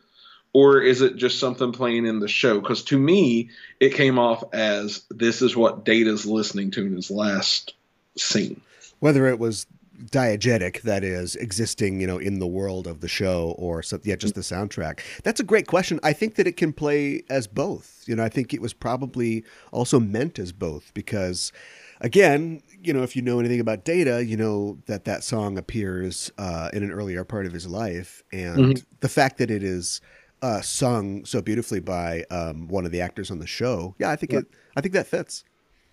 or 0.53 0.81
is 0.81 1.01
it 1.01 1.15
just 1.15 1.39
something 1.39 1.71
playing 1.71 2.05
in 2.05 2.19
the 2.19 2.27
show? 2.27 2.59
Because 2.59 2.83
to 2.83 2.99
me, 2.99 3.51
it 3.79 3.93
came 3.93 4.19
off 4.19 4.43
as 4.53 5.05
this 5.09 5.41
is 5.41 5.55
what 5.55 5.85
Data's 5.85 6.25
listening 6.25 6.71
to 6.71 6.85
in 6.85 6.93
his 6.93 7.09
last 7.09 7.73
scene. 8.17 8.59
Whether 8.99 9.27
it 9.27 9.39
was 9.39 9.65
diegetic 10.05 10.81
that 10.81 11.03
is 11.03 11.35
existing, 11.35 12.01
you 12.01 12.07
know, 12.07 12.17
in 12.17 12.39
the 12.39 12.47
world 12.47 12.87
of 12.87 13.01
the 13.01 13.07
show 13.07 13.55
or 13.57 13.83
so, 13.83 13.99
yeah, 14.03 14.15
just 14.15 14.35
the 14.35 14.41
soundtrack? 14.41 14.99
That's 15.23 15.39
a 15.39 15.43
great 15.43 15.67
question. 15.67 15.99
I 16.03 16.13
think 16.13 16.35
that 16.35 16.47
it 16.47 16.57
can 16.57 16.73
play 16.73 17.23
as 17.29 17.47
both. 17.47 18.03
You 18.07 18.15
know, 18.15 18.23
I 18.23 18.29
think 18.29 18.53
it 18.53 18.61
was 18.61 18.73
probably 18.73 19.43
also 19.71 19.99
meant 19.99 20.39
as 20.39 20.51
both 20.51 20.93
because, 20.93 21.51
again, 21.99 22.61
you 22.81 22.93
know, 22.93 23.03
if 23.03 23.15
you 23.15 23.21
know 23.21 23.39
anything 23.39 23.59
about 23.59 23.85
Data, 23.85 24.25
you 24.25 24.37
know 24.37 24.79
that 24.87 25.05
that 25.05 25.23
song 25.23 25.57
appears 25.57 26.31
uh, 26.37 26.69
in 26.73 26.83
an 26.83 26.91
earlier 26.91 27.23
part 27.23 27.45
of 27.45 27.53
his 27.53 27.67
life, 27.67 28.23
and 28.31 28.57
mm-hmm. 28.57 28.83
the 29.01 29.09
fact 29.09 29.37
that 29.37 29.51
it 29.51 29.63
is 29.63 30.01
uh, 30.41 30.61
sung 30.61 31.23
so 31.25 31.41
beautifully 31.41 31.79
by 31.79 32.23
um, 32.31 32.67
one 32.67 32.85
of 32.85 32.91
the 32.91 33.01
actors 33.01 33.29
on 33.29 33.39
the 33.39 33.47
show, 33.47 33.95
yeah, 33.99 34.09
I 34.09 34.15
think 34.15 34.31
yeah. 34.31 34.39
it. 34.39 34.47
I 34.75 34.81
think 34.81 34.93
that 34.93 35.07
fits. 35.07 35.43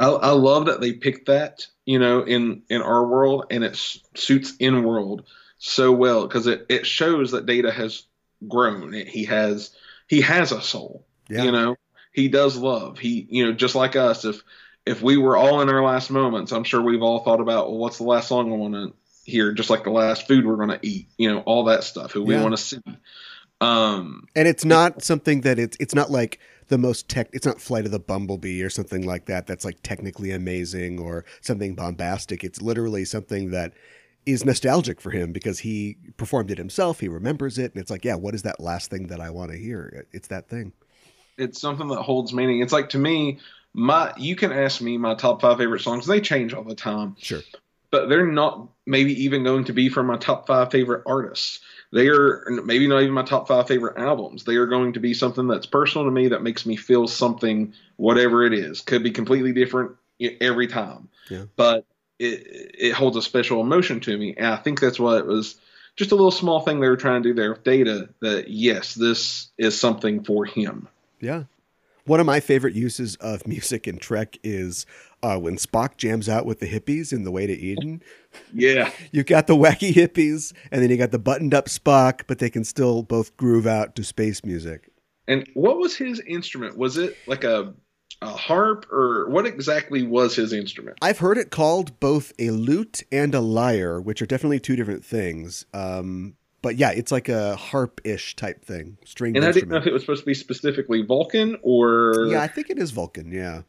I, 0.01 0.09
I, 0.09 0.31
love 0.31 0.67
that 0.67 0.81
they 0.81 0.93
picked 0.93 1.27
that, 1.27 1.67
you 1.85 1.99
know, 1.99 2.23
in 2.23 2.63
in 2.69 2.83
our 2.83 3.07
world, 3.07 3.47
and 3.51 3.65
it 3.65 3.77
suits 4.15 4.55
in 4.59 4.85
world 4.85 5.25
so 5.59 5.93
well 5.93 6.27
because 6.27 6.47
it 6.47 6.67
it 6.69 6.87
shows 6.87 7.33
that 7.33 7.47
Data 7.47 7.71
has 7.71 8.05
grown. 8.47 8.93
He 8.93 9.25
has 9.25 9.75
he 10.07 10.21
has 10.21 10.53
a 10.53 10.61
soul. 10.61 11.05
Yeah. 11.29 11.45
You 11.45 11.53
know, 11.53 11.77
he 12.13 12.29
does 12.29 12.57
love. 12.57 12.99
He 12.99 13.27
you 13.29 13.47
know 13.47 13.53
just 13.53 13.75
like 13.75 13.97
us. 13.97 14.25
If 14.25 14.43
if 14.87 15.03
we 15.03 15.17
were 15.17 15.37
all 15.37 15.61
in 15.61 15.69
our 15.69 15.83
last 15.83 16.11
moments, 16.11 16.53
I'm 16.53 16.65
sure 16.65 16.81
we've 16.81 17.03
all 17.03 17.21
thought 17.21 17.41
about, 17.41 17.69
well, 17.69 17.79
what's 17.79 17.99
the 17.99 18.05
last 18.05 18.29
song 18.29 18.53
I 18.53 18.57
want 18.57 18.75
to 18.75 18.95
hear? 19.25 19.53
Just 19.53 19.69
like 19.69 19.85
the 19.85 19.91
last 19.91 20.27
food 20.27 20.47
we're 20.47 20.57
going 20.57 20.71
to 20.71 20.81
eat. 20.83 21.09
You 21.19 21.31
know, 21.33 21.41
all 21.41 21.65
that 21.65 21.85
stuff. 21.85 22.13
Who 22.13 22.23
we 22.23 22.37
want 22.37 22.57
to 22.57 22.63
see. 22.63 22.81
Um, 23.61 24.29
and 24.37 24.47
it's 24.47 24.65
not 24.65 25.03
something 25.03 25.43
that 25.43 25.59
it's 25.59 25.77
it's 25.81 25.95
not 25.95 26.11
like 26.11 26.39
the 26.69 26.79
most 26.79 27.09
tech. 27.09 27.29
It's 27.33 27.47
not 27.47 27.61
Flight 27.61 27.85
of 27.85 27.91
the 27.91 27.99
Bumblebee 27.99 28.63
or 28.63 28.71
something 28.71 29.07
like 29.07 29.27
that. 29.27 29.47
That's 29.47 29.65
like 29.65 29.83
technically 29.83 30.31
amazing 30.31 30.99
or 30.99 31.25
something 31.41 31.75
bombastic. 31.75 32.45
It's 32.45 32.63
literally 32.63 33.05
something 33.05 33.51
that 33.51 33.73
is 34.27 34.45
nostalgic 34.45 35.01
for 35.01 35.11
him 35.11 35.33
because 35.33 35.61
he 35.61 35.97
performed 36.17 36.51
it 36.51 36.59
himself. 36.59 37.01
He 37.01 37.09
remembers 37.09 37.59
it, 37.59 37.73
and 37.73 37.81
it's 37.81 37.91
like, 37.91 38.05
yeah, 38.05 38.15
what 38.15 38.35
is 38.35 38.43
that 38.43 38.61
last 38.61 38.91
thing 38.91 39.07
that 39.09 39.21
I 39.21 39.31
want 39.31 39.51
to 39.53 39.59
hear? 39.59 40.07
It's 40.13 40.29
that 40.29 40.49
thing. 40.49 40.73
It's 41.39 41.61
something 41.61 41.89
that 41.89 42.03
holds 42.03 42.35
meaning. 42.35 42.61
It's 42.61 42.73
like 42.73 42.91
to 42.91 42.99
me, 42.99 43.39
my 43.73 44.13
you 44.17 44.37
can 44.37 44.53
ask 44.53 44.81
me 44.81 44.99
my 44.99 45.15
top 45.15 45.41
five 45.41 45.59
favorite 45.59 45.81
songs. 45.81 46.07
They 46.07 46.21
change 46.21 46.53
all 46.53 46.65
the 46.65 46.75
time. 46.75 47.17
Sure. 47.19 47.41
But 47.91 48.09
they're 48.09 48.27
not 48.27 48.69
maybe 48.87 49.25
even 49.25 49.45
going 49.45 49.65
to 49.65 49.73
be 49.73 49.89
from 49.89 50.07
my 50.07 50.19
top 50.19 50.47
five 50.47 50.71
favorite 50.71 51.05
artists. 51.07 51.61
They 51.93 52.09
are 52.09 52.45
maybe 52.65 52.87
not 52.87 53.03
even 53.03 53.15
my 53.15 53.23
top 53.23 53.49
five 53.49 53.67
favorite 53.67 53.99
albums. 53.99 54.45
They 54.45 54.57
are 54.57 54.67
going 54.67 54.93
to 54.93 55.01
be 55.01 55.15
something 55.15 55.47
that's 55.47 55.67
personal 55.67 56.05
to 56.05 56.11
me 56.11 56.29
that 56.29 56.43
makes 56.43 56.67
me 56.67 56.77
feel 56.77 57.09
something, 57.09 57.73
whatever 57.97 58.45
it 58.45 58.53
is. 58.53 58.83
Could 58.83 59.03
be 59.03 59.11
completely 59.11 59.53
different 59.53 59.93
every 60.41 60.67
time. 60.67 61.09
Yeah. 61.31 61.45
But 61.57 61.87
it 62.19 62.75
it 62.79 62.93
holds 62.93 63.17
a 63.17 63.23
special 63.23 63.61
emotion 63.61 64.01
to 64.01 64.17
me. 64.17 64.35
And 64.37 64.47
I 64.47 64.57
think 64.57 64.81
that's 64.81 65.01
what 65.01 65.19
it 65.19 65.27
was 65.27 65.59
just 65.97 66.13
a 66.13 66.15
little 66.15 66.31
small 66.31 66.61
thing 66.61 66.81
they 66.81 66.89
were 66.89 66.97
trying 66.97 67.23
to 67.23 67.29
do 67.31 67.35
there 67.35 67.53
with 67.53 67.65
data 67.65 68.09
that 68.21 68.49
yes, 68.49 68.95
this 68.95 69.49
is 69.57 69.79
something 69.79 70.25
for 70.25 70.45
him. 70.45 70.89
Yeah. 71.21 71.45
One 72.05 72.21
of 72.21 72.27
my 72.27 72.41
favorite 72.41 72.75
uses 72.75 73.17
of 73.17 73.47
music 73.47 73.89
in 73.89 73.99
Trek 73.99 74.39
is 74.43 74.87
uh, 75.23 75.39
when 75.39 75.57
Spock 75.57 75.97
jams 75.97 76.29
out 76.29 76.47
with 76.47 76.61
the 76.61 76.67
hippies 76.67 77.13
in 77.13 77.25
The 77.25 77.31
Way 77.31 77.47
to 77.47 77.53
Eden. 77.53 78.03
Yeah. 78.53 78.91
you 79.11 79.25
got 79.25 79.47
the 79.47 79.57
wacky 79.57 79.93
hippies, 79.93 80.53
and 80.71 80.83
then 80.83 80.91
you 80.91 80.97
got 80.97 81.11
the 81.11 81.19
buttoned 81.19 81.55
up 81.55 81.67
Spock, 81.67 82.23
but 82.27 82.39
they 82.39 82.51
can 82.51 82.65
still 82.65 83.03
both 83.03 83.37
groove 83.37 83.67
out 83.67 83.97
to 83.97 84.05
space 84.05 84.45
music. 84.45 84.91
And 85.27 85.49
what 85.55 85.79
was 85.79 85.97
his 85.97 86.21
instrument? 86.21 86.77
Was 86.77 86.97
it 86.97 87.17
like 87.27 87.45
a 87.45 87.75
a 88.21 88.31
harp 88.31 88.87
or 88.91 89.29
what 89.29 89.47
exactly 89.47 90.03
was 90.03 90.35
his 90.35 90.53
instrument? 90.53 90.99
I've 91.03 91.19
heard 91.19 91.39
it 91.39 91.51
called 91.51 91.99
both 92.01 92.33
a 92.39 92.51
lute 92.51 93.03
and 93.13 93.35
a 93.35 93.41
lyre, 93.41 94.01
which 94.01 94.21
are 94.23 94.27
definitely 94.27 94.59
two 94.59 94.77
different 94.77 95.05
things. 95.05 95.67
Um, 95.73 96.35
but 96.63 96.77
yeah, 96.77 96.91
it's 96.91 97.13
like 97.13 97.29
a 97.29 97.55
harp-ish 97.57 98.35
type 98.35 98.65
thing, 98.65 98.99
stringed. 99.05 99.37
And 99.37 99.45
instrument. 99.45 99.47
I 99.47 99.61
didn't 99.61 99.71
know 99.71 99.77
if 99.79 99.87
it 99.87 99.93
was 99.93 100.03
supposed 100.03 100.23
to 100.23 100.27
be 100.27 100.35
specifically 100.35 101.03
Vulcan 101.03 101.57
or. 101.63 102.27
Yeah, 102.29 102.43
I 102.43 102.49
think 102.49 102.71
it 102.71 102.79
is 102.79 102.91
Vulcan. 102.91 103.31
Yeah. 103.31 103.63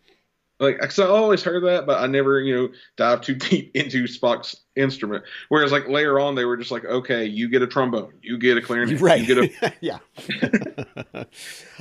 Like, 0.60 0.80
cause 0.80 1.00
I 1.00 1.06
always 1.06 1.41
heard 1.41 1.63
that, 1.63 1.86
but 1.86 2.02
I 2.02 2.08
never, 2.08 2.41
you 2.41 2.56
know, 2.56 2.69
dived 2.98 3.24
too 3.24 3.36
deep 3.36 3.72
into 3.76 4.04
Spock's 4.04 4.56
instrument. 4.80 5.24
Whereas, 5.50 5.72
like 5.72 5.88
later 5.88 6.20
on, 6.20 6.36
they 6.36 6.46
were 6.46 6.58
just 6.58 6.72
like, 6.72 6.86
okay, 6.86 7.26
you 7.26 7.50
get 7.50 7.62
a 7.62 7.68
trombone, 7.68 8.13
you 8.22 8.38
get 8.38 8.58
a 8.58 8.62
clarinet, 8.62 9.00
right? 9.02 9.22
You 9.22 9.36
get 9.36 9.62
a 9.62 9.74
yeah. 9.82 9.98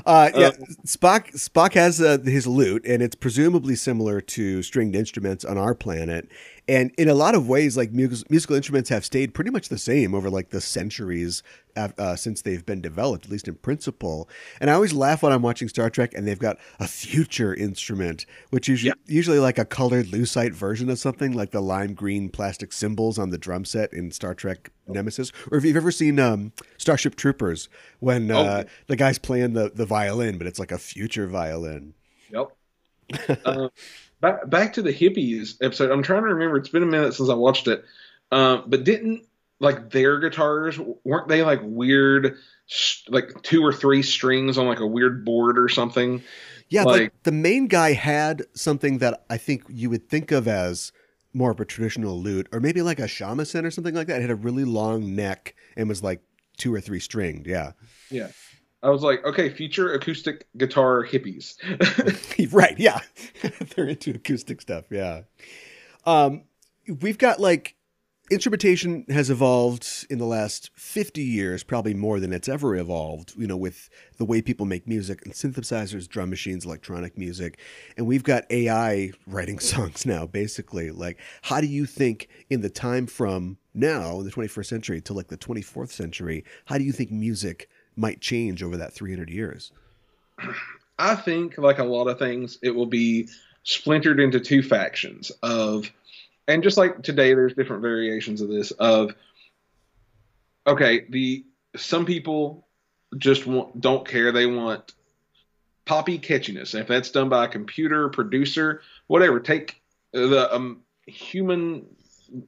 uh, 0.06 0.30
yeah, 0.34 0.46
uh, 0.46 0.52
Spock 0.86 1.32
Spock 1.34 1.74
has 1.74 2.00
uh, 2.00 2.18
his 2.24 2.46
lute, 2.46 2.84
and 2.84 3.02
it's 3.02 3.14
presumably 3.14 3.76
similar 3.76 4.20
to 4.20 4.62
stringed 4.62 4.96
instruments 4.96 5.44
on 5.44 5.56
our 5.58 5.74
planet. 5.74 6.28
And 6.68 6.92
in 6.98 7.08
a 7.08 7.14
lot 7.14 7.34
of 7.34 7.48
ways, 7.48 7.78
like 7.78 7.92
musical 7.92 8.54
instruments 8.54 8.90
have 8.90 9.02
stayed 9.02 9.32
pretty 9.32 9.50
much 9.50 9.70
the 9.70 9.78
same 9.78 10.14
over 10.14 10.28
like 10.28 10.50
the 10.50 10.60
centuries 10.60 11.42
uh, 11.76 12.14
since 12.14 12.42
they've 12.42 12.64
been 12.66 12.82
developed, 12.82 13.24
at 13.24 13.30
least 13.30 13.48
in 13.48 13.54
principle. 13.54 14.28
And 14.60 14.68
I 14.68 14.74
always 14.74 14.92
laugh 14.92 15.22
when 15.22 15.32
I'm 15.32 15.40
watching 15.40 15.68
Star 15.68 15.88
Trek 15.88 16.12
and 16.14 16.26
they've 16.26 16.38
got 16.38 16.58
a 16.78 16.86
future 16.86 17.54
instrument, 17.54 18.26
which 18.50 18.68
is 18.68 18.84
yeah. 18.84 18.92
usually 19.06 19.38
like 19.38 19.58
a 19.58 19.64
colored 19.64 20.06
lucite 20.06 20.52
version 20.52 20.90
of 20.90 20.98
something, 20.98 21.32
like 21.32 21.52
the 21.52 21.62
lime 21.62 21.94
green 21.94 22.28
plastic 22.28 22.72
symbols 22.88 23.18
on 23.18 23.28
the 23.28 23.36
drum 23.36 23.66
set 23.66 23.92
in 23.92 24.10
Star 24.10 24.34
Trek 24.34 24.70
Nemesis. 24.86 25.30
Or 25.50 25.58
if 25.58 25.64
you've 25.64 25.76
ever 25.76 25.90
seen 25.90 26.18
um, 26.18 26.52
Starship 26.78 27.16
Troopers, 27.16 27.68
when 28.00 28.30
uh, 28.30 28.64
oh. 28.64 28.70
the 28.86 28.96
guy's 28.96 29.18
playing 29.18 29.52
the, 29.52 29.70
the 29.74 29.84
violin, 29.84 30.38
but 30.38 30.46
it's 30.46 30.58
like 30.58 30.72
a 30.72 30.78
future 30.78 31.26
violin. 31.26 31.92
Yep. 32.30 32.48
uh, 33.44 33.68
back 34.22 34.48
back 34.48 34.72
to 34.74 34.82
the 34.82 34.92
hippies 34.92 35.56
episode. 35.62 35.90
I'm 35.90 36.02
trying 36.02 36.22
to 36.22 36.28
remember. 36.28 36.56
It's 36.56 36.70
been 36.70 36.82
a 36.82 36.86
minute 36.86 37.12
since 37.12 37.28
I 37.28 37.34
watched 37.34 37.68
it. 37.68 37.84
Uh, 38.32 38.62
but 38.66 38.84
didn't 38.84 39.26
like 39.60 39.90
their 39.90 40.18
guitars 40.18 40.78
weren't 41.04 41.28
they 41.28 41.42
like 41.42 41.60
weird, 41.62 42.36
like 43.08 43.42
two 43.42 43.64
or 43.64 43.72
three 43.72 44.02
strings 44.02 44.56
on 44.56 44.66
like 44.66 44.80
a 44.80 44.86
weird 44.86 45.26
board 45.26 45.58
or 45.58 45.68
something? 45.68 46.22
Yeah, 46.70 46.84
like 46.84 47.22
the 47.22 47.32
main 47.32 47.66
guy 47.66 47.92
had 47.92 48.44
something 48.54 48.98
that 48.98 49.24
I 49.28 49.36
think 49.36 49.64
you 49.68 49.90
would 49.90 50.08
think 50.08 50.32
of 50.32 50.48
as 50.48 50.92
more 51.38 51.52
of 51.52 51.60
a 51.60 51.64
traditional 51.64 52.20
lute, 52.20 52.48
or 52.52 52.60
maybe 52.60 52.82
like 52.82 52.98
a 52.98 53.04
shamisen 53.04 53.64
or 53.64 53.70
something 53.70 53.94
like 53.94 54.08
that. 54.08 54.18
It 54.18 54.22
had 54.22 54.30
a 54.30 54.34
really 54.34 54.64
long 54.64 55.14
neck 55.14 55.54
and 55.76 55.88
was 55.88 56.02
like 56.02 56.20
two 56.58 56.74
or 56.74 56.80
three 56.80 57.00
stringed. 57.00 57.46
Yeah. 57.46 57.72
Yeah. 58.10 58.28
I 58.82 58.90
was 58.90 59.02
like, 59.02 59.24
okay, 59.24 59.48
future 59.48 59.92
acoustic 59.92 60.46
guitar 60.56 61.04
hippies. 61.04 61.56
right. 62.52 62.78
Yeah. 62.78 63.00
They're 63.74 63.88
into 63.88 64.10
acoustic 64.10 64.60
stuff. 64.60 64.84
Yeah. 64.90 65.22
Um, 66.04 66.42
we've 67.00 67.18
got 67.18 67.40
like 67.40 67.74
instrumentation 68.30 69.04
has 69.08 69.30
evolved 69.30 70.06
in 70.10 70.18
the 70.18 70.26
last 70.26 70.70
50 70.74 71.22
years, 71.22 71.62
probably 71.62 71.94
more 71.94 72.20
than 72.20 72.32
it's 72.32 72.48
ever 72.48 72.76
evolved, 72.76 73.34
you 73.36 73.46
know, 73.46 73.56
with 73.56 73.88
the 74.18 74.24
way 74.24 74.42
people 74.42 74.66
make 74.66 74.86
music 74.86 75.24
and 75.24 75.34
synthesizers, 75.34 76.08
drum 76.08 76.30
machines, 76.30 76.64
electronic 76.64 77.16
music. 77.16 77.58
And 77.96 78.06
we've 78.06 78.22
got 78.22 78.44
AI 78.50 79.12
writing 79.26 79.58
songs 79.60 80.04
now, 80.04 80.26
basically. 80.26 80.90
Like, 80.90 81.18
how 81.42 81.60
do 81.60 81.66
you 81.66 81.86
think 81.86 82.28
in 82.50 82.60
the 82.60 82.70
time 82.70 83.06
from 83.06 83.58
now, 83.74 84.22
the 84.22 84.30
21st 84.30 84.66
century, 84.66 85.00
to 85.02 85.12
like 85.12 85.28
the 85.28 85.38
24th 85.38 85.90
century, 85.90 86.44
how 86.66 86.78
do 86.78 86.84
you 86.84 86.92
think 86.92 87.10
music 87.10 87.68
might 87.96 88.20
change 88.20 88.62
over 88.62 88.76
that 88.76 88.92
300 88.92 89.30
years? 89.30 89.72
I 90.98 91.14
think, 91.14 91.58
like 91.58 91.78
a 91.78 91.84
lot 91.84 92.08
of 92.08 92.18
things, 92.18 92.58
it 92.62 92.70
will 92.70 92.86
be 92.86 93.28
splintered 93.62 94.20
into 94.20 94.40
two 94.40 94.62
factions 94.62 95.30
of, 95.42 95.90
and 96.48 96.62
just 96.62 96.78
like 96.78 97.02
today, 97.02 97.34
there's 97.34 97.52
different 97.52 97.82
variations 97.82 98.40
of 98.40 98.48
this 98.48 98.70
of, 98.72 99.14
okay, 100.66 101.04
the 101.08 101.44
some 101.76 102.06
people 102.06 102.66
just 103.16 103.46
want, 103.46 103.80
don't 103.80 104.08
care. 104.08 104.32
They 104.32 104.46
want 104.46 104.94
poppy 105.84 106.18
catchiness. 106.18 106.72
And 106.72 106.82
if 106.82 106.88
that's 106.88 107.10
done 107.10 107.28
by 107.28 107.44
a 107.44 107.48
computer 107.48 108.08
producer, 108.08 108.80
whatever, 109.06 109.40
take 109.40 109.82
the 110.12 110.52
um, 110.52 110.80
human 111.06 111.86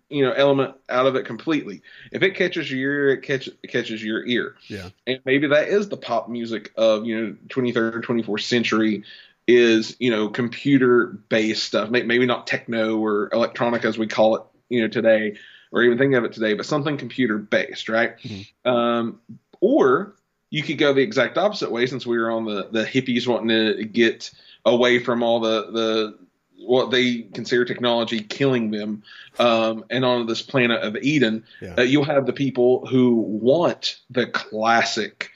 you 0.08 0.24
know 0.24 0.32
element 0.32 0.74
out 0.88 1.06
of 1.06 1.16
it 1.16 1.24
completely. 1.24 1.82
If 2.12 2.22
it 2.22 2.34
catches 2.34 2.70
your 2.70 2.92
ear, 2.92 3.10
it, 3.10 3.22
catch, 3.22 3.48
it 3.48 3.68
catches 3.68 4.02
your 4.02 4.24
ear. 4.26 4.56
Yeah, 4.68 4.90
and 5.06 5.20
maybe 5.24 5.46
that 5.48 5.68
is 5.68 5.88
the 5.88 5.96
pop 5.96 6.28
music 6.28 6.72
of 6.76 7.06
you 7.06 7.20
know 7.20 7.36
23rd 7.48 7.94
or 7.94 8.00
24th 8.00 8.42
century 8.42 9.04
is 9.46 9.96
you 9.98 10.11
know 10.11 10.29
computer 10.29 11.07
based 11.29 11.64
stuff. 11.64 11.90
Maybe 11.90 12.26
not 12.26 12.46
techno 12.46 12.98
or 12.98 13.31
electronic 13.33 13.85
as 13.85 13.98
we 13.98 14.07
call 14.07 14.37
it 14.37 14.42
you 14.68 14.83
know 14.83 14.88
today, 14.88 15.37
or 15.72 15.83
even 15.83 15.98
think 15.98 16.14
of 16.14 16.24
it 16.24 16.33
today, 16.33 16.55
but 16.55 16.66
something 16.66 16.96
computer 16.96 17.38
based, 17.38 17.88
right? 17.88 18.16
Mm-hmm. 18.18 18.70
Um, 18.70 19.20
or 19.61 20.14
you 20.50 20.62
could 20.62 20.79
go 20.79 20.92
the 20.92 21.03
exact 21.03 21.38
opposite 21.38 21.70
way 21.70 21.87
since 21.87 22.07
we 22.07 22.18
were 22.18 22.31
on 22.31 22.44
the 22.44 22.68
the 22.70 22.85
hippies 22.85 23.26
wanting 23.26 23.48
to 23.48 23.85
get 23.85 24.31
away 24.64 24.98
from 24.98 25.22
all 25.22 25.40
the 25.40 25.70
the 25.70 26.18
what 26.62 26.90
they 26.90 27.22
consider 27.22 27.64
technology 27.64 28.20
killing 28.20 28.70
them, 28.70 29.03
um, 29.38 29.85
and 29.90 30.05
on 30.05 30.26
this 30.26 30.42
planet 30.42 30.83
of 30.83 30.96
Eden, 30.96 31.44
yeah. 31.62 31.74
uh, 31.79 31.83
you'll 31.83 32.05
have 32.05 32.26
the 32.26 32.35
people 32.35 32.87
who 32.87 33.14
want 33.14 33.98
the 34.11 34.26
classic, 34.26 35.31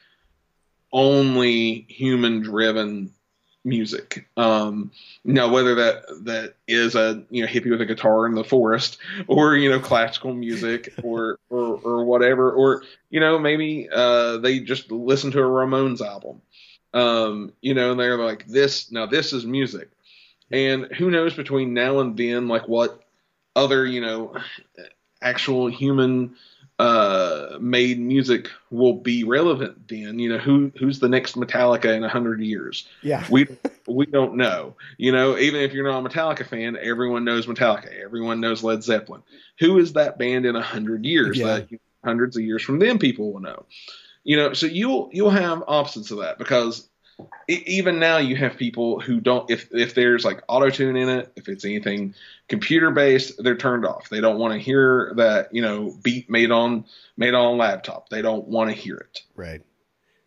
only 0.93 1.87
human-driven 1.89 3.11
music. 3.65 4.29
Um, 4.37 4.93
now, 5.25 5.51
whether 5.51 5.75
that 5.77 6.05
that 6.25 6.55
is 6.69 6.95
a 6.95 7.25
you 7.31 7.43
know 7.43 7.51
hippie 7.51 7.71
with 7.71 7.81
a 7.81 7.87
guitar 7.87 8.27
in 8.27 8.35
the 8.35 8.45
forest, 8.45 8.99
or 9.27 9.57
you 9.57 9.71
know 9.71 9.81
classical 9.81 10.35
music, 10.35 10.95
or 11.03 11.39
or, 11.49 11.81
or 11.83 12.05
whatever, 12.05 12.53
or 12.53 12.83
you 13.11 13.21
know 13.21 13.39
maybe 13.39 13.89
uh, 13.93 14.39
they 14.39 14.61
just 14.61 14.91
listen 14.91 15.31
to 15.33 15.41
a 15.41 15.43
Ramones 15.43 16.01
album, 16.01 16.43
um, 16.93 17.53
you 17.61 17.75
know, 17.75 17.93
and 17.93 18.01
they're 18.01 18.19
like 18.19 18.47
this. 18.47 18.93
Now 18.93 19.07
this 19.07 19.33
is 19.33 19.45
music, 19.45 19.91
and 20.51 20.87
who 20.95 21.11
knows 21.11 21.35
between 21.35 21.75
now 21.75 22.01
and 22.01 22.17
then, 22.17 22.49
like 22.49 22.69
what 22.69 23.03
other 23.57 23.87
you 23.87 24.01
know 24.01 24.35
actual 25.23 25.69
human 25.69 26.37
uh, 26.85 27.57
made 27.61 27.99
music 27.99 28.51
will 28.71 28.93
be 28.93 29.25
relevant 29.25 29.89
then. 29.89 30.19
You 30.19 30.29
know, 30.29 30.39
who 30.39 30.71
who's 30.79 30.99
the 30.99 31.09
next 31.09 31.35
Metallica 31.35 31.97
in 31.97 32.05
a 32.05 32.11
hundred 32.11 32.41
years? 32.41 32.87
Yeah, 33.03 33.25
we 33.31 33.49
we 33.87 34.05
don't 34.05 34.35
know. 34.35 34.77
You 34.99 35.13
know, 35.13 35.39
even 35.39 35.63
if 35.63 35.73
you're 35.73 35.91
not 35.91 36.05
a 36.05 36.09
Metallica 36.09 36.47
fan, 36.47 36.77
everyone 36.79 37.25
knows 37.25 37.47
Metallica. 37.47 37.89
Everyone 38.05 38.41
knows 38.41 38.63
Led 38.63 38.85
Zeppelin. 38.85 39.23
Who 39.61 39.79
is 39.79 39.95
that 39.95 40.19
band 40.19 40.45
in 40.45 40.57
a 40.57 40.63
hundred 40.63 41.07
years? 41.07 41.39
Yeah. 41.39 41.47
That 41.47 41.69
hundreds 42.05 42.37
of 42.37 42.43
years 42.43 42.63
from 42.63 42.81
then, 42.81 42.99
people 42.99 43.33
will 43.33 43.41
know. 43.41 43.65
You 44.23 44.37
know, 44.37 44.53
so 44.53 44.67
you'll 44.67 45.09
you'll 45.11 45.31
have 45.31 45.63
opposites 45.67 46.11
of 46.11 46.19
that 46.19 46.37
because 46.37 46.87
even 47.49 47.99
now 47.99 48.19
you 48.19 48.37
have 48.37 48.57
people 48.57 49.01
who 49.01 49.21
don't 49.21 49.51
if 49.51 49.69
if 49.73 49.95
there's 49.95 50.25
like 50.25 50.43
auto 50.49 50.71
tune 50.71 50.97
in 50.97 51.09
it 51.09 51.33
if 51.37 51.49
it's 51.49 51.65
anything 51.65 52.15
computer 52.49 52.91
based 52.91 53.43
they're 53.43 53.57
turned 53.57 53.85
off 53.85 54.09
they 54.09 54.21
don't 54.21 54.39
want 54.39 54.53
to 54.53 54.59
hear 54.59 55.13
that 55.17 55.55
you 55.55 55.63
know 55.63 55.97
beat 56.03 56.29
made 56.29 56.51
on 56.51 56.85
made 57.17 57.35
on 57.35 57.55
a 57.55 57.57
laptop 57.57 58.09
they 58.09 58.23
don't 58.23 58.49
want 58.49 58.71
to 58.71 58.77
hear 58.77 58.97
it 58.97 59.23
right. 59.37 59.63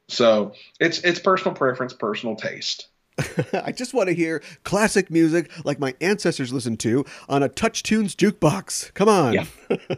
so 0.08 0.54
it's 0.80 1.00
it's 1.00 1.19
personal 1.19 1.56
preference 1.56 1.93
personal 1.93 2.36
taste 2.36 2.88
I 3.54 3.71
just 3.71 3.95
want 3.95 4.10
to 4.10 4.13
hear 4.13 4.43
classic 4.63 5.10
music 5.10 5.52
like 5.65 5.80
my 5.80 5.95
ancestors 6.02 6.54
listened 6.54 6.80
to 6.82 7.04
on 7.28 7.41
a 7.41 7.50
Touch 7.50 7.82
Tunes 7.82 8.15
jukebox. 8.15 8.93
Come 8.93 9.10
on. 9.10 9.34
Yeah. 9.34 9.45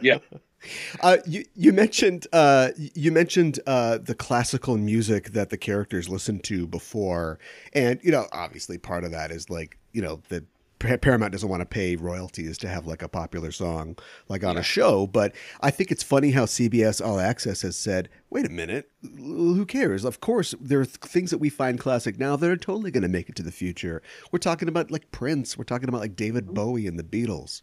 yeah 0.00 0.18
Uh, 1.02 1.16
you 1.26 1.44
you 1.54 1.72
mentioned 1.72 2.26
uh, 2.32 2.68
you 2.76 3.10
mentioned 3.10 3.60
uh, 3.66 3.96
the 3.98 4.14
classical 4.14 4.76
music 4.76 5.30
that 5.30 5.48
the 5.48 5.56
characters 5.56 6.08
listened 6.08 6.44
to 6.44 6.66
before, 6.66 7.38
and 7.72 7.98
you 8.02 8.10
know 8.10 8.26
obviously 8.32 8.76
part 8.76 9.04
of 9.04 9.10
that 9.10 9.30
is 9.30 9.48
like 9.48 9.78
you 9.92 10.02
know 10.02 10.20
the 10.28 10.44
Paramount 10.80 11.32
doesn't 11.32 11.48
want 11.48 11.60
to 11.60 11.66
pay 11.66 11.94
royalties 11.96 12.56
to 12.58 12.68
have 12.68 12.86
like 12.86 13.02
a 13.02 13.08
popular 13.08 13.52
song 13.52 13.96
like 14.28 14.42
on 14.42 14.56
a 14.56 14.62
show, 14.62 15.06
but 15.06 15.34
I 15.60 15.70
think 15.70 15.90
it's 15.90 16.02
funny 16.02 16.30
how 16.30 16.46
CBS 16.46 17.04
All 17.04 17.20
Access 17.20 17.62
has 17.62 17.76
said, 17.76 18.08
"Wait 18.30 18.46
a 18.46 18.50
minute, 18.50 18.90
who 19.02 19.66
cares? 19.66 20.04
Of 20.04 20.20
course, 20.20 20.54
there 20.60 20.80
are 20.80 20.86
things 20.86 21.30
that 21.30 21.38
we 21.38 21.50
find 21.50 21.78
classic 21.78 22.18
now 22.18 22.34
that 22.36 22.50
are 22.50 22.56
totally 22.56 22.90
going 22.90 23.02
to 23.02 23.08
make 23.08 23.28
it 23.28 23.36
to 23.36 23.42
the 23.42 23.52
future. 23.52 24.02
We're 24.32 24.38
talking 24.38 24.68
about 24.68 24.90
like 24.90 25.12
Prince, 25.12 25.58
we're 25.58 25.64
talking 25.64 25.88
about 25.88 26.00
like 26.00 26.16
David 26.16 26.54
Bowie 26.54 26.86
and 26.86 26.98
the 26.98 27.04
Beatles." 27.04 27.62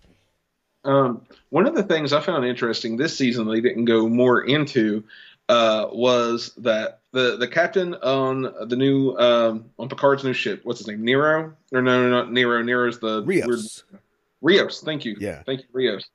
Um, 0.88 1.21
one 1.50 1.67
of 1.67 1.76
the 1.76 1.84
things 1.84 2.13
I 2.13 2.21
found 2.21 2.45
interesting 2.45 2.97
this 2.97 3.15
season 3.17 3.47
they 3.47 3.62
didn't 3.62 3.86
go 3.86 4.08
more 4.08 4.41
into 4.43 5.04
uh, 5.50 5.88
was 5.91 6.54
that 6.58 7.00
the 7.12 7.38
the 7.38 7.47
captain 7.47 7.93
on 7.95 8.41
the 8.67 8.76
new 8.76 9.15
um, 9.17 9.65
on 9.78 9.89
Picard's 9.89 10.23
new 10.23 10.34
ship, 10.34 10.62
what's 10.63 10.80
his 10.80 10.88
name, 10.88 11.04
Nero? 11.04 11.54
Or 11.71 11.82
no, 11.82 12.02
no, 12.04 12.10
not 12.10 12.32
Nero. 12.32 12.62
Nero's 12.63 13.00
the 13.00 13.23
Rios. 13.23 13.84
weird- 13.91 14.02
Rios. 14.41 14.82
Thank 14.82 15.04
you. 15.06 15.15
Yeah. 15.19 15.43
Thank 15.45 15.62
you, 15.62 15.67
Rios. 15.73 16.06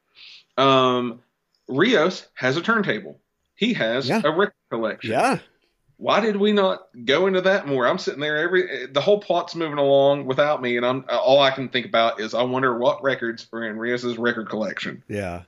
Um, 0.56 1.20
Rios 1.68 2.26
has 2.34 2.56
a 2.56 2.62
turntable. 2.62 3.18
He 3.56 3.74
has 3.74 4.08
Yeah. 4.08 4.22
a 4.24 4.30
record 4.30 4.54
collection. 4.70 5.10
Yeah, 5.12 5.38
Why 6.02 6.18
did 6.18 6.34
we 6.36 6.50
not 6.50 6.88
go 7.04 7.28
into 7.28 7.40
that 7.42 7.68
more? 7.68 7.86
I'm 7.86 7.96
sitting 7.96 8.18
there 8.18 8.36
every 8.36 8.86
the 8.88 9.00
whole 9.00 9.20
plot's 9.20 9.54
moving 9.54 9.78
along 9.78 10.26
without 10.26 10.60
me, 10.60 10.76
and 10.76 10.84
I'm 10.84 11.04
all 11.08 11.38
I 11.40 11.52
can 11.52 11.68
think 11.68 11.86
about 11.86 12.18
is 12.18 12.34
I 12.34 12.42
wonder 12.42 12.76
what 12.76 13.00
records 13.04 13.46
are 13.52 13.64
in 13.64 13.78
Rios's 13.78 14.18
record 14.18 14.48
collection. 14.48 15.04
Yeah. 15.06 15.42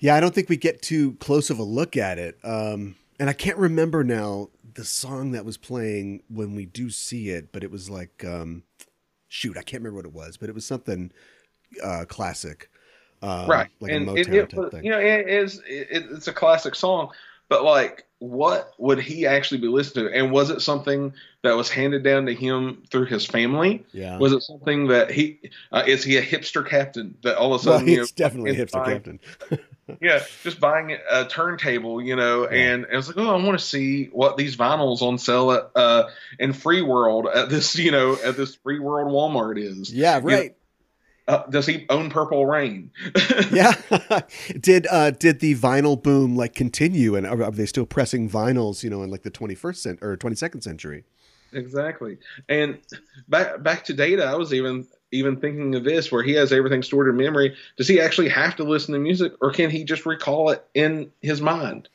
Yeah, 0.00 0.14
I 0.14 0.20
don't 0.20 0.34
think 0.34 0.48
we 0.48 0.56
get 0.56 0.80
too 0.80 1.16
close 1.20 1.50
of 1.50 1.58
a 1.58 1.62
look 1.64 1.98
at 1.98 2.18
it. 2.18 2.38
Um, 2.42 2.96
and 3.20 3.28
I 3.28 3.34
can't 3.34 3.58
remember 3.58 4.02
now 4.02 4.48
the 4.72 4.86
song 4.86 5.32
that 5.32 5.44
was 5.44 5.58
playing 5.58 6.22
when 6.30 6.54
we 6.54 6.64
do 6.64 6.88
see 6.88 7.28
it, 7.28 7.52
but 7.52 7.62
it 7.62 7.70
was 7.70 7.90
like, 7.90 8.24
um, 8.24 8.62
shoot, 9.28 9.58
I 9.58 9.62
can't 9.62 9.82
remember 9.82 9.96
what 9.98 10.06
it 10.06 10.14
was, 10.14 10.38
but 10.38 10.48
it 10.48 10.54
was 10.54 10.64
something 10.64 11.12
uh, 11.84 12.06
classic. 12.08 12.70
Um, 13.20 13.46
right 13.50 13.68
Like 13.80 13.92
and 13.92 14.08
a 14.08 14.14
it, 14.14 14.26
Motown 14.28 14.32
it, 14.34 14.48
type 14.50 14.58
was- 14.58 14.70
thing. 14.72 14.84
you 14.84 14.90
know 14.90 14.98
it 14.98 15.28
is 15.28 15.58
it, 15.68 15.88
it's 16.10 16.26
a 16.26 16.32
classic 16.32 16.74
song 16.74 17.10
but 17.52 17.64
like 17.64 18.06
what 18.18 18.72
would 18.78 18.98
he 18.98 19.26
actually 19.26 19.60
be 19.60 19.66
listening 19.66 20.06
to 20.06 20.14
and 20.18 20.32
was 20.32 20.48
it 20.48 20.62
something 20.62 21.12
that 21.42 21.54
was 21.54 21.68
handed 21.68 22.02
down 22.02 22.24
to 22.24 22.34
him 22.34 22.82
through 22.90 23.04
his 23.04 23.26
family 23.26 23.84
yeah. 23.92 24.16
was 24.16 24.32
it 24.32 24.40
something 24.40 24.86
that 24.86 25.10
he 25.10 25.38
uh, 25.70 25.82
is 25.86 26.02
he 26.02 26.16
a 26.16 26.22
hipster 26.22 26.66
captain 26.66 27.14
that 27.22 27.36
all 27.36 27.52
of 27.52 27.62
a 27.66 27.68
well, 27.68 27.78
sudden 27.78 27.88
you 27.92 27.98
know, 27.98 28.06
definitely 28.16 28.52
a 28.52 28.64
hipster 28.64 28.72
buying- 28.72 28.96
captain. 28.96 29.20
yeah 30.00 30.22
just 30.42 30.60
buying 30.60 30.96
a 31.10 31.26
turntable 31.26 32.00
you 32.00 32.16
know 32.16 32.44
Yeah. 32.50 32.56
and 32.72 32.86
it 32.90 32.96
was 32.96 33.08
like 33.08 33.18
oh 33.18 33.28
i 33.38 33.44
want 33.44 33.58
to 33.58 33.64
see 33.64 34.06
what 34.06 34.38
these 34.38 34.56
vinyls 34.56 35.02
on 35.02 35.18
sale 35.18 35.52
at 35.52 35.70
uh 35.74 36.08
in 36.38 36.54
free 36.54 36.80
world 36.80 37.26
at 37.26 37.50
this 37.50 37.76
you 37.76 37.90
know 37.90 38.16
at 38.24 38.36
this 38.38 38.54
free 38.54 38.78
world 38.78 39.08
walmart 39.12 39.58
is 39.62 39.92
Yeah, 39.92 40.16
You 40.16 40.22
know, 40.22 40.26
right. 40.38 40.56
Uh, 41.28 41.46
does 41.50 41.66
he 41.66 41.86
own 41.88 42.10
purple 42.10 42.46
rain 42.46 42.90
yeah. 43.52 43.72
did 44.60 44.86
uh 44.90 45.10
did 45.10 45.40
the 45.40 45.54
vinyl 45.54 46.00
boom 46.00 46.36
like 46.36 46.54
continue 46.54 47.14
and 47.14 47.26
are, 47.26 47.42
are 47.42 47.50
they 47.50 47.66
still 47.66 47.86
pressing 47.86 48.28
vinyls, 48.28 48.82
you 48.82 48.90
know, 48.90 49.02
in 49.02 49.10
like 49.10 49.22
the 49.22 49.30
21st 49.30 49.76
cent 49.76 49.98
or 50.02 50.16
22nd 50.16 50.62
century? 50.62 51.04
Exactly. 51.52 52.18
And 52.48 52.78
back 53.28 53.62
back 53.62 53.84
to 53.84 53.94
data, 53.94 54.24
I 54.24 54.34
was 54.34 54.54
even 54.54 54.86
even 55.10 55.36
thinking 55.36 55.74
of 55.74 55.84
this 55.84 56.10
where 56.10 56.22
he 56.22 56.32
has 56.32 56.52
everything 56.52 56.82
stored 56.82 57.08
in 57.08 57.16
memory. 57.16 57.54
Does 57.76 57.88
he 57.88 58.00
actually 58.00 58.30
have 58.30 58.56
to 58.56 58.64
listen 58.64 58.94
to 58.94 58.98
music 59.00 59.32
or 59.40 59.52
can 59.52 59.70
he 59.70 59.84
just 59.84 60.06
recall 60.06 60.50
it 60.50 60.64
in 60.74 61.12
his 61.20 61.40
mind? 61.40 61.88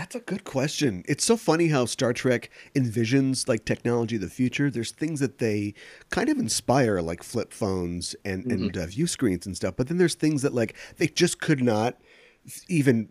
That's 0.00 0.14
a 0.14 0.20
good 0.20 0.44
question. 0.44 1.04
It's 1.06 1.26
so 1.26 1.36
funny 1.36 1.68
how 1.68 1.84
Star 1.84 2.14
Trek 2.14 2.48
envisions 2.74 3.46
like 3.46 3.66
technology 3.66 4.16
of 4.16 4.22
the 4.22 4.30
future. 4.30 4.70
There's 4.70 4.92
things 4.92 5.20
that 5.20 5.36
they 5.36 5.74
kind 6.08 6.30
of 6.30 6.38
inspire, 6.38 7.02
like 7.02 7.22
flip 7.22 7.52
phones 7.52 8.16
and 8.24 8.50
and 8.50 8.74
uh, 8.78 8.86
view 8.86 9.06
screens 9.06 9.44
and 9.44 9.54
stuff. 9.54 9.74
But 9.76 9.88
then 9.88 9.98
there's 9.98 10.14
things 10.14 10.40
that 10.40 10.54
like 10.54 10.74
they 10.96 11.06
just 11.06 11.38
could 11.38 11.62
not 11.62 12.00
even 12.66 13.10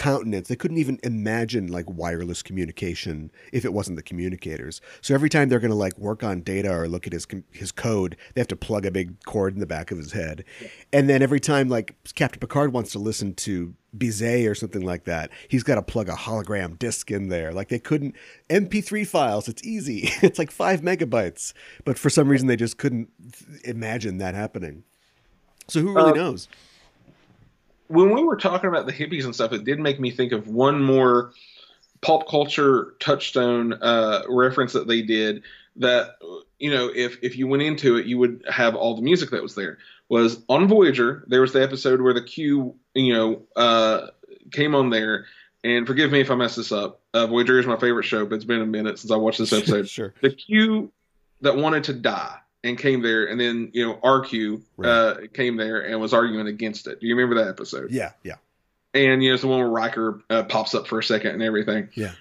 countenance. 0.00 0.48
They 0.48 0.56
couldn't 0.56 0.78
even 0.78 0.98
imagine 1.02 1.66
like 1.66 1.84
wireless 1.90 2.42
communication 2.42 3.30
if 3.52 3.66
it 3.66 3.74
wasn't 3.74 3.96
the 3.96 4.02
communicators. 4.02 4.80
So 5.02 5.12
every 5.14 5.28
time 5.28 5.50
they're 5.50 5.60
going 5.60 5.70
to 5.70 5.76
like 5.76 5.98
work 5.98 6.24
on 6.24 6.40
data 6.40 6.74
or 6.74 6.88
look 6.88 7.06
at 7.06 7.12
his 7.12 7.26
his 7.52 7.70
code, 7.70 8.16
they 8.32 8.40
have 8.40 8.48
to 8.48 8.56
plug 8.56 8.86
a 8.86 8.90
big 8.90 9.22
cord 9.24 9.52
in 9.52 9.60
the 9.60 9.66
back 9.66 9.90
of 9.90 9.98
his 9.98 10.12
head. 10.12 10.42
And 10.90 11.06
then 11.10 11.20
every 11.20 11.38
time 11.38 11.68
like 11.68 11.96
Captain 12.14 12.40
Picard 12.40 12.72
wants 12.72 12.92
to 12.92 12.98
listen 12.98 13.34
to 13.34 13.74
Bizet 13.94 14.48
or 14.50 14.54
something 14.54 14.80
like 14.82 15.04
that, 15.04 15.30
he's 15.48 15.62
got 15.64 15.74
to 15.74 15.82
plug 15.82 16.08
a 16.08 16.14
hologram 16.14 16.78
disc 16.78 17.10
in 17.10 17.28
there. 17.28 17.52
Like 17.52 17.68
they 17.68 17.78
couldn't 17.78 18.16
MP3 18.48 19.06
files. 19.06 19.48
It's 19.48 19.62
easy. 19.62 20.08
It's 20.22 20.38
like 20.38 20.50
five 20.50 20.80
megabytes. 20.80 21.52
But 21.84 21.98
for 21.98 22.08
some 22.08 22.26
reason, 22.28 22.46
they 22.48 22.56
just 22.56 22.78
couldn't 22.78 23.10
imagine 23.64 24.16
that 24.18 24.34
happening. 24.34 24.84
So 25.68 25.80
who 25.82 25.94
really 25.94 26.12
Uh, 26.12 26.14
knows? 26.14 26.48
When 27.90 28.14
we 28.14 28.22
were 28.22 28.36
talking 28.36 28.68
about 28.68 28.86
the 28.86 28.92
hippies 28.92 29.24
and 29.24 29.34
stuff, 29.34 29.52
it 29.52 29.64
did 29.64 29.80
make 29.80 29.98
me 29.98 30.12
think 30.12 30.30
of 30.30 30.46
one 30.46 30.80
more 30.80 31.32
pop 32.00 32.28
culture 32.28 32.94
touchstone 33.00 33.72
uh, 33.72 34.22
reference 34.28 34.74
that 34.74 34.86
they 34.86 35.02
did 35.02 35.42
that 35.76 36.16
you 36.58 36.70
know 36.70 36.90
if 36.94 37.18
if 37.22 37.36
you 37.36 37.46
went 37.46 37.62
into 37.62 37.96
it 37.96 38.06
you 38.06 38.18
would 38.18 38.44
have 38.48 38.74
all 38.74 38.94
the 38.94 39.02
music 39.02 39.30
that 39.30 39.42
was 39.42 39.56
there. 39.56 39.78
Was 40.08 40.40
on 40.48 40.68
Voyager 40.68 41.24
there 41.26 41.40
was 41.40 41.52
the 41.52 41.62
episode 41.62 42.00
where 42.00 42.14
the 42.14 42.22
Q 42.22 42.76
you 42.94 43.12
know 43.12 43.42
uh, 43.56 44.08
came 44.52 44.76
on 44.76 44.90
there. 44.90 45.26
And 45.64 45.86
forgive 45.86 46.12
me 46.12 46.20
if 46.20 46.30
I 46.30 46.36
mess 46.36 46.54
this 46.54 46.72
up. 46.72 47.00
Uh, 47.12 47.26
Voyager 47.26 47.58
is 47.58 47.66
my 47.66 47.76
favorite 47.76 48.04
show 48.04 48.24
but 48.24 48.36
it's 48.36 48.44
been 48.44 48.62
a 48.62 48.66
minute 48.66 49.00
since 49.00 49.10
I 49.10 49.16
watched 49.16 49.38
this 49.38 49.52
episode. 49.52 49.88
Sure. 49.88 50.14
the 50.22 50.30
Q 50.30 50.92
that 51.40 51.56
wanted 51.56 51.84
to 51.84 51.92
die 51.92 52.38
and 52.62 52.76
came 52.78 53.02
there 53.02 53.26
and 53.26 53.40
then 53.40 53.70
you 53.72 53.86
know 53.86 53.94
RQ 54.02 54.62
uh, 54.84 55.14
came 55.32 55.56
there 55.56 55.80
and 55.80 56.00
was 56.00 56.12
arguing 56.12 56.46
against 56.46 56.86
it 56.86 57.00
do 57.00 57.06
you 57.06 57.16
remember 57.16 57.42
that 57.42 57.48
episode 57.50 57.90
Yeah, 57.90 58.12
yeah, 58.22 58.36
and 58.94 59.22
you 59.22 59.30
know 59.30 59.34
it's 59.34 59.42
the 59.42 59.48
one 59.48 59.60
where 59.60 59.68
Riker 59.68 60.22
uh, 60.30 60.42
pops 60.44 60.74
up 60.74 60.86
for 60.86 60.98
a 60.98 61.02
second 61.02 61.32
and 61.32 61.42
everything. 61.42 61.88
Yeah. 61.94 62.12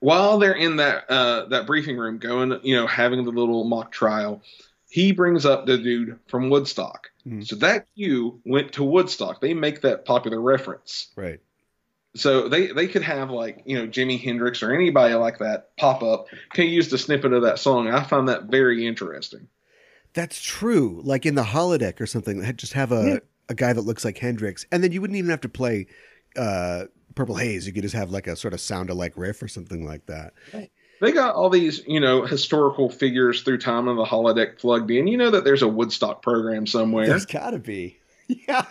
While 0.00 0.38
they're 0.38 0.52
in 0.52 0.76
that 0.76 1.10
uh, 1.10 1.46
that 1.46 1.66
briefing 1.66 1.96
room, 1.96 2.18
going, 2.18 2.60
you 2.62 2.76
know, 2.76 2.86
having 2.86 3.24
the 3.24 3.32
little 3.32 3.64
mock 3.64 3.90
trial, 3.90 4.42
he 4.88 5.10
brings 5.10 5.44
up 5.44 5.66
the 5.66 5.76
dude 5.76 6.20
from 6.28 6.50
Woodstock. 6.50 7.10
Mhm. 7.26 7.44
So 7.44 7.56
that 7.56 7.86
Q 7.96 8.40
went 8.44 8.74
to 8.74 8.84
Woodstock. 8.84 9.40
They 9.40 9.54
make 9.54 9.80
that 9.80 10.04
popular 10.04 10.40
reference. 10.40 11.08
right. 11.16 11.40
So 12.14 12.48
they 12.48 12.68
they 12.68 12.86
could 12.86 13.02
have 13.02 13.30
like 13.30 13.62
you 13.66 13.76
know 13.78 13.86
Jimi 13.88 14.20
Hendrix 14.20 14.62
or 14.62 14.72
anybody 14.72 15.14
like 15.14 15.38
that 15.38 15.76
pop 15.76 16.02
up. 16.04 16.26
Can 16.52 16.66
use 16.68 16.88
the 16.88 16.98
snippet 16.98 17.32
of 17.32 17.42
that 17.42 17.58
song. 17.58 17.88
I 17.88 18.02
find 18.04 18.28
that 18.28 18.44
very 18.44 18.86
interesting. 18.86 19.48
That's 20.14 20.40
true. 20.40 21.00
Like 21.04 21.26
in 21.26 21.34
the 21.34 21.42
holodeck 21.42 22.00
or 22.00 22.06
something, 22.06 22.42
just 22.56 22.72
have 22.72 22.92
a, 22.92 23.04
Yeah. 23.06 23.18
a 23.48 23.54
guy 23.54 23.72
that 23.72 23.82
looks 23.82 24.04
like 24.04 24.18
Hendrix, 24.18 24.66
and 24.72 24.82
then 24.82 24.92
you 24.92 25.00
wouldn't 25.00 25.16
even 25.16 25.30
have 25.30 25.40
to 25.42 25.48
play 25.48 25.86
uh, 26.36 26.84
Purple 27.14 27.36
Haze. 27.36 27.66
You 27.66 27.72
could 27.72 27.82
just 27.82 27.94
have 27.94 28.10
like 28.10 28.26
a 28.26 28.36
sort 28.36 28.54
of 28.54 28.60
sound 28.60 28.90
alike 28.90 29.12
riff 29.16 29.42
or 29.42 29.48
something 29.48 29.84
like 29.86 30.06
that. 30.06 30.32
Right. 30.54 30.70
they 31.00 31.12
got 31.12 31.34
all 31.34 31.50
these, 31.50 31.82
you 31.86 32.00
know, 32.00 32.24
historical 32.24 32.90
figures 32.90 33.42
through 33.42 33.58
time 33.58 33.86
of 33.88 33.96
the 33.96 34.04
holodeck 34.04 34.58
plugged 34.58 34.90
in. 34.90 35.06
You 35.06 35.16
know 35.16 35.30
that 35.30 35.44
there's 35.44 35.62
a 35.62 35.68
Woodstock 35.68 36.22
program 36.22 36.66
somewhere. 36.66 37.06
There's 37.06 37.26
got 37.26 37.50
to 37.50 37.58
be. 37.58 37.98
Yeah, 38.46 38.66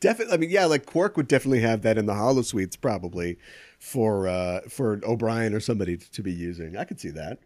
definitely. 0.00 0.34
I 0.34 0.36
mean, 0.38 0.50
yeah, 0.50 0.64
like 0.64 0.84
Quark 0.84 1.16
would 1.16 1.28
definitely 1.28 1.60
have 1.60 1.82
that 1.82 1.98
in 1.98 2.06
the 2.06 2.14
holosuites 2.14 2.80
probably 2.80 3.38
for 3.78 4.26
uh 4.26 4.62
for 4.68 4.98
O'Brien 5.04 5.54
or 5.54 5.60
somebody 5.60 5.96
to 5.98 6.20
be 6.20 6.32
using. 6.32 6.76
I 6.76 6.82
could 6.82 6.98
see 6.98 7.10
that. 7.10 7.38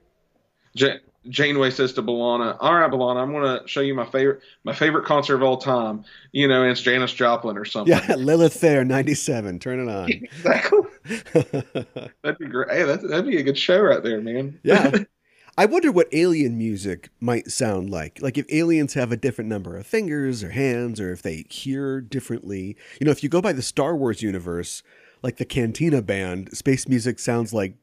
J- 0.75 1.01
Janeway 1.29 1.71
says 1.71 1.93
to 1.95 2.03
B'Elanna, 2.03 2.57
"All 2.61 2.75
right, 2.75 2.91
B'Elanna, 2.91 3.23
I'm 3.23 3.33
going 3.33 3.61
to 3.61 3.69
show 3.69 3.81
you 3.81 3.95
my 3.95 4.07
favorite 4.07 4.41
my 4.65 4.73
favorite 4.73 5.05
concert 5.05 5.37
of 5.37 5.43
all 5.43 5.57
time. 5.57 6.05
You 6.33 6.49
know, 6.49 6.69
it's 6.69 6.81
Janis 6.81 7.13
Joplin 7.13 7.57
or 7.57 7.65
something." 7.65 7.93
Yeah, 7.97 8.15
Lilith 8.17 8.55
Fair, 8.55 8.85
'97. 8.85 9.59
Turn 9.59 9.81
it 9.81 9.93
on. 9.93 10.11
exactly. 10.11 10.81
that'd 12.23 12.39
be 12.39 12.47
great. 12.47 12.71
Hey, 12.71 12.83
that'd, 12.85 13.09
that'd 13.09 13.27
be 13.27 13.39
a 13.39 13.43
good 13.43 13.59
show 13.59 13.81
right 13.81 14.03
there, 14.03 14.21
man. 14.21 14.59
yeah. 14.63 14.91
I 15.59 15.67
wonder 15.67 15.93
what 15.93 16.09
alien 16.13 16.57
music 16.57 17.11
might 17.21 17.51
sound 17.51 17.91
like. 17.91 18.23
Like 18.23 18.39
if 18.39 18.47
aliens 18.51 18.95
have 18.95 19.13
a 19.13 19.19
different 19.19 19.51
number 19.51 19.77
of 19.77 19.87
fingers 19.87 20.43
or 20.43 20.51
hands, 20.51 20.99
or 20.99 21.13
if 21.13 21.21
they 21.21 21.45
hear 21.51 22.01
differently. 22.01 22.75
You 22.99 23.05
know, 23.05 23.11
if 23.11 23.23
you 23.23 23.29
go 23.29 23.43
by 23.43 23.53
the 23.53 23.61
Star 23.61 23.95
Wars 23.95 24.23
universe, 24.23 24.83
like 25.23 25.37
the 25.37 25.45
Cantina 25.45 26.01
band, 26.01 26.57
space 26.57 26.89
music 26.89 27.19
sounds 27.19 27.53
like 27.53 27.75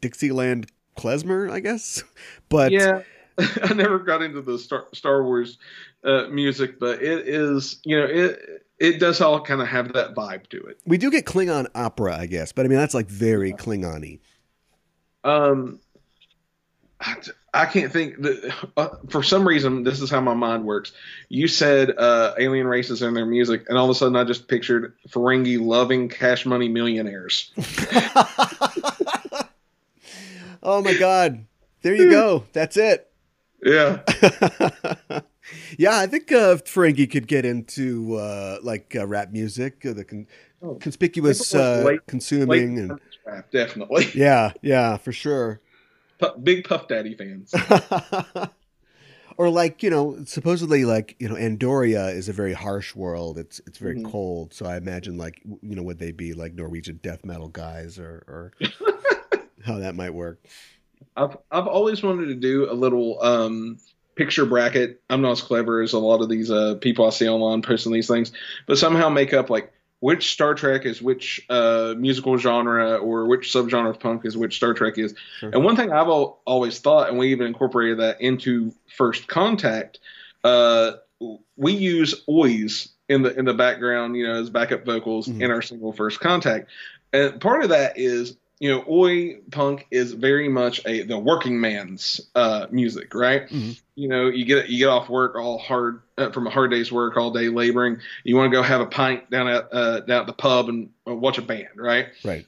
Dixieland 0.00 0.72
klezmer, 0.98 1.50
I 1.50 1.60
guess. 1.60 2.02
But 2.50 2.72
yeah, 2.72 3.02
I 3.38 3.74
never 3.74 3.98
got 3.98 4.22
into 4.22 4.40
the 4.40 4.58
Star, 4.58 4.86
Star 4.94 5.22
Wars 5.22 5.58
uh, 6.02 6.28
music, 6.28 6.80
but 6.80 7.02
it 7.02 7.28
is, 7.28 7.78
you 7.84 7.98
know, 7.98 8.06
it 8.06 8.64
it 8.78 9.00
does 9.00 9.20
all 9.20 9.40
kind 9.40 9.60
of 9.60 9.68
have 9.68 9.92
that 9.92 10.14
vibe 10.14 10.46
to 10.48 10.58
it. 10.62 10.80
We 10.86 10.98
do 10.98 11.10
get 11.10 11.26
Klingon 11.26 11.66
opera, 11.74 12.16
I 12.16 12.26
guess, 12.26 12.52
but 12.52 12.64
I 12.64 12.68
mean 12.68 12.78
that's 12.78 12.94
like 12.94 13.08
very 13.08 13.52
Klingon-y. 13.52 14.18
Um, 15.24 15.80
I, 17.00 17.16
I 17.54 17.66
can't 17.66 17.92
think 17.92 18.22
that 18.22 18.54
uh, 18.76 18.88
for 19.08 19.22
some 19.22 19.46
reason 19.46 19.82
this 19.82 20.00
is 20.00 20.10
how 20.10 20.20
my 20.20 20.34
mind 20.34 20.64
works. 20.64 20.92
You 21.28 21.48
said 21.48 21.96
uh, 21.96 22.34
alien 22.38 22.66
races 22.66 23.02
and 23.02 23.16
their 23.16 23.26
music, 23.26 23.66
and 23.68 23.76
all 23.78 23.84
of 23.84 23.90
a 23.90 23.94
sudden 23.94 24.16
I 24.16 24.24
just 24.24 24.48
pictured 24.48 24.94
Ferengi 25.08 25.60
loving 25.60 26.08
Cash 26.08 26.46
Money 26.46 26.68
millionaires. 26.68 27.52
oh 30.68 30.82
my 30.82 30.94
god! 30.94 31.46
There 31.82 31.94
you 31.94 32.10
go. 32.10 32.44
That's 32.52 32.76
it. 32.76 33.10
Yeah. 33.64 34.00
yeah, 35.78 35.98
I 35.98 36.06
think 36.06 36.30
uh, 36.30 36.56
Ferengi 36.56 37.10
could 37.10 37.26
get 37.26 37.44
into 37.44 38.16
uh, 38.16 38.58
like 38.62 38.94
uh, 38.94 39.06
rap 39.06 39.32
music, 39.32 39.84
uh, 39.86 39.94
the 39.94 40.04
con- 40.04 40.26
oh, 40.62 40.74
conspicuous 40.74 41.54
uh, 41.54 41.82
late, 41.84 42.06
consuming, 42.06 42.48
late 42.48 42.62
and 42.62 43.00
rap, 43.26 43.50
definitely. 43.50 44.08
Yeah, 44.14 44.52
yeah, 44.62 44.98
for 44.98 45.12
sure. 45.12 45.60
big 46.42 46.68
Puff 46.68 46.86
Daddy 46.86 47.14
fans. 47.14 47.54
or 49.38 49.48
like 49.48 49.82
you 49.82 49.88
know, 49.88 50.22
supposedly 50.24 50.84
like 50.84 51.16
you 51.18 51.28
know, 51.28 51.34
Andoria 51.34 52.14
is 52.14 52.28
a 52.28 52.32
very 52.34 52.52
harsh 52.52 52.94
world. 52.94 53.38
It's 53.38 53.60
it's 53.66 53.78
very 53.78 53.96
mm-hmm. 53.96 54.10
cold. 54.10 54.52
So 54.52 54.66
I 54.66 54.76
imagine 54.76 55.16
like 55.16 55.40
you 55.44 55.74
know, 55.74 55.82
would 55.82 55.98
they 55.98 56.12
be 56.12 56.34
like 56.34 56.54
Norwegian 56.54 57.00
death 57.02 57.24
metal 57.24 57.48
guys 57.48 57.98
or 57.98 58.22
or 58.28 58.52
how 59.68 59.78
that 59.78 59.94
might 59.94 60.14
work? 60.14 60.40
I've 61.16 61.36
I've 61.50 61.66
always 61.66 62.02
wanted 62.02 62.26
to 62.26 62.34
do 62.34 62.70
a 62.70 62.74
little 62.74 63.22
um, 63.22 63.78
picture 64.16 64.46
bracket. 64.46 65.00
I'm 65.08 65.22
not 65.22 65.32
as 65.32 65.42
clever 65.42 65.80
as 65.80 65.92
a 65.92 65.98
lot 65.98 66.20
of 66.20 66.28
these 66.28 66.50
uh, 66.50 66.76
people 66.80 67.06
I 67.06 67.10
see 67.10 67.28
online 67.28 67.62
posting 67.62 67.92
these 67.92 68.08
things, 68.08 68.32
but 68.66 68.78
somehow 68.78 69.08
make 69.08 69.32
up 69.32 69.50
like 69.50 69.72
which 70.00 70.32
Star 70.32 70.54
Trek 70.54 70.86
is 70.86 71.02
which 71.02 71.44
uh, 71.48 71.94
musical 71.96 72.36
genre 72.38 72.96
or 72.96 73.26
which 73.26 73.48
subgenre 73.48 73.90
of 73.90 74.00
punk 74.00 74.24
is 74.24 74.36
which 74.36 74.56
Star 74.56 74.74
Trek 74.74 74.98
is. 74.98 75.14
Sure. 75.38 75.50
And 75.50 75.64
one 75.64 75.76
thing 75.76 75.92
I've 75.92 76.08
al- 76.08 76.40
always 76.44 76.78
thought, 76.78 77.08
and 77.08 77.18
we 77.18 77.32
even 77.32 77.46
incorporated 77.46 77.98
that 77.98 78.20
into 78.20 78.72
First 78.96 79.26
Contact, 79.28 79.98
uh, 80.44 80.92
we 81.56 81.72
use 81.72 82.24
ois 82.28 82.90
in 83.08 83.22
the 83.22 83.36
in 83.36 83.44
the 83.44 83.54
background, 83.54 84.16
you 84.16 84.26
know, 84.26 84.34
as 84.34 84.50
backup 84.50 84.84
vocals 84.84 85.26
mm-hmm. 85.26 85.42
in 85.42 85.50
our 85.50 85.62
single 85.62 85.92
First 85.92 86.20
Contact. 86.20 86.70
And 87.12 87.40
part 87.40 87.62
of 87.62 87.70
that 87.70 87.98
is 87.98 88.36
you 88.60 88.70
know, 88.70 88.84
oi 88.88 89.36
punk 89.50 89.86
is 89.90 90.12
very 90.12 90.48
much 90.48 90.80
a 90.84 91.02
the 91.02 91.18
working 91.18 91.60
man's 91.60 92.20
uh, 92.34 92.66
music, 92.70 93.14
right? 93.14 93.48
Mm-hmm. 93.48 93.72
You 93.94 94.08
know, 94.08 94.26
you 94.26 94.44
get 94.44 94.68
you 94.68 94.78
get 94.78 94.88
off 94.88 95.08
work 95.08 95.36
all 95.36 95.58
hard 95.58 96.02
uh, 96.16 96.30
from 96.30 96.46
a 96.46 96.50
hard 96.50 96.70
day's 96.70 96.90
work, 96.90 97.16
all 97.16 97.30
day 97.30 97.48
laboring. 97.48 98.00
You 98.24 98.36
want 98.36 98.50
to 98.50 98.56
go 98.56 98.62
have 98.62 98.80
a 98.80 98.86
pint 98.86 99.30
down 99.30 99.48
at 99.48 99.72
uh, 99.72 100.00
down 100.00 100.22
at 100.22 100.26
the 100.26 100.32
pub 100.32 100.68
and 100.68 100.90
uh, 101.06 101.14
watch 101.14 101.38
a 101.38 101.42
band, 101.42 101.68
right? 101.76 102.08
Right. 102.24 102.46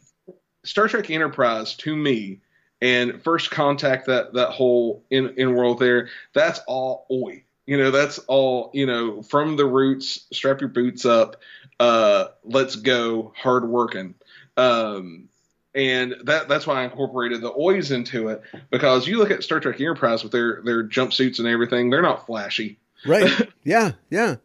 Star 0.64 0.88
Trek 0.88 1.10
Enterprise 1.10 1.74
to 1.76 1.94
me 1.94 2.40
and 2.82 3.22
First 3.22 3.50
Contact 3.50 4.06
that 4.06 4.34
that 4.34 4.50
whole 4.50 5.04
in 5.10 5.34
in 5.36 5.54
world 5.54 5.78
there, 5.78 6.08
that's 6.34 6.60
all 6.66 7.06
oi. 7.10 7.44
You 7.66 7.78
know, 7.78 7.90
that's 7.92 8.18
all 8.20 8.70
you 8.74 8.86
know 8.86 9.22
from 9.22 9.56
the 9.56 9.66
roots. 9.66 10.26
Strap 10.32 10.60
your 10.60 10.70
boots 10.70 11.04
up. 11.04 11.36
Uh, 11.78 12.26
let's 12.44 12.76
go 12.76 13.32
hard 13.36 13.68
working. 13.68 14.14
Um, 14.56 15.29
and 15.74 16.16
that 16.24 16.48
that's 16.48 16.66
why 16.66 16.80
I 16.80 16.85
incorporated 16.85 17.40
the 17.40 17.52
ois 17.52 17.90
into 17.90 18.28
it 18.28 18.42
because 18.70 19.06
you 19.06 19.18
look 19.18 19.30
at 19.30 19.42
Star 19.42 19.61
Trek 19.61 19.80
Enterprise 19.80 20.22
with 20.22 20.33
their 20.33 20.61
their 20.62 20.85
jumpsuits 20.85 21.38
and 21.38 21.46
everything, 21.46 21.90
they're 21.90 22.02
not 22.02 22.26
flashy. 22.26 22.78
Right. 23.06 23.30
yeah. 23.64 23.92
Yeah. 24.11 24.37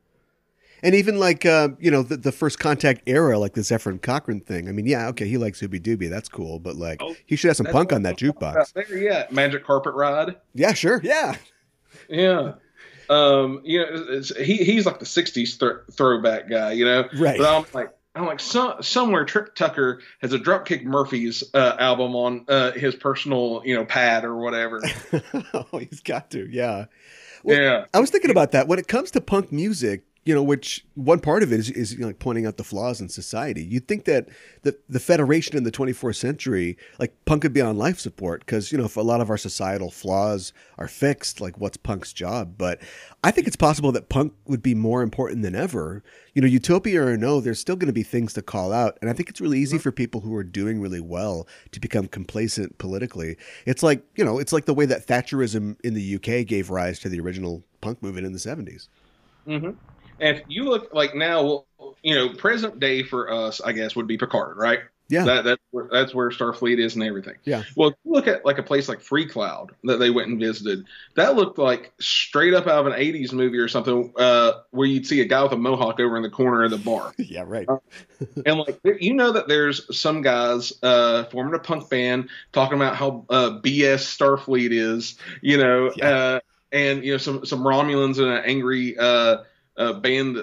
And 0.84 0.94
even 0.94 1.18
like 1.18 1.46
uh, 1.46 1.70
you 1.80 1.90
know 1.90 2.04
the, 2.04 2.18
the 2.18 2.32
first 2.32 2.60
contact 2.60 3.02
era, 3.08 3.40
like 3.40 3.54
the 3.54 3.62
Zefram 3.62 4.00
Cochrane 4.00 4.42
thing. 4.42 4.70
I 4.70 4.72
mean, 4.72 4.86
yeah, 4.86 5.08
okay, 5.10 5.28
he 5.28 5.38
likes 5.38 5.62
Ooby 5.62 5.82
Dooby, 5.82 6.10
that's 6.10 6.30
cool, 6.30 6.60
but 6.60 6.76
like 6.76 7.02
oh, 7.02 7.16
he 7.26 7.36
should 7.36 7.48
have 7.48 7.58
some 7.58 7.66
punk 7.66 7.92
on 7.92 8.04
that 8.04 8.18
jukebox. 8.18 8.74
There, 8.74 8.96
yeah, 8.96 9.26
Magic 9.32 9.66
Carpet 9.66 9.96
Ride. 9.96 10.36
Yeah, 10.54 10.74
sure, 10.74 11.02
yeah, 11.04 11.38
yeah. 12.08 12.54
Um, 13.10 13.62
you 13.64 13.80
know, 13.80 14.22
he 14.38 14.58
he's 14.58 14.86
like 14.86 15.00
the 15.00 15.06
'60s 15.06 15.60
th- 15.60 15.96
throwback 15.96 16.50
guy, 16.50 16.74
you 16.74 16.86
know. 16.86 17.08
Right. 17.18 17.38
But 17.38 17.48
I'm 17.48 17.66
like, 17.74 17.92
I'm 18.16 18.26
like, 18.26 18.40
so, 18.40 18.78
somewhere 18.82 19.26
Trip 19.26 19.54
Tucker 19.56 20.02
has 20.22 20.32
a 20.32 20.40
Dropkick 20.40 20.84
Murphys 20.84 21.44
uh, 21.54 21.76
album 21.78 22.16
on 22.16 22.46
uh, 22.48 22.72
his 22.72 22.96
personal, 22.96 23.62
you 23.66 23.76
know, 23.76 23.84
pad 23.84 24.24
or 24.24 24.38
whatever. 24.38 24.82
oh, 25.54 25.80
he's 25.80 26.00
got 26.00 26.32
to, 26.32 26.50
yeah. 26.50 26.86
Well, 27.44 27.62
yeah. 27.62 27.86
I 27.94 28.00
was 28.00 28.12
thinking 28.12 28.32
about 28.32 28.52
that. 28.54 28.68
When 28.68 28.80
it 28.80 28.88
comes 28.88 29.12
to 29.12 29.22
punk 29.22 29.52
music, 29.52 30.04
you 30.26 30.34
know, 30.34 30.42
which 30.42 30.84
one 30.96 31.20
part 31.20 31.44
of 31.44 31.54
it 31.54 31.60
is, 31.60 31.70
is 31.70 31.94
you 31.94 32.00
know, 32.00 32.08
like 32.08 32.18
pointing 32.18 32.48
out 32.48 32.58
the 32.58 32.64
flaws 32.64 33.00
in 33.00 33.10
society. 33.10 33.64
You'd 33.64 33.88
think 33.88 34.06
that 34.06 34.28
the, 34.64 34.76
the 34.90 35.00
Federation 35.00 35.56
in 35.56 35.64
the 35.64 35.72
24th 35.72 36.16
century, 36.16 36.78
like 36.98 37.14
punk 37.26 37.44
could 37.44 37.54
be 37.54 37.62
on 37.62 37.78
life 37.78 38.00
support 38.00 38.40
because, 38.40 38.72
you 38.72 38.78
know, 38.80 38.86
if 38.86 38.98
a 38.98 39.02
lot 39.02 39.22
of 39.22 39.30
our 39.30 39.38
societal 39.38 39.92
flaws 39.92 40.52
are 40.80 40.88
fixed, 40.88 41.42
like 41.42 41.60
what's 41.60 41.78
punk's 41.78 42.12
job? 42.12 42.56
But 42.58 42.82
I 43.24 43.30
think 43.30 43.46
it's 43.46 43.56
possible 43.56 43.92
that 43.92 44.10
punk 44.10 44.34
would 44.48 44.64
be 44.64 44.74
more 44.74 45.04
important 45.04 45.44
than 45.44 45.54
ever. 45.54 46.04
You 46.34 46.42
know, 46.42 46.48
utopia 46.48 47.04
or 47.04 47.18
no, 47.18 47.40
there's 47.40 47.60
still 47.60 47.76
going 47.76 47.88
to 47.88 47.94
be 47.94 48.02
things 48.02 48.34
to 48.34 48.42
call 48.42 48.74
out. 48.74 48.98
And 49.02 49.12
I 49.12 49.14
think 49.14 49.30
it's 49.30 49.40
really 49.40 49.60
easy 49.60 49.78
for 49.78 49.92
people 49.92 50.22
who 50.22 50.34
are 50.34 50.44
doing 50.44 50.82
really 50.82 51.00
well 51.00 51.48
to 51.72 51.80
become 51.80 52.08
complacent 52.08 52.80
politically. 52.80 53.38
It's 53.68 53.84
like, 53.84 54.04
you 54.16 54.26
know, 54.26 54.40
it's 54.40 54.52
like 54.52 54.66
the 54.66 54.74
way 54.74 54.88
that 54.88 55.06
Thatcherism 55.06 55.78
in 55.84 55.94
the 55.94 56.16
UK 56.16 56.48
gave 56.48 56.72
rise 56.72 56.98
to 57.02 57.10
the 57.10 57.20
original 57.20 57.64
punk 57.80 58.02
movement 58.02 58.26
in 58.26 58.34
the 58.34 58.40
70s. 58.40 58.88
Mm-hmm. 59.48 59.72
And 60.20 60.38
if 60.38 60.44
you 60.48 60.66
look 60.66 60.94
like 60.94 61.16
now, 61.16 61.66
you 62.04 62.16
know, 62.16 62.30
present 62.34 62.80
day 62.80 63.04
for 63.04 63.32
us, 63.32 63.62
I 63.62 63.72
guess, 63.72 63.96
would 63.96 64.08
be 64.08 64.18
Picard, 64.18 64.58
right? 64.58 64.80
Yeah, 65.08 65.24
that, 65.26 65.44
that's 65.44 65.62
where, 65.70 65.88
that's 65.92 66.16
where 66.16 66.30
Starfleet 66.30 66.80
is 66.80 66.96
and 66.96 67.04
everything. 67.04 67.36
Yeah. 67.44 67.62
Well, 67.76 67.94
look 68.06 68.28
at 68.28 68.44
like 68.44 68.58
a 68.58 68.64
place 68.64 68.90
like 68.90 69.02
Freecloud 69.02 69.70
that 69.84 69.98
they 69.98 70.10
went 70.10 70.30
and 70.30 70.40
visited. 70.40 70.86
That 71.16 71.36
looked 71.36 71.60
like 71.60 71.94
straight 72.00 72.56
up 72.56 72.66
out 72.66 72.80
of 72.80 72.88
an 72.88 72.94
'80s 72.94 73.32
movie 73.32 73.60
or 73.60 73.68
something, 73.68 74.12
uh, 74.18 74.54
where 74.72 74.88
you'd 74.88 75.06
see 75.06 75.22
a 75.22 75.26
guy 75.26 75.44
with 75.44 75.52
a 75.52 75.58
mohawk 75.58 76.00
over 76.00 76.18
in 76.18 76.24
the 76.24 76.30
corner 76.32 76.64
of 76.64 76.72
the 76.72 76.80
bar. 76.80 77.14
yeah, 77.18 77.44
right. 77.46 77.70
Uh, 77.70 77.78
and 78.48 78.58
like 78.58 78.80
you 78.84 79.14
know 79.14 79.32
that 79.32 79.48
there's 79.48 79.96
some 79.96 80.24
guys 80.24 80.74
uh, 80.82 81.26
forming 81.26 81.54
a 81.54 81.60
punk 81.60 81.88
band 81.88 82.30
talking 82.52 82.76
about 82.76 82.96
how 82.96 83.26
uh, 83.30 83.60
BS 83.62 84.18
Starfleet 84.18 84.72
is, 84.72 85.20
you 85.42 85.58
know, 85.58 85.92
yeah. 85.96 86.10
Uh, 86.10 86.40
and 86.72 87.06
you 87.06 87.12
know 87.12 87.18
some 87.18 87.46
some 87.46 87.60
Romulans 87.60 88.18
and 88.18 88.28
an 88.28 88.44
angry 88.44 88.98
uh, 89.78 89.94
band 89.94 90.38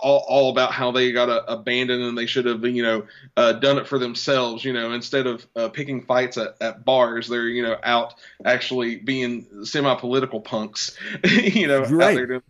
all, 0.00 0.24
all 0.28 0.50
about 0.50 0.72
how 0.72 0.90
they 0.90 1.12
got 1.12 1.28
uh, 1.28 1.42
abandoned 1.48 2.02
and 2.02 2.16
they 2.16 2.26
should 2.26 2.46
have 2.46 2.64
you 2.64 2.82
know 2.82 3.06
uh, 3.36 3.52
done 3.52 3.78
it 3.78 3.86
for 3.86 3.98
themselves 3.98 4.64
you 4.64 4.72
know 4.72 4.92
instead 4.92 5.26
of 5.26 5.46
uh, 5.56 5.68
picking 5.68 6.02
fights 6.02 6.36
at, 6.36 6.56
at 6.60 6.84
bars 6.84 7.28
they're 7.28 7.48
you 7.48 7.62
know 7.62 7.76
out 7.82 8.14
actually 8.44 8.96
being 8.96 9.46
semi-political 9.64 10.40
punks 10.40 10.96
you 11.24 11.66
know 11.66 11.82
right. 11.84 12.42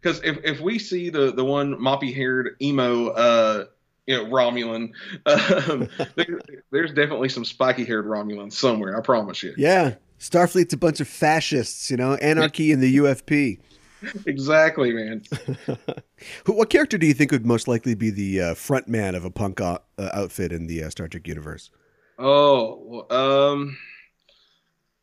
because 0.00 0.22
if, 0.22 0.38
if 0.44 0.60
we 0.60 0.78
see 0.78 1.10
the 1.10 1.32
the 1.32 1.44
one 1.44 1.74
moppy 1.76 2.14
haired 2.14 2.56
emo 2.60 3.08
uh 3.08 3.64
you 4.06 4.16
know 4.16 4.24
Romulan. 4.24 4.92
Um, 5.26 5.88
there, 6.14 6.40
there's 6.70 6.92
definitely 6.92 7.28
some 7.28 7.44
spiky 7.44 7.84
haired 7.84 8.06
Romulans 8.06 8.54
somewhere. 8.54 8.96
I 8.96 9.02
promise 9.02 9.42
you. 9.42 9.52
Yeah, 9.58 9.96
Starfleet's 10.18 10.72
a 10.72 10.78
bunch 10.78 11.00
of 11.00 11.08
fascists. 11.08 11.90
You 11.90 11.98
know, 11.98 12.14
anarchy 12.14 12.72
in 12.72 12.80
the 12.80 12.96
UFP 12.96 13.58
exactly, 14.26 14.92
man. 14.92 15.22
what 16.46 16.70
character 16.70 16.98
do 16.98 17.06
you 17.06 17.14
think 17.14 17.30
would 17.32 17.46
most 17.46 17.68
likely 17.68 17.94
be 17.94 18.10
the 18.10 18.40
uh, 18.40 18.54
front 18.54 18.88
man 18.88 19.14
of 19.14 19.24
a 19.24 19.30
punk 19.30 19.60
uh, 19.60 19.78
outfit 19.98 20.52
in 20.52 20.66
the 20.66 20.84
uh, 20.84 20.90
Star 20.90 21.08
Trek 21.08 21.26
universe? 21.26 21.70
Oh, 22.18 23.06
um, 23.10 23.78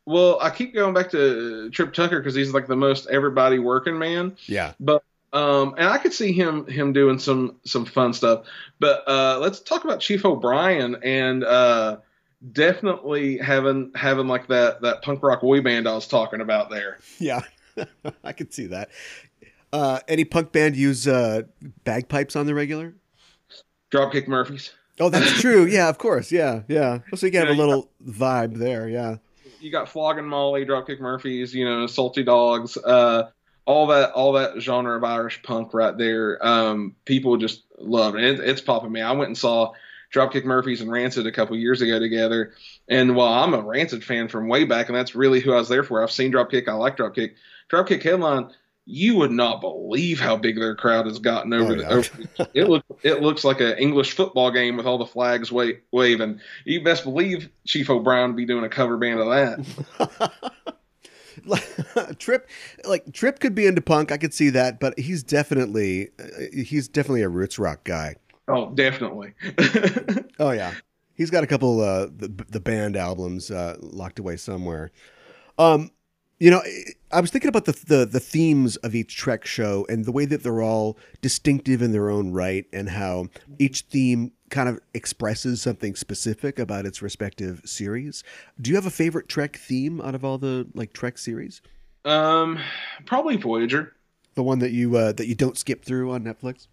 Well, 0.04 0.38
I 0.40 0.50
keep 0.50 0.74
going 0.74 0.94
back 0.94 1.10
to 1.10 1.70
Trip 1.70 1.92
Tucker 1.92 2.20
because 2.20 2.34
he's 2.34 2.52
like 2.52 2.66
the 2.66 2.76
most 2.76 3.08
everybody 3.08 3.58
working 3.58 3.98
man. 3.98 4.36
Yeah. 4.46 4.72
But 4.78 5.02
um, 5.32 5.74
and 5.76 5.88
I 5.88 5.98
could 5.98 6.12
see 6.12 6.32
him 6.32 6.66
him 6.66 6.92
doing 6.92 7.18
some 7.18 7.56
some 7.64 7.84
fun 7.84 8.12
stuff. 8.12 8.46
But 8.78 9.06
uh, 9.08 9.38
let's 9.40 9.60
talk 9.60 9.84
about 9.84 10.00
Chief 10.00 10.24
O'Brien 10.24 10.96
and 11.02 11.44
uh, 11.44 11.98
definitely 12.52 13.38
having 13.38 13.92
having 13.94 14.28
like 14.28 14.46
that 14.48 14.82
that 14.82 15.02
punk 15.02 15.22
rock 15.22 15.40
boy 15.40 15.60
band 15.60 15.88
I 15.88 15.94
was 15.94 16.06
talking 16.06 16.40
about 16.40 16.70
there. 16.70 16.98
Yeah, 17.18 17.42
I 18.24 18.32
could 18.32 18.52
see 18.52 18.66
that. 18.66 18.90
Uh, 19.72 20.00
any 20.08 20.24
punk 20.24 20.52
band 20.52 20.76
use 20.76 21.06
uh, 21.06 21.42
bagpipes 21.84 22.36
on 22.36 22.46
the 22.46 22.54
regular? 22.54 22.94
Dropkick 23.90 24.28
Murphys. 24.28 24.72
Oh, 25.00 25.10
that's 25.10 25.32
true. 25.40 25.66
Yeah, 25.66 25.88
of 25.88 25.98
course. 25.98 26.32
Yeah, 26.32 26.62
yeah. 26.68 27.00
So 27.14 27.26
you 27.26 27.32
can 27.32 27.40
have 27.46 27.48
Yeah, 27.48 27.54
a 27.54 27.58
little 27.58 27.90
vibe 28.06 28.54
there. 28.56 28.88
Yeah. 28.88 29.16
You 29.58 29.70
got 29.70 29.88
Flogging 29.88 30.26
Molly, 30.26 30.64
Dropkick 30.64 31.00
Murphys, 31.00 31.54
you 31.54 31.64
know, 31.64 31.86
Salty 31.86 32.22
Dogs, 32.22 32.76
uh, 32.76 33.30
all 33.64 33.86
that 33.88 34.12
all 34.12 34.32
that 34.32 34.60
genre 34.60 34.96
of 34.96 35.04
Irish 35.04 35.42
punk 35.42 35.74
right 35.74 35.96
there. 35.96 36.44
Um, 36.46 36.94
people 37.04 37.36
just 37.36 37.64
love 37.78 38.16
it. 38.16 38.24
it. 38.24 38.40
It's 38.40 38.60
popping 38.60 38.92
me. 38.92 39.00
I 39.00 39.12
went 39.12 39.28
and 39.28 39.38
saw 39.38 39.72
Dropkick 40.14 40.44
Murphys 40.44 40.80
and 40.80 40.90
Rancid 40.90 41.26
a 41.26 41.32
couple 41.32 41.56
years 41.56 41.82
ago 41.82 41.98
together. 41.98 42.54
And 42.88 43.16
while 43.16 43.42
I'm 43.42 43.54
a 43.54 43.62
Rancid 43.62 44.04
fan 44.04 44.28
from 44.28 44.48
way 44.48 44.64
back, 44.64 44.88
and 44.88 44.96
that's 44.96 45.14
really 45.14 45.40
who 45.40 45.52
I 45.52 45.56
was 45.56 45.68
there 45.68 45.82
for, 45.82 46.02
I've 46.02 46.10
seen 46.10 46.32
Dropkick. 46.32 46.68
I 46.68 46.72
like 46.72 46.96
Dropkick. 46.96 47.34
Dropkick 47.70 48.02
headline. 48.02 48.50
You 48.88 49.16
would 49.16 49.32
not 49.32 49.60
believe 49.60 50.20
how 50.20 50.36
big 50.36 50.54
their 50.54 50.76
crowd 50.76 51.06
has 51.06 51.18
gotten 51.18 51.52
over. 51.52 51.72
Oh, 51.72 51.76
the, 51.76 51.88
over 51.88 52.50
it 52.54 52.68
look 52.68 52.84
it 53.02 53.20
looks 53.20 53.42
like 53.42 53.60
an 53.60 53.76
English 53.78 54.12
football 54.12 54.52
game 54.52 54.76
with 54.76 54.86
all 54.86 54.96
the 54.96 55.06
flags 55.06 55.50
wa- 55.50 55.72
waving. 55.90 56.40
You 56.64 56.84
best 56.84 57.02
believe 57.02 57.48
Chief 57.66 57.90
O'Brien 57.90 58.28
would 58.28 58.36
be 58.36 58.46
doing 58.46 58.64
a 58.64 58.68
cover 58.68 58.96
band 58.96 59.18
of 59.18 59.26
that. 59.26 60.54
Trip, 62.18 62.48
like 62.84 63.12
Trip, 63.12 63.40
could 63.40 63.54
be 63.54 63.66
into 63.66 63.80
punk. 63.80 64.12
I 64.12 64.18
could 64.18 64.32
see 64.32 64.50
that, 64.50 64.80
but 64.80 64.98
he's 64.98 65.22
definitely 65.22 66.10
uh, 66.18 66.24
he's 66.52 66.88
definitely 66.88 67.22
a 67.22 67.28
roots 67.28 67.58
rock 67.58 67.84
guy. 67.84 68.16
Oh, 68.48 68.70
definitely. 68.74 69.34
Oh 70.38 70.50
yeah, 70.50 70.74
he's 71.14 71.30
got 71.30 71.44
a 71.44 71.46
couple 71.46 71.80
uh, 71.80 72.06
the 72.14 72.28
the 72.48 72.60
band 72.60 72.96
albums 72.96 73.50
uh, 73.50 73.76
locked 73.80 74.18
away 74.18 74.36
somewhere. 74.36 74.92
Um, 75.58 75.90
you 76.38 76.50
know, 76.50 76.62
I 77.10 77.22
was 77.22 77.30
thinking 77.30 77.48
about 77.48 77.64
the, 77.64 77.72
the 77.72 78.04
the 78.04 78.20
themes 78.20 78.76
of 78.76 78.94
each 78.94 79.16
Trek 79.16 79.46
show 79.46 79.86
and 79.88 80.04
the 80.04 80.12
way 80.12 80.26
that 80.26 80.42
they're 80.42 80.60
all 80.60 80.98
distinctive 81.22 81.80
in 81.80 81.92
their 81.92 82.10
own 82.10 82.32
right, 82.32 82.66
and 82.72 82.90
how 82.90 83.28
each 83.58 83.82
theme 83.82 84.32
kind 84.50 84.68
of 84.68 84.78
expresses 84.92 85.62
something 85.62 85.96
specific 85.96 86.58
about 86.58 86.84
its 86.84 87.00
respective 87.00 87.62
series. 87.64 88.22
Do 88.60 88.68
you 88.70 88.76
have 88.76 88.86
a 88.86 88.90
favorite 88.90 89.28
Trek 89.28 89.56
theme 89.56 90.00
out 90.02 90.14
of 90.14 90.24
all 90.24 90.36
the 90.36 90.66
like 90.74 90.92
Trek 90.92 91.16
series? 91.18 91.62
um, 92.04 92.58
probably 93.06 93.36
Voyager. 93.36 93.94
The 94.34 94.42
one 94.42 94.58
that 94.58 94.72
you 94.72 94.94
uh, 94.96 95.12
that 95.12 95.26
you 95.26 95.34
don't 95.34 95.56
skip 95.56 95.82
through 95.84 96.12
on 96.12 96.22
Netflix? 96.24 96.68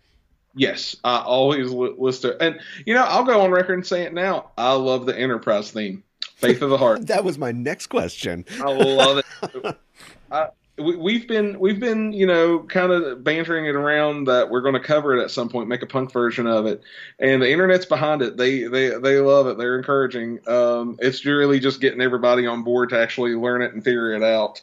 Yes, 0.56 0.96
I 1.04 1.20
always 1.20 1.72
li- 1.72 1.96
list 1.98 2.26
it, 2.26 2.38
and 2.40 2.60
you 2.86 2.94
know 2.94 3.04
I'll 3.04 3.24
go 3.24 3.42
on 3.42 3.52
record 3.52 3.74
and 3.74 3.86
say 3.86 4.04
it 4.04 4.14
now. 4.14 4.52
I 4.58 4.74
love 4.74 5.06
the 5.06 5.18
Enterprise 5.18 5.72
theme, 5.72 6.04
Faith 6.36 6.62
of 6.62 6.70
the 6.70 6.78
Heart. 6.78 7.08
That 7.08 7.24
was 7.24 7.38
my 7.38 7.52
next 7.52 7.88
question. 7.88 8.46
I 8.60 8.72
love 8.72 9.18
it. 9.18 9.78
I, 10.32 10.50
we, 10.78 10.96
we've 10.96 11.28
been 11.28 11.60
we've 11.60 11.80
been 11.80 12.14
you 12.14 12.26
know 12.26 12.60
kind 12.60 12.92
of 12.92 13.24
bantering 13.24 13.66
it 13.66 13.76
around 13.76 14.26
that 14.26 14.50
we're 14.50 14.62
going 14.62 14.74
to 14.74 14.80
cover 14.80 15.16
it 15.16 15.24
at 15.24 15.32
some 15.32 15.50
point, 15.50 15.68
make 15.68 15.82
a 15.82 15.88
punk 15.88 16.12
version 16.12 16.48
of 16.48 16.66
it, 16.66 16.82
and 17.20 17.42
the 17.42 17.50
internet's 17.50 17.86
behind 17.86 18.22
it. 18.22 18.38
They 18.38 18.64
they 18.64 18.90
they 19.00 19.20
love 19.20 19.48
it. 19.48 19.58
They're 19.58 19.78
encouraging. 19.78 20.40
Um, 20.48 20.98
it's 21.00 21.26
really 21.26 21.60
just 21.60 21.82
getting 21.82 22.02
everybody 22.02 22.46
on 22.46 22.64
board 22.64 22.90
to 22.90 23.00
actually 23.00 23.34
learn 23.36 23.62
it 23.62 23.74
and 23.74 23.84
figure 23.84 24.14
it 24.14 24.24
out. 24.24 24.62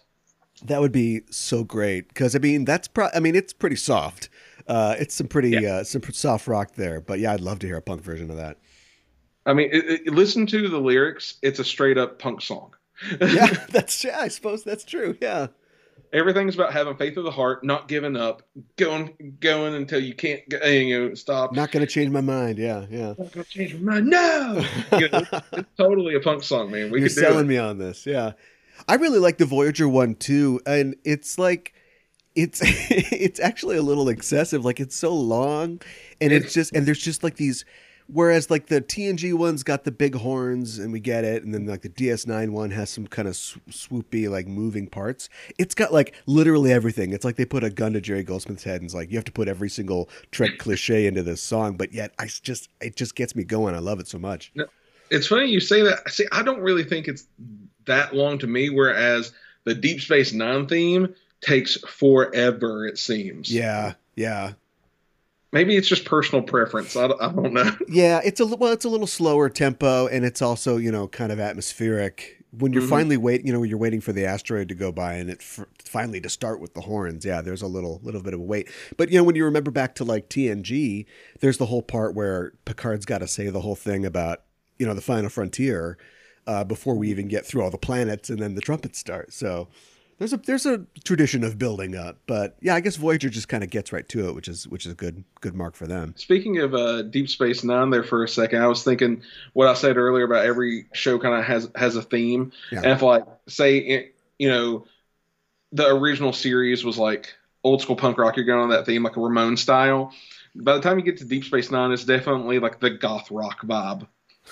That 0.65 0.81
would 0.81 0.93
be 0.93 1.23
so 1.31 1.65
great 1.65 2.09
because 2.09 2.37
I 2.37 2.39
mean 2.39 2.65
that's 2.65 2.89
pro- 2.89 3.09
I 3.15 3.21
mean 3.21 3.35
it's 3.35 3.53
pretty 3.53 3.77
soft. 3.77 4.29
Uh, 4.71 4.95
it's 5.01 5.17
some 5.17 5.27
pretty 5.27 5.67
uh, 5.67 5.83
some 5.83 6.01
soft 6.13 6.47
rock 6.47 6.75
there, 6.77 7.01
but 7.01 7.19
yeah, 7.19 7.33
I'd 7.33 7.41
love 7.41 7.59
to 7.59 7.67
hear 7.67 7.77
a 7.77 7.83
punk 7.83 8.03
version 8.03 8.31
of 8.31 8.37
that. 8.37 8.59
I 9.45 9.53
mean, 9.53 9.69
it, 9.73 10.07
it, 10.07 10.15
listen 10.15 10.47
to 10.47 10.69
the 10.69 10.79
lyrics. 10.79 11.39
It's 11.43 11.59
a 11.59 11.65
straight 11.65 11.99
up 11.99 12.19
punk 12.19 12.41
song. 12.41 12.75
Yeah, 13.21 13.47
that's 13.71 14.05
yeah, 14.05 14.21
I 14.21 14.29
suppose 14.29 14.63
that's 14.63 14.85
true. 14.85 15.17
Yeah, 15.21 15.49
Everything's 16.13 16.55
about 16.55 16.73
having 16.73 16.97
faith 16.97 17.17
of 17.17 17.25
the 17.25 17.31
heart, 17.31 17.65
not 17.65 17.89
giving 17.89 18.17
up, 18.17 18.43
going 18.77 19.37
going 19.41 19.75
until 19.75 20.01
you 20.01 20.15
can't 20.15 20.43
you 20.65 21.09
know 21.09 21.15
stop. 21.15 21.53
not 21.53 21.71
gonna 21.71 21.87
change 21.87 22.11
my 22.11 22.21
mind. 22.21 22.59
Yeah, 22.59 22.87
yeah. 22.91 23.15
not 23.17 23.33
gonna 23.33 23.45
change 23.45 23.75
my 23.75 24.01
mind. 24.01 24.07
No, 24.07 24.65
you 24.93 25.09
know, 25.09 25.19
it's, 25.19 25.49
it's 25.53 25.69
totally 25.77 26.15
a 26.15 26.21
punk 26.21 26.43
song, 26.43 26.71
man. 26.71 26.91
We 26.91 27.01
You're 27.01 27.09
selling 27.09 27.47
me 27.47 27.59
on 27.59 27.79
this. 27.79 28.07
Yeah, 28.07 28.33
I 28.89 28.95
really 28.95 29.19
like 29.21 29.39
the 29.39 29.47
Voyager 29.47 29.89
one 29.89 30.17
too, 30.17 30.61
and 30.67 30.97
it's 31.05 31.39
like 31.39 31.75
it's 32.35 32.61
it's 32.65 33.41
actually 33.41 33.77
a 33.77 33.83
little 33.83 34.09
excessive. 34.09 34.65
Like 34.65 34.81
it's 34.81 34.97
so 34.97 35.15
long, 35.15 35.81
and 36.21 36.33
it's 36.33 36.53
just 36.53 36.75
and 36.75 36.87
there's 36.87 37.01
just 37.01 37.23
like 37.23 37.37
these. 37.37 37.65
Whereas 38.13 38.51
like 38.51 38.67
the 38.67 38.81
TNG 38.81 39.35
one's 39.35 39.63
got 39.63 39.85
the 39.85 39.93
big 39.93 40.17
horns 40.17 40.81
and 40.81 40.93
we 40.93 40.99
get 40.99 41.23
it, 41.23 41.45
and 41.45 41.55
then 41.55 41.67
like 41.67 41.83
the 41.83 41.89
DS9 41.89 42.51
one 42.51 42.73
has 42.73 42.91
some 42.91 43.07
kind 43.07 43.29
of 43.29 43.37
sw- 43.37 43.59
swoopy 43.71 44.29
like 44.29 44.49
moving 44.49 44.89
parts. 44.89 45.29
It's 45.59 45.77
got 45.77 45.93
like 45.93 46.17
literally 46.27 46.73
everything. 46.73 47.13
It's 47.13 47.25
like 47.25 47.37
they 47.37 47.45
put 47.45 47.63
a 47.63 47.71
gun 47.71 47.93
to 47.93 48.01
Jerry 48.01 48.25
Goldsmith's 48.25 48.65
head 48.65 48.81
and 48.81 48.87
it's 48.87 48.95
like 48.95 49.13
you 49.13 49.17
have 49.17 49.27
to 49.27 49.33
put 49.33 49.47
every 49.47 49.69
single 49.69 50.09
Trek 50.33 50.59
cliche 50.59 51.07
into 51.07 51.23
this 51.23 51.41
song, 51.41 51.77
but 51.77 51.93
yet 51.93 52.13
I 52.19 52.27
just 52.27 52.69
it 52.81 52.97
just 52.97 53.15
gets 53.15 53.37
me 53.37 53.45
going. 53.45 53.77
I 53.77 53.79
love 53.79 54.01
it 54.01 54.09
so 54.09 54.19
much. 54.19 54.53
It's 55.13 55.29
funny 55.29 55.47
you 55.47 55.61
say 55.61 55.83
that. 55.83 56.11
See, 56.11 56.27
I 56.33 56.43
don't 56.43 56.61
really 56.61 56.85
think 56.85 57.07
it's 57.07 57.29
that 57.87 58.13
long 58.13 58.39
to 58.39 58.49
me. 58.49 58.71
Whereas 58.71 59.33
the 59.65 59.75
Deep 59.75 60.01
Space 60.01 60.33
Nine 60.33 60.67
theme 60.67 61.15
takes 61.41 61.77
forever. 61.81 62.87
It 62.87 62.99
seems. 62.99 63.53
Yeah, 63.53 63.95
yeah. 64.17 64.53
Maybe 65.53 65.77
it's 65.77 65.89
just 65.89 66.05
personal 66.05 66.43
preference. 66.45 66.95
I, 66.95 67.09
don't- 67.09 67.21
I 67.21 67.33
don't 67.33 67.53
know. 67.53 67.71
Yeah, 67.89 68.21
it's 68.25 68.39
a 68.41 68.47
well, 68.47 68.73
it's 68.73 68.85
a 68.85 68.89
little 68.89 69.07
slower 69.09 69.49
tempo, 69.49 70.07
and 70.07 70.25
it's 70.25 70.41
also 70.43 70.77
you 70.77 70.93
know 70.93 71.09
kind 71.09 71.33
of 71.33 71.41
atmospheric. 71.41 72.37
When 72.59 72.73
you're 72.73 72.83
Mhm. 72.83 72.89
finally 72.89 73.17
wait, 73.17 73.45
you 73.47 73.53
know, 73.53 73.61
when 73.61 73.69
you're 73.69 73.79
waiting 73.79 74.01
for 74.01 74.13
the 74.13 74.25
asteroid 74.25 74.69
to 74.71 74.75
go 74.75 74.91
by, 74.91 75.15
and 75.15 75.31
it 75.31 75.39
f- 75.41 75.67
finally 75.85 76.21
to 76.21 76.29
start 76.29 76.61
with 76.61 76.75
the 76.75 76.81
horns. 76.83 77.25
Yeah, 77.25 77.41
there's 77.43 77.63
a 77.63 77.67
little 77.69 78.01
little 78.03 78.23
bit 78.23 78.35
of 78.35 78.41
a 78.41 78.43
wait, 78.43 78.69
but 78.97 79.11
you 79.11 79.19
know 79.19 79.25
when 79.25 79.35
you 79.37 79.45
remember 79.45 79.71
back 79.71 79.95
to 79.97 80.05
like 80.05 80.29
TNG, 80.29 81.07
there's 81.41 81.59
the 81.59 81.67
whole 81.67 81.83
part 81.83 82.15
where 82.15 82.53
Picard's 82.65 83.05
got 83.07 83.19
to 83.19 83.29
say 83.29 83.49
the 83.51 83.61
whole 83.61 83.77
thing 83.77 84.05
about 84.05 84.43
you 84.79 84.87
know 84.87 84.95
the 84.95 85.01
final 85.01 85.31
frontier 85.31 85.97
uh, 86.47 86.63
before 86.65 86.95
we 86.97 87.09
even 87.11 87.27
get 87.29 87.45
through 87.47 87.63
all 87.63 87.71
the 87.71 87.79
planets, 87.79 88.31
and 88.31 88.39
then 88.41 88.55
the 88.55 88.61
trumpets 88.61 88.99
start. 89.01 89.33
So. 89.33 89.67
There's 90.21 90.35
a 90.35 90.37
there's 90.37 90.67
a 90.67 90.85
tradition 91.03 91.43
of 91.45 91.57
building 91.57 91.97
up, 91.97 92.19
but 92.27 92.55
yeah, 92.61 92.75
I 92.75 92.81
guess 92.81 92.97
Voyager 92.97 93.31
just 93.31 93.49
kind 93.49 93.65
of 93.65 93.71
gets 93.71 93.91
right 93.91 94.07
to 94.11 94.29
it, 94.29 94.35
which 94.35 94.49
is 94.49 94.69
which 94.69 94.85
is 94.85 94.93
a 94.93 94.95
good 94.95 95.25
good 95.41 95.55
mark 95.55 95.75
for 95.75 95.87
them. 95.87 96.13
Speaking 96.19 96.59
of 96.59 96.75
uh, 96.75 97.01
Deep 97.01 97.31
Space 97.31 97.65
Nine, 97.65 97.89
there 97.89 98.05
for 98.05 98.23
a 98.23 98.29
second, 98.29 98.63
I 98.63 98.67
was 98.67 98.85
thinking 98.85 99.23
what 99.55 99.67
I 99.67 99.73
said 99.73 99.97
earlier 99.97 100.25
about 100.27 100.45
every 100.45 100.89
show 100.93 101.19
kind 101.19 101.37
of 101.37 101.45
has 101.47 101.71
has 101.75 101.97
a 101.97 102.03
theme, 102.03 102.53
Yeah. 102.71 102.83
and 102.83 102.93
if 102.93 103.01
like 103.01 103.25
say 103.49 103.79
it, 103.79 104.15
you 104.39 104.51
know 104.51 104.85
the 105.73 105.87
original 105.89 106.35
series 106.35 106.85
was 106.85 106.99
like 106.99 107.33
old 107.65 107.81
school 107.81 107.97
punk 107.97 108.19
rock, 108.19 108.37
you're 108.37 108.45
going 108.45 108.61
on 108.61 108.69
that 108.71 108.85
theme 108.85 109.03
like 109.03 109.17
a 109.17 109.21
Ramon 109.21 109.57
style. 109.57 110.13
By 110.55 110.75
the 110.75 110.83
time 110.83 110.99
you 110.99 111.05
get 111.05 111.17
to 111.19 111.25
Deep 111.25 111.45
Space 111.45 111.71
Nine, 111.71 111.93
it's 111.93 112.05
definitely 112.05 112.59
like 112.59 112.79
the 112.79 112.91
goth 112.91 113.31
rock 113.31 113.63
vibe. 113.63 114.07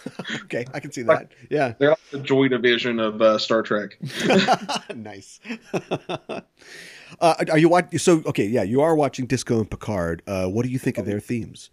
Okay, 0.45 0.65
I 0.73 0.81
can 0.81 0.93
see 0.93 1.03
that. 1.03 1.31
Yeah. 1.51 1.75
They're 1.79 1.91
like 1.91 2.11
the 2.11 2.21
Joy 2.21 2.49
Division 2.49 2.99
of 3.01 3.21
uh, 3.21 3.39
Star 3.39 3.63
Trek. 3.63 3.99
nice. 4.95 5.41
uh, 7.21 7.35
are 7.51 7.59
you 7.59 7.69
watching? 7.69 7.99
So, 7.99 8.23
okay, 8.27 8.47
yeah, 8.47 8.63
you 8.63 8.81
are 8.81 8.95
watching 8.95 9.27
Disco 9.27 9.59
and 9.59 9.71
Picard. 9.71 10.23
Uh, 10.27 10.47
what 10.47 10.65
do 10.65 10.71
you 10.71 10.79
think 10.79 10.99
of 10.99 11.07
their 11.07 11.21
themes? 11.21 11.71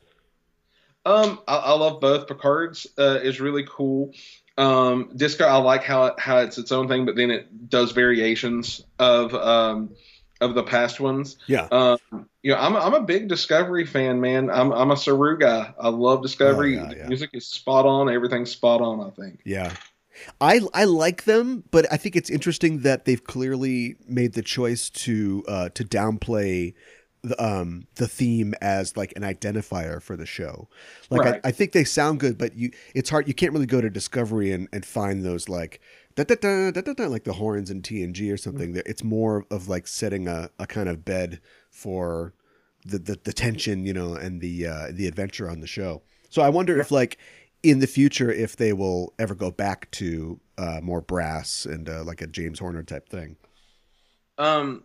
Um, 1.05 1.39
I, 1.47 1.57
I 1.57 1.71
love 1.73 2.01
both. 2.01 2.27
Picard's 2.27 2.87
uh, 2.97 3.19
is 3.21 3.39
really 3.39 3.65
cool. 3.69 4.11
Um, 4.57 5.11
Disco, 5.15 5.45
I 5.45 5.57
like 5.57 5.83
how 5.83 6.05
it, 6.05 6.19
how 6.19 6.39
it's 6.39 6.57
its 6.57 6.71
own 6.71 6.87
thing, 6.87 7.05
but 7.05 7.15
then 7.15 7.31
it 7.31 7.69
does 7.69 7.91
variations 7.91 8.81
of 8.99 9.33
um, 9.35 9.95
of 10.41 10.53
the 10.55 10.63
past 10.63 10.99
ones. 10.99 11.37
Yeah. 11.47 11.67
Um, 11.71 11.97
you 12.43 12.51
know, 12.51 12.57
I'm 12.57 12.75
a, 12.75 12.79
I'm 12.79 12.93
a 12.93 13.01
big 13.01 13.27
Discovery 13.27 13.85
fan, 13.85 14.19
man. 14.21 14.49
I'm 14.49 14.71
I'm 14.71 14.91
a 14.91 14.97
Saru 14.97 15.37
guy. 15.37 15.73
I 15.79 15.89
love 15.89 16.21
Discovery. 16.21 16.77
Oh, 16.77 16.83
yeah, 16.83 16.93
yeah. 16.97 17.07
music 17.07 17.31
is 17.33 17.47
spot 17.47 17.85
on. 17.85 18.09
Everything's 18.09 18.51
spot 18.51 18.81
on. 18.81 18.99
I 18.99 19.09
think. 19.11 19.39
Yeah. 19.45 19.73
I 20.39 20.61
I 20.73 20.85
like 20.85 21.23
them, 21.25 21.63
but 21.71 21.91
I 21.91 21.97
think 21.97 22.15
it's 22.15 22.29
interesting 22.29 22.81
that 22.81 23.05
they've 23.05 23.23
clearly 23.23 23.97
made 24.07 24.33
the 24.33 24.41
choice 24.41 24.89
to 24.91 25.43
uh, 25.47 25.69
to 25.69 25.83
downplay 25.83 26.73
the 27.21 27.43
um 27.43 27.87
the 27.95 28.07
theme 28.07 28.53
as 28.61 28.95
like 28.95 29.11
an 29.15 29.23
identifier 29.23 30.01
for 30.01 30.15
the 30.15 30.25
show. 30.25 30.69
Like 31.09 31.21
Right. 31.21 31.41
I, 31.43 31.49
I 31.49 31.51
think 31.51 31.71
they 31.73 31.83
sound 31.83 32.19
good, 32.19 32.37
but 32.37 32.55
you 32.55 32.71
it's 32.93 33.09
hard 33.09 33.27
you 33.27 33.33
can't 33.33 33.51
really 33.51 33.65
go 33.65 33.81
to 33.81 33.89
Discovery 33.89 34.51
and, 34.51 34.69
and 34.71 34.85
find 34.85 35.25
those 35.25 35.49
like 35.49 35.81
da, 36.23 36.35
da, 36.35 36.71
da, 36.71 36.81
da, 36.81 36.93
da, 36.93 37.07
like 37.07 37.23
the 37.23 37.33
horns 37.33 37.69
in 37.69 37.81
TNG 37.81 38.31
or 38.31 38.37
something. 38.37 38.73
There 38.73 38.83
It's 38.85 39.03
more 39.03 39.45
of 39.51 39.67
like 39.67 39.87
setting 39.87 40.27
a, 40.27 40.49
a 40.59 40.67
kind 40.67 40.89
of 40.89 41.03
bed 41.03 41.41
for 41.69 42.33
the, 42.85 42.99
the, 42.99 43.19
the 43.23 43.33
tension, 43.33 43.85
you 43.85 43.93
know, 43.93 44.13
and 44.13 44.41
the 44.41 44.67
uh, 44.67 44.87
the 44.91 45.07
adventure 45.07 45.49
on 45.49 45.59
the 45.59 45.67
show. 45.67 46.01
So 46.29 46.41
I 46.41 46.49
wonder 46.49 46.79
if 46.79 46.91
like 46.91 47.17
in 47.63 47.79
the 47.79 47.87
future 47.87 48.31
if 48.31 48.55
they 48.55 48.73
will 48.73 49.13
ever 49.17 49.33
go 49.33 49.51
back 49.51 49.89
to 49.91 50.39
uh, 50.57 50.79
more 50.81 51.01
brass 51.01 51.65
and 51.65 51.89
uh, 51.89 52.03
like 52.03 52.21
a 52.21 52.27
James 52.27 52.59
Horner 52.59 52.83
type 52.83 53.09
thing? 53.09 53.35
Um, 54.37 54.83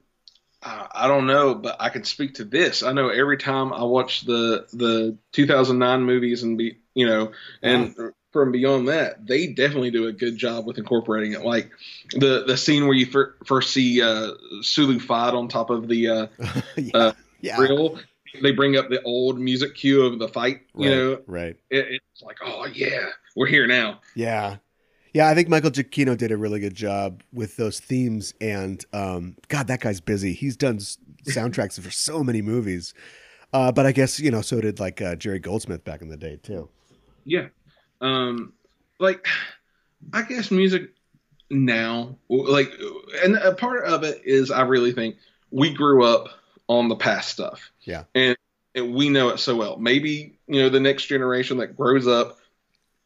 I, 0.62 0.86
I 0.92 1.08
don't 1.08 1.26
know, 1.26 1.54
but 1.54 1.76
I 1.80 1.88
can 1.88 2.04
speak 2.04 2.34
to 2.34 2.44
this. 2.44 2.82
I 2.82 2.92
know 2.92 3.08
every 3.08 3.36
time 3.36 3.72
I 3.72 3.84
watch 3.84 4.22
the 4.22 4.66
the 4.72 5.16
2009 5.32 6.02
movies 6.02 6.42
and 6.42 6.58
be 6.58 6.78
you 6.94 7.06
know 7.06 7.32
and 7.62 7.94
from 8.32 8.52
beyond 8.52 8.88
that, 8.88 9.26
they 9.26 9.48
definitely 9.48 9.90
do 9.90 10.06
a 10.06 10.12
good 10.12 10.36
job 10.36 10.66
with 10.66 10.78
incorporating 10.78 11.32
it. 11.32 11.42
Like 11.44 11.70
the 12.12 12.44
the 12.46 12.56
scene 12.56 12.86
where 12.86 12.94
you 12.96 13.06
fir- 13.06 13.34
first 13.44 13.72
see 13.72 14.00
uh, 14.02 14.32
Sulu 14.62 14.98
fight 15.00 15.34
on 15.34 15.48
top 15.48 15.70
of 15.70 15.88
the 15.88 16.08
uh, 16.08 16.26
yeah. 16.76 16.90
uh, 16.94 17.12
yeah. 17.40 17.56
grill. 17.56 17.98
They 18.42 18.52
bring 18.52 18.76
up 18.76 18.88
the 18.88 19.02
old 19.02 19.40
music 19.40 19.74
cue 19.74 20.02
of 20.02 20.18
the 20.20 20.28
fight. 20.28 20.60
You 20.76 20.88
Right, 20.88 20.96
know, 20.96 21.22
right. 21.26 21.56
it, 21.70 22.00
it's 22.12 22.22
like, 22.22 22.36
oh 22.44 22.66
yeah, 22.72 23.06
we're 23.34 23.46
here 23.48 23.66
now. 23.66 24.00
Yeah. 24.14 24.56
Yeah, 25.12 25.28
I 25.28 25.34
think 25.34 25.48
Michael 25.48 25.72
Giacchino 25.72 26.16
did 26.16 26.30
a 26.30 26.36
really 26.36 26.60
good 26.60 26.74
job 26.74 27.24
with 27.32 27.56
those 27.56 27.80
themes. 27.80 28.32
And 28.40 28.84
um, 28.92 29.36
God, 29.48 29.66
that 29.66 29.80
guy's 29.80 30.00
busy. 30.00 30.32
He's 30.32 30.56
done 30.56 30.78
soundtracks 31.24 31.80
for 31.80 31.90
so 31.90 32.22
many 32.22 32.42
movies. 32.42 32.94
Uh, 33.52 33.72
but 33.72 33.86
I 33.86 33.90
guess, 33.92 34.20
you 34.20 34.30
know, 34.30 34.40
so 34.40 34.60
did 34.60 34.78
like 34.78 35.02
uh, 35.02 35.16
Jerry 35.16 35.40
Goldsmith 35.40 35.82
back 35.82 36.00
in 36.00 36.08
the 36.10 36.16
day, 36.16 36.36
too. 36.40 36.68
Yeah. 37.24 37.48
Um, 38.00 38.52
like, 38.98 39.26
I 40.12 40.22
guess 40.22 40.50
music 40.50 40.90
now, 41.50 42.16
like, 42.28 42.72
and 43.24 43.36
a 43.36 43.54
part 43.54 43.84
of 43.84 44.04
it 44.04 44.22
is 44.24 44.50
I 44.50 44.62
really 44.62 44.92
think 44.92 45.16
we 45.50 45.72
grew 45.72 46.04
up 46.04 46.28
on 46.68 46.88
the 46.88 46.96
past 46.96 47.30
stuff. 47.30 47.70
Yeah. 47.82 48.04
And, 48.14 48.36
and 48.74 48.94
we 48.94 49.08
know 49.08 49.30
it 49.30 49.38
so 49.38 49.56
well. 49.56 49.76
Maybe, 49.76 50.38
you 50.46 50.62
know, 50.62 50.68
the 50.68 50.80
next 50.80 51.06
generation 51.06 51.58
that 51.58 51.76
grows 51.76 52.06
up 52.06 52.38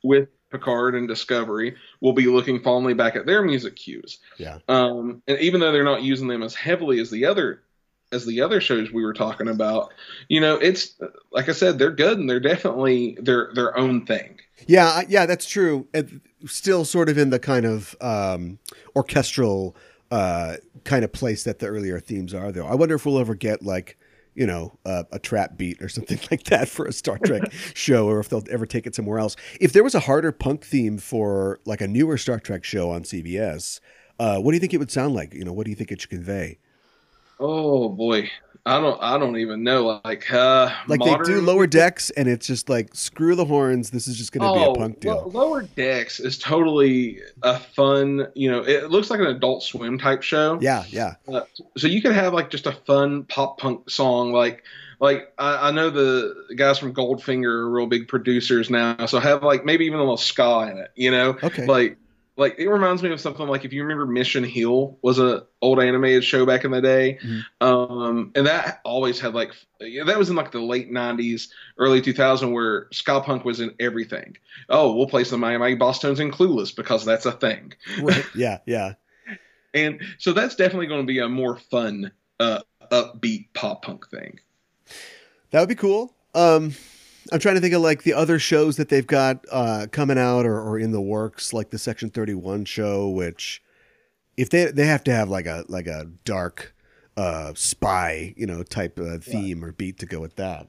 with 0.02 0.28
Picard 0.50 0.94
and 0.94 1.08
Discovery 1.08 1.76
will 2.00 2.12
be 2.12 2.26
looking 2.26 2.60
fondly 2.60 2.94
back 2.94 3.16
at 3.16 3.26
their 3.26 3.42
music 3.42 3.74
cues. 3.74 4.18
Yeah. 4.38 4.58
Um, 4.68 5.22
and 5.26 5.38
even 5.40 5.60
though 5.60 5.72
they're 5.72 5.82
not 5.82 6.02
using 6.02 6.28
them 6.28 6.42
as 6.42 6.54
heavily 6.54 7.00
as 7.00 7.10
the 7.10 7.24
other 7.26 7.62
as 8.12 8.24
the 8.24 8.42
other 8.42 8.60
shows 8.60 8.92
we 8.92 9.04
were 9.04 9.14
talking 9.14 9.48
about, 9.48 9.92
you 10.28 10.40
know, 10.40 10.54
it's 10.54 10.94
like 11.32 11.48
I 11.48 11.52
said, 11.52 11.78
they're 11.78 11.90
good 11.90 12.18
and 12.18 12.30
they're 12.30 12.38
definitely 12.38 13.18
their 13.20 13.50
their 13.54 13.76
own 13.76 14.06
thing. 14.06 14.38
Yeah, 14.66 15.02
yeah, 15.08 15.26
that's 15.26 15.46
true. 15.46 15.88
And 15.92 16.20
still 16.46 16.84
sort 16.84 17.08
of 17.08 17.18
in 17.18 17.30
the 17.30 17.38
kind 17.38 17.66
of 17.66 17.96
um, 18.00 18.58
orchestral 18.94 19.76
uh, 20.10 20.56
kind 20.84 21.04
of 21.04 21.12
place 21.12 21.44
that 21.44 21.58
the 21.58 21.66
earlier 21.66 22.00
themes 22.00 22.34
are, 22.34 22.52
though. 22.52 22.66
I 22.66 22.74
wonder 22.74 22.94
if 22.94 23.06
we'll 23.06 23.18
ever 23.18 23.34
get 23.34 23.62
like, 23.62 23.98
you 24.34 24.46
know, 24.46 24.78
uh, 24.84 25.04
a 25.12 25.18
trap 25.18 25.56
beat 25.56 25.80
or 25.82 25.88
something 25.90 26.18
like 26.30 26.44
that 26.44 26.68
for 26.68 26.86
a 26.86 26.92
Star 26.92 27.18
Trek 27.18 27.52
show, 27.74 28.08
or 28.08 28.20
if 28.20 28.28
they'll 28.28 28.44
ever 28.50 28.66
take 28.66 28.86
it 28.86 28.94
somewhere 28.94 29.18
else. 29.18 29.36
If 29.60 29.72
there 29.72 29.84
was 29.84 29.94
a 29.94 30.00
harder 30.00 30.32
punk 30.32 30.64
theme 30.64 30.98
for 30.98 31.60
like 31.64 31.80
a 31.80 31.88
newer 31.88 32.18
Star 32.18 32.38
Trek 32.38 32.64
show 32.64 32.90
on 32.90 33.02
CBS, 33.02 33.80
uh, 34.18 34.38
what 34.38 34.52
do 34.52 34.56
you 34.56 34.60
think 34.60 34.74
it 34.74 34.78
would 34.78 34.90
sound 34.90 35.14
like? 35.14 35.34
You 35.34 35.44
know, 35.44 35.52
what 35.52 35.64
do 35.64 35.70
you 35.70 35.76
think 35.76 35.90
it 35.90 36.00
should 36.00 36.10
convey? 36.10 36.58
Oh 37.40 37.88
boy, 37.88 38.30
I 38.66 38.80
don't 38.80 39.00
I 39.02 39.18
don't 39.18 39.36
even 39.36 39.62
know. 39.62 40.00
Like 40.04 40.32
uh, 40.32 40.70
Like 40.86 41.00
they 41.00 41.16
do 41.24 41.42
lower 41.42 41.66
decks, 41.66 42.10
and 42.10 42.28
it's 42.28 42.46
just 42.46 42.68
like 42.70 42.94
screw 42.94 43.34
the 43.34 43.44
horns. 43.44 43.90
This 43.90 44.08
is 44.08 44.16
just 44.16 44.32
going 44.32 44.46
to 44.50 44.58
be 44.58 44.64
a 44.64 44.74
punk 44.74 45.00
deal. 45.00 45.22
Oh, 45.26 45.28
Lower 45.28 45.62
Decks 45.62 46.18
is 46.18 46.38
totally 46.38 47.20
a 47.42 47.58
fun. 47.58 48.26
You 48.34 48.50
know, 48.50 48.64
it 48.64 48.90
looks 48.90 49.10
like 49.10 49.20
an 49.20 49.26
Adult 49.26 49.62
Swim 49.62 49.98
type 49.98 50.22
show. 50.22 50.58
yeah, 50.62 50.84
yeah, 50.88 51.14
so 51.76 51.86
you 51.86 52.00
could 52.00 52.12
have 52.12 52.32
like 52.32 52.48
just 52.48 52.66
a 52.66 52.72
fun 52.72 53.24
pop 53.24 53.58
punk 53.58 53.90
song 53.90 54.32
like 54.32 54.62
like 55.00 55.32
I, 55.38 55.68
I 55.68 55.70
know 55.70 55.90
the 55.90 56.34
guys 56.56 56.78
from 56.78 56.94
Goldfinger 56.94 57.44
are 57.44 57.70
real 57.70 57.86
big 57.86 58.08
producers 58.08 58.70
now, 58.70 59.04
so 59.06 59.20
have 59.20 59.42
like 59.42 59.64
maybe 59.64 59.84
even 59.84 59.98
a 59.98 60.02
little 60.02 60.16
ska 60.16 60.68
in 60.70 60.78
it, 60.78 60.90
you 60.94 61.10
know? 61.10 61.36
Okay. 61.42 61.66
Like 61.66 61.98
like 62.36 62.56
it 62.58 62.68
reminds 62.68 63.02
me 63.02 63.12
of 63.12 63.20
something 63.20 63.46
like 63.46 63.64
if 63.64 63.72
you 63.72 63.82
remember 63.82 64.06
Mission 64.06 64.42
Hill 64.44 64.98
was 65.02 65.18
a 65.18 65.44
old 65.62 65.80
animated 65.80 66.24
show 66.24 66.44
back 66.44 66.64
in 66.64 66.70
the 66.72 66.80
day, 66.80 67.18
Mhm. 67.22 67.42
um, 67.60 68.32
and 68.34 68.46
that 68.46 68.80
always 68.84 69.20
had 69.20 69.34
like 69.34 69.52
yeah, 69.80 70.04
that 70.04 70.18
was 70.18 70.30
in 70.30 70.36
like 70.36 70.50
the 70.50 70.60
late 70.60 70.90
'90s, 70.90 71.48
early 71.78 72.00
2000 72.00 72.52
where 72.52 72.88
ska 72.92 73.20
punk 73.20 73.44
was 73.44 73.60
in 73.60 73.74
everything. 73.78 74.36
Oh, 74.68 74.94
we'll 74.94 75.06
play 75.06 75.24
some 75.24 75.40
Mighty 75.40 75.58
Mighty 75.58 75.76
Bosstones 75.76 76.20
and 76.20 76.32
Clueless 76.32 76.74
because 76.74 77.04
that's 77.04 77.26
a 77.26 77.32
thing. 77.32 77.72
right. 78.00 78.24
yeah, 78.34 78.58
yeah. 78.66 78.94
And 79.72 80.00
so 80.18 80.32
that's 80.32 80.54
definitely 80.54 80.86
going 80.86 81.00
to 81.02 81.06
be 81.06 81.18
a 81.18 81.28
more 81.28 81.56
fun, 81.56 82.12
uh, 82.38 82.60
upbeat 82.92 83.48
pop 83.54 83.84
punk 83.84 84.08
thing. 84.08 84.38
That 85.50 85.60
would 85.60 85.68
be 85.68 85.74
cool. 85.74 86.14
Um, 86.34 86.74
I'm 87.32 87.38
trying 87.38 87.54
to 87.54 87.60
think 87.60 87.74
of 87.74 87.82
like 87.82 88.02
the 88.02 88.14
other 88.14 88.38
shows 88.38 88.76
that 88.76 88.88
they've 88.88 89.06
got 89.06 89.44
uh, 89.50 89.86
coming 89.90 90.18
out 90.18 90.46
or, 90.46 90.60
or 90.60 90.78
in 90.78 90.92
the 90.92 91.00
works, 91.00 91.52
like 91.52 91.70
the 91.70 91.78
Section 91.78 92.10
31 92.10 92.64
show, 92.66 93.08
which 93.08 93.62
if 94.36 94.50
they 94.50 94.66
they 94.66 94.86
have 94.86 95.04
to 95.04 95.12
have 95.12 95.28
like 95.28 95.46
a 95.46 95.64
like 95.68 95.86
a 95.86 96.06
dark 96.24 96.74
uh, 97.16 97.52
spy, 97.54 98.34
you 98.36 98.46
know, 98.46 98.62
type 98.62 98.98
uh, 98.98 99.18
theme 99.18 99.64
or 99.64 99.72
beat 99.72 99.98
to 100.00 100.06
go 100.06 100.20
with 100.20 100.36
that. 100.36 100.68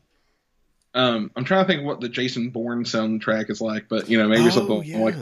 Um, 0.93 1.29
I'm 1.35 1.43
trying 1.43 1.65
to 1.65 1.67
think 1.67 1.85
what 1.85 1.99
the 1.99 2.07
Jason 2.07 2.51
Bourne 2.51 2.85
soundtrack 2.85 3.49
is 3.49 3.59
like, 3.59 3.89
but 3.89 4.09
you 4.09 4.17
know 4.17 4.27
maybe 4.27 4.45
oh, 4.45 4.49
something 4.49 4.83
yeah. 4.83 4.99
like. 4.99 5.15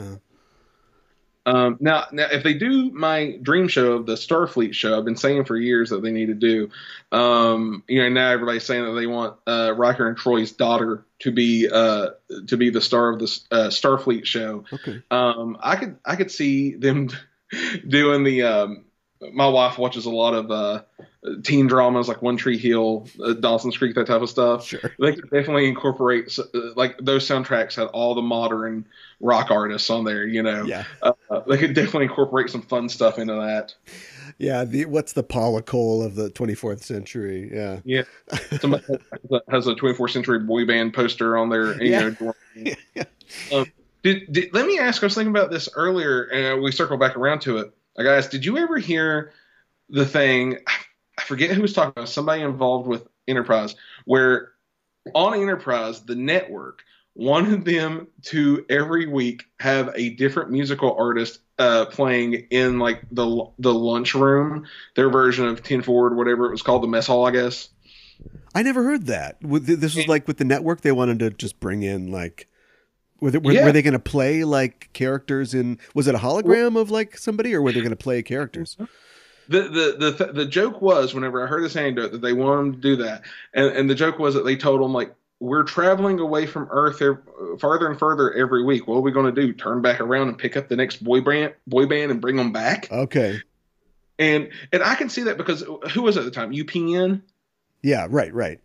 Um, 1.46 1.76
now, 1.80 2.06
now, 2.10 2.28
if 2.30 2.42
they 2.42 2.54
do 2.54 2.90
my 2.90 3.38
dream 3.42 3.68
show 3.68 3.92
of 3.92 4.06
the 4.06 4.14
Starfleet 4.14 4.74
show, 4.74 4.96
I've 4.96 5.04
been 5.04 5.16
saying 5.16 5.44
for 5.44 5.56
years 5.56 5.90
that 5.90 6.02
they 6.02 6.10
need 6.10 6.26
to 6.26 6.34
do. 6.34 6.70
Um, 7.12 7.82
you 7.86 8.02
know, 8.02 8.08
now 8.08 8.30
everybody's 8.30 8.64
saying 8.64 8.84
that 8.84 8.92
they 8.92 9.06
want 9.06 9.36
uh, 9.46 9.74
Riker 9.76 10.08
and 10.08 10.16
Troi's 10.16 10.52
daughter 10.52 11.04
to 11.20 11.32
be 11.32 11.68
uh, 11.70 12.10
to 12.46 12.56
be 12.56 12.70
the 12.70 12.80
star 12.80 13.10
of 13.10 13.18
the 13.18 13.40
uh, 13.50 13.68
Starfleet 13.68 14.24
show. 14.24 14.64
Okay. 14.72 15.02
Um, 15.10 15.58
I 15.60 15.76
could 15.76 15.98
I 16.04 16.16
could 16.16 16.30
see 16.30 16.74
them 16.74 17.10
doing 17.88 18.24
the. 18.24 18.42
Um, 18.42 18.84
my 19.32 19.48
wife 19.48 19.78
watches 19.78 20.04
a 20.04 20.10
lot 20.10 20.34
of 20.34 20.50
uh, 20.50 20.82
teen 21.42 21.66
dramas 21.66 22.08
like 22.08 22.20
One 22.20 22.36
Tree 22.36 22.58
Hill, 22.58 23.08
uh, 23.22 23.32
Dawson's 23.34 23.76
Creek, 23.76 23.94
that 23.94 24.06
type 24.06 24.20
of 24.20 24.28
stuff. 24.28 24.66
Sure. 24.66 24.80
They 24.98 25.14
could 25.14 25.30
definitely 25.30 25.68
incorporate 25.68 26.38
uh, 26.38 26.58
like 26.76 26.98
those 26.98 27.26
soundtracks 27.26 27.76
had 27.76 27.86
all 27.88 28.14
the 28.14 28.22
modern 28.22 28.86
rock 29.20 29.50
artists 29.50 29.88
on 29.90 30.04
there. 30.04 30.26
You 30.26 30.42
know, 30.42 30.64
Yeah. 30.64 30.84
they 31.48 31.58
could 31.58 31.74
definitely 31.74 32.04
incorporate 32.04 32.50
some 32.50 32.62
fun 32.62 32.88
stuff 32.88 33.18
into 33.18 33.34
that. 33.34 33.74
Yeah. 34.38 34.64
The 34.64 34.86
what's 34.86 35.12
the 35.12 35.22
Paula 35.22 35.62
Cole 35.62 36.02
of 36.02 36.14
the 36.16 36.30
24th 36.30 36.82
century? 36.82 37.50
Yeah. 37.52 37.80
Yeah, 37.84 38.02
somebody 38.60 38.84
has 39.50 39.66
a- 39.66 39.74
24th 39.74 40.10
century 40.10 40.40
boy 40.40 40.66
band 40.66 40.94
poster 40.94 41.36
on 41.36 41.48
their 41.50 41.80
you 41.82 41.90
Yeah. 41.90 42.00
know. 42.00 42.10
dorm. 42.10 42.34
um, 43.52 43.66
did, 44.02 44.32
did 44.32 44.52
let 44.52 44.66
me 44.66 44.78
ask? 44.78 45.02
I 45.02 45.06
was 45.06 45.14
thinking 45.14 45.30
about 45.30 45.50
this 45.50 45.68
earlier, 45.74 46.24
and 46.24 46.62
we 46.62 46.72
circle 46.72 46.96
back 46.98 47.16
around 47.16 47.40
to 47.42 47.58
it. 47.58 47.72
Uh, 47.98 48.02
guys, 48.02 48.26
did 48.26 48.44
you 48.44 48.58
ever 48.58 48.76
hear 48.78 49.32
the 49.88 50.04
thing? 50.04 50.58
I 51.18 51.22
forget 51.22 51.50
who 51.50 51.62
was 51.62 51.72
talking 51.72 51.92
about. 51.96 52.08
Somebody 52.08 52.42
involved 52.42 52.86
with 52.86 53.06
Enterprise, 53.28 53.76
where 54.04 54.50
on 55.14 55.34
Enterprise, 55.34 56.02
the 56.02 56.14
network 56.16 56.82
wanted 57.14 57.64
them 57.64 58.08
to 58.22 58.64
every 58.68 59.06
week 59.06 59.44
have 59.60 59.90
a 59.94 60.10
different 60.10 60.50
musical 60.50 60.96
artist 60.98 61.40
uh, 61.58 61.86
playing 61.86 62.46
in 62.50 62.78
like 62.78 63.02
the 63.12 63.46
the 63.58 63.72
lunchroom, 63.72 64.66
their 64.96 65.08
version 65.10 65.46
of 65.46 65.62
Ten 65.62 65.82
Forward, 65.82 66.16
whatever 66.16 66.46
it 66.46 66.50
was 66.50 66.62
called, 66.62 66.82
the 66.82 66.88
mess 66.88 67.06
hall, 67.06 67.26
I 67.26 67.30
guess. 67.30 67.68
I 68.54 68.62
never 68.62 68.82
heard 68.84 69.06
that. 69.06 69.36
This 69.42 69.94
was 69.94 70.06
like 70.08 70.26
with 70.26 70.38
the 70.38 70.44
network, 70.44 70.80
they 70.82 70.92
wanted 70.92 71.18
to 71.20 71.30
just 71.30 71.60
bring 71.60 71.82
in 71.82 72.10
like. 72.10 72.48
Were 73.20 73.30
they, 73.30 73.38
were, 73.38 73.52
Yeah. 73.52 73.64
were 73.64 73.72
they 73.72 73.80
going 73.82 73.92
to 73.92 73.98
play 73.98 74.44
like 74.44 74.90
characters 74.92 75.54
in? 75.54 75.78
Was 75.94 76.08
it 76.08 76.14
a 76.14 76.18
hologram 76.18 76.78
of 76.78 76.90
like 76.90 77.16
somebody, 77.16 77.54
or 77.54 77.62
were 77.62 77.72
they 77.72 77.80
going 77.80 77.90
to 77.90 77.96
play 77.96 78.22
characters? 78.22 78.76
The, 79.48 79.62
the 79.62 80.12
the 80.26 80.32
the 80.32 80.46
joke 80.46 80.82
was 80.82 81.14
whenever 81.14 81.42
I 81.42 81.46
heard 81.46 81.62
this 81.64 81.76
anecdote 81.76 82.12
that 82.12 82.22
they 82.22 82.32
wanted 82.32 82.56
them 82.56 82.72
to 82.74 82.78
do 82.80 82.96
that, 82.96 83.22
and 83.54 83.66
and 83.68 83.88
the 83.88 83.94
joke 83.94 84.18
was 84.18 84.34
that 84.34 84.44
they 84.44 84.56
told 84.56 84.80
them 84.82 84.92
like 84.92 85.14
we're 85.44 85.62
traveling 85.62 86.18
away 86.20 86.46
from 86.46 86.68
Earth 86.70 87.02
farther 87.60 87.88
and 87.88 87.98
further 87.98 88.32
every 88.32 88.64
week. 88.64 88.88
What 88.88 88.96
are 88.96 89.00
we 89.00 89.12
going 89.12 89.32
to 89.32 89.40
do? 89.40 89.52
Turn 89.52 89.82
back 89.82 90.00
around 90.00 90.28
and 90.28 90.38
pick 90.38 90.56
up 90.56 90.68
the 90.68 90.76
next 90.76 91.04
boy 91.04 91.20
band 91.20 91.52
boy 91.66 91.86
band 91.86 92.10
and 92.10 92.20
bring 92.20 92.36
them 92.36 92.50
back? 92.50 92.90
Okay. 92.90 93.40
And 94.18 94.50
and 94.72 94.82
I 94.82 94.94
can 94.94 95.10
see 95.10 95.24
that 95.24 95.36
because 95.36 95.62
who 95.92 96.02
was 96.02 96.16
at 96.16 96.24
the 96.24 96.30
time? 96.30 96.52
UPN. 96.52 97.20
Yeah. 97.82 98.06
Right. 98.08 98.32
Right. 98.32 98.60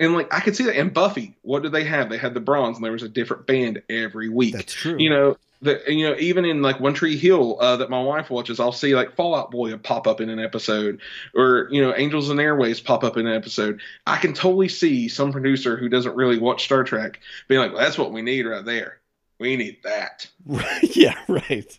And 0.00 0.14
like 0.14 0.34
I 0.34 0.40
could 0.40 0.56
see 0.56 0.64
that. 0.64 0.76
And 0.76 0.92
Buffy, 0.92 1.36
what 1.42 1.62
did 1.62 1.70
they 1.70 1.84
have? 1.84 2.10
They 2.10 2.18
had 2.18 2.34
the 2.34 2.40
bronze, 2.40 2.76
and 2.76 2.84
there 2.84 2.92
was 2.92 3.04
a 3.04 3.08
different 3.08 3.46
band 3.46 3.82
every 3.88 4.28
week. 4.28 4.54
That's 4.54 4.72
true. 4.72 4.96
you 4.98 5.10
know 5.10 5.36
the 5.60 5.82
you 5.88 6.08
know 6.08 6.16
even 6.18 6.44
in 6.44 6.62
like 6.62 6.80
One 6.80 6.94
Tree 6.94 7.16
Hill 7.16 7.58
uh, 7.60 7.76
that 7.76 7.90
my 7.90 8.00
wife 8.00 8.30
watches, 8.30 8.60
I'll 8.60 8.72
see 8.72 8.94
like 8.94 9.14
Fall 9.16 9.34
Out 9.34 9.50
Boy 9.50 9.76
pop 9.76 10.06
up 10.06 10.20
in 10.20 10.28
an 10.28 10.38
episode, 10.38 11.00
or 11.34 11.68
you 11.70 11.82
know 11.82 11.94
Angels 11.96 12.30
and 12.30 12.38
Airwaves 12.38 12.82
pop 12.82 13.04
up 13.04 13.16
in 13.16 13.26
an 13.26 13.34
episode. 13.34 13.80
I 14.06 14.18
can 14.18 14.34
totally 14.34 14.68
see 14.68 15.08
some 15.08 15.32
producer 15.32 15.76
who 15.76 15.88
doesn't 15.88 16.14
really 16.14 16.38
watch 16.38 16.64
Star 16.64 16.84
Trek 16.84 17.20
being 17.48 17.60
like, 17.60 17.72
well, 17.72 17.80
"That's 17.82 17.98
what 17.98 18.12
we 18.12 18.22
need 18.22 18.46
right 18.46 18.64
there. 18.64 19.00
We 19.38 19.56
need 19.56 19.78
that." 19.84 20.28
Yeah. 20.82 21.18
Right. 21.28 21.78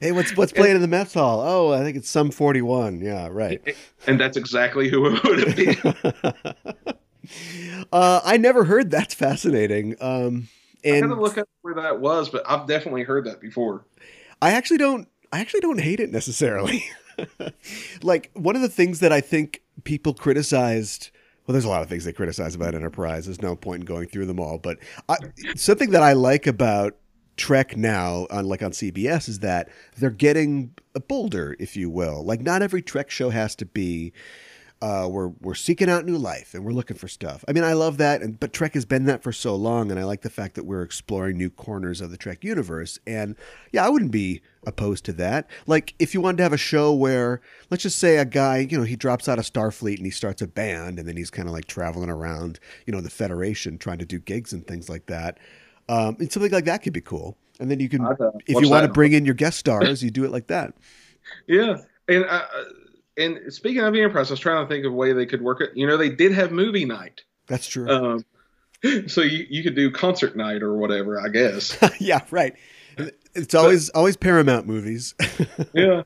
Hey, 0.00 0.12
what's 0.12 0.36
what's 0.36 0.52
playing 0.52 0.76
in 0.76 0.82
the 0.82 0.88
mess 0.88 1.14
hall? 1.14 1.40
Oh, 1.40 1.72
I 1.72 1.82
think 1.82 1.96
it's 1.96 2.08
Sum 2.08 2.30
41. 2.30 3.00
Yeah. 3.00 3.28
Right. 3.30 3.76
And 4.08 4.20
that's 4.20 4.36
exactly 4.36 4.88
who 4.88 5.06
it 5.06 5.24
would 5.24 5.38
have 5.40 5.56
been. 5.56 6.96
uh, 7.92 8.20
I 8.24 8.36
never 8.36 8.62
heard. 8.62 8.88
That's 8.88 9.14
fascinating. 9.14 9.96
Um, 10.00 10.48
I 10.86 10.96
and 10.96 11.08
to 11.10 11.14
look 11.14 11.38
up 11.38 11.48
where 11.62 11.74
that 11.74 12.00
was, 12.00 12.28
but 12.28 12.48
I've 12.48 12.66
definitely 12.66 13.02
heard 13.02 13.24
that 13.24 13.40
before. 13.40 13.84
I 14.40 14.52
actually 14.52 14.78
don't. 14.78 15.08
I 15.32 15.40
actually 15.40 15.60
don't 15.60 15.80
hate 15.80 16.00
it 16.00 16.10
necessarily. 16.10 16.84
like 18.02 18.30
one 18.34 18.56
of 18.56 18.62
the 18.62 18.68
things 18.68 19.00
that 19.00 19.12
I 19.12 19.20
think 19.20 19.62
people 19.84 20.14
criticized. 20.14 21.10
Well, 21.46 21.52
there's 21.52 21.64
a 21.64 21.68
lot 21.68 21.82
of 21.82 21.88
things 21.88 22.04
they 22.04 22.12
criticize 22.12 22.54
about 22.54 22.74
Enterprise. 22.74 23.26
There's 23.26 23.42
no 23.42 23.54
point 23.54 23.82
in 23.82 23.86
going 23.86 24.08
through 24.08 24.26
them 24.26 24.40
all. 24.40 24.58
But 24.58 24.78
I, 25.08 25.16
something 25.54 25.90
that 25.90 26.02
I 26.02 26.12
like 26.12 26.46
about 26.46 26.96
Trek 27.36 27.76
now, 27.76 28.26
on 28.30 28.46
like 28.46 28.62
on 28.62 28.72
CBS, 28.72 29.28
is 29.28 29.40
that 29.40 29.68
they're 29.96 30.10
getting 30.10 30.74
bolder, 31.06 31.56
if 31.60 31.76
you 31.76 31.88
will. 31.88 32.24
Like 32.24 32.40
not 32.40 32.62
every 32.62 32.82
Trek 32.82 33.10
show 33.10 33.30
has 33.30 33.54
to 33.56 33.66
be 33.66 34.12
uh, 34.82 35.08
we're 35.10 35.28
we're 35.40 35.54
seeking 35.54 35.88
out 35.88 36.04
new 36.04 36.18
life 36.18 36.52
and 36.52 36.62
we're 36.62 36.72
looking 36.72 36.96
for 36.96 37.08
stuff. 37.08 37.42
I 37.48 37.52
mean, 37.52 37.64
I 37.64 37.72
love 37.72 37.96
that, 37.96 38.20
and 38.20 38.38
but 38.38 38.52
Trek 38.52 38.74
has 38.74 38.84
been 38.84 39.06
that 39.06 39.22
for 39.22 39.32
so 39.32 39.56
long, 39.56 39.90
and 39.90 39.98
I 39.98 40.04
like 40.04 40.20
the 40.20 40.30
fact 40.30 40.54
that 40.56 40.66
we're 40.66 40.82
exploring 40.82 41.38
new 41.38 41.48
corners 41.48 42.02
of 42.02 42.10
the 42.10 42.18
Trek 42.18 42.44
universe. 42.44 42.98
And 43.06 43.36
yeah, 43.72 43.86
I 43.86 43.88
wouldn't 43.88 44.10
be 44.10 44.42
opposed 44.66 45.06
to 45.06 45.12
that. 45.14 45.48
Like 45.66 45.94
if 45.98 46.12
you 46.12 46.20
wanted 46.20 46.38
to 46.38 46.42
have 46.42 46.52
a 46.52 46.58
show 46.58 46.92
where, 46.92 47.40
let's 47.70 47.84
just 47.84 47.98
say, 47.98 48.18
a 48.18 48.26
guy, 48.26 48.58
you 48.70 48.76
know, 48.76 48.84
he 48.84 48.96
drops 48.96 49.28
out 49.28 49.38
of 49.38 49.50
Starfleet 49.50 49.96
and 49.96 50.04
he 50.04 50.10
starts 50.10 50.42
a 50.42 50.46
band, 50.46 50.98
and 50.98 51.08
then 51.08 51.16
he's 51.16 51.30
kind 51.30 51.48
of 51.48 51.54
like 51.54 51.64
traveling 51.64 52.10
around, 52.10 52.60
you 52.84 52.92
know, 52.92 53.00
the 53.00 53.10
Federation 53.10 53.78
trying 53.78 53.98
to 53.98 54.06
do 54.06 54.18
gigs 54.18 54.52
and 54.52 54.66
things 54.66 54.90
like 54.90 55.06
that. 55.06 55.38
Um, 55.88 56.16
and 56.20 56.30
something 56.30 56.52
like 56.52 56.66
that 56.66 56.82
could 56.82 56.92
be 56.92 57.00
cool. 57.00 57.38
And 57.60 57.70
then 57.70 57.80
you 57.80 57.88
can, 57.88 58.04
uh, 58.04 58.14
if 58.46 58.60
you 58.60 58.68
want 58.68 58.84
to 58.84 58.92
bring 58.92 59.14
in 59.14 59.24
your 59.24 59.34
guest 59.34 59.58
stars, 59.58 60.02
you 60.02 60.10
do 60.10 60.24
it 60.24 60.32
like 60.32 60.48
that. 60.48 60.74
Yeah, 61.48 61.78
and. 62.06 62.24
Uh, 62.24 62.44
and 63.16 63.52
speaking 63.52 63.82
of 63.82 63.92
the 63.92 64.00
Enterprise, 64.00 64.30
I 64.30 64.34
was 64.34 64.40
trying 64.40 64.64
to 64.64 64.68
think 64.68 64.84
of 64.84 64.92
a 64.92 64.96
way 64.96 65.12
they 65.12 65.26
could 65.26 65.42
work 65.42 65.60
it. 65.60 65.70
You 65.74 65.86
know, 65.86 65.96
they 65.96 66.10
did 66.10 66.32
have 66.32 66.52
movie 66.52 66.84
night. 66.84 67.22
That's 67.46 67.66
true. 67.66 67.88
Um, 67.88 68.24
so 69.06 69.22
you, 69.22 69.46
you 69.48 69.62
could 69.62 69.74
do 69.74 69.90
concert 69.90 70.36
night 70.36 70.62
or 70.62 70.76
whatever, 70.76 71.20
I 71.20 71.28
guess. 71.28 71.78
yeah, 72.00 72.24
right. 72.30 72.54
It's 73.34 73.54
always 73.54 73.90
but, 73.90 73.98
always 73.98 74.16
Paramount 74.16 74.66
movies. 74.66 75.14
yeah, 75.74 76.02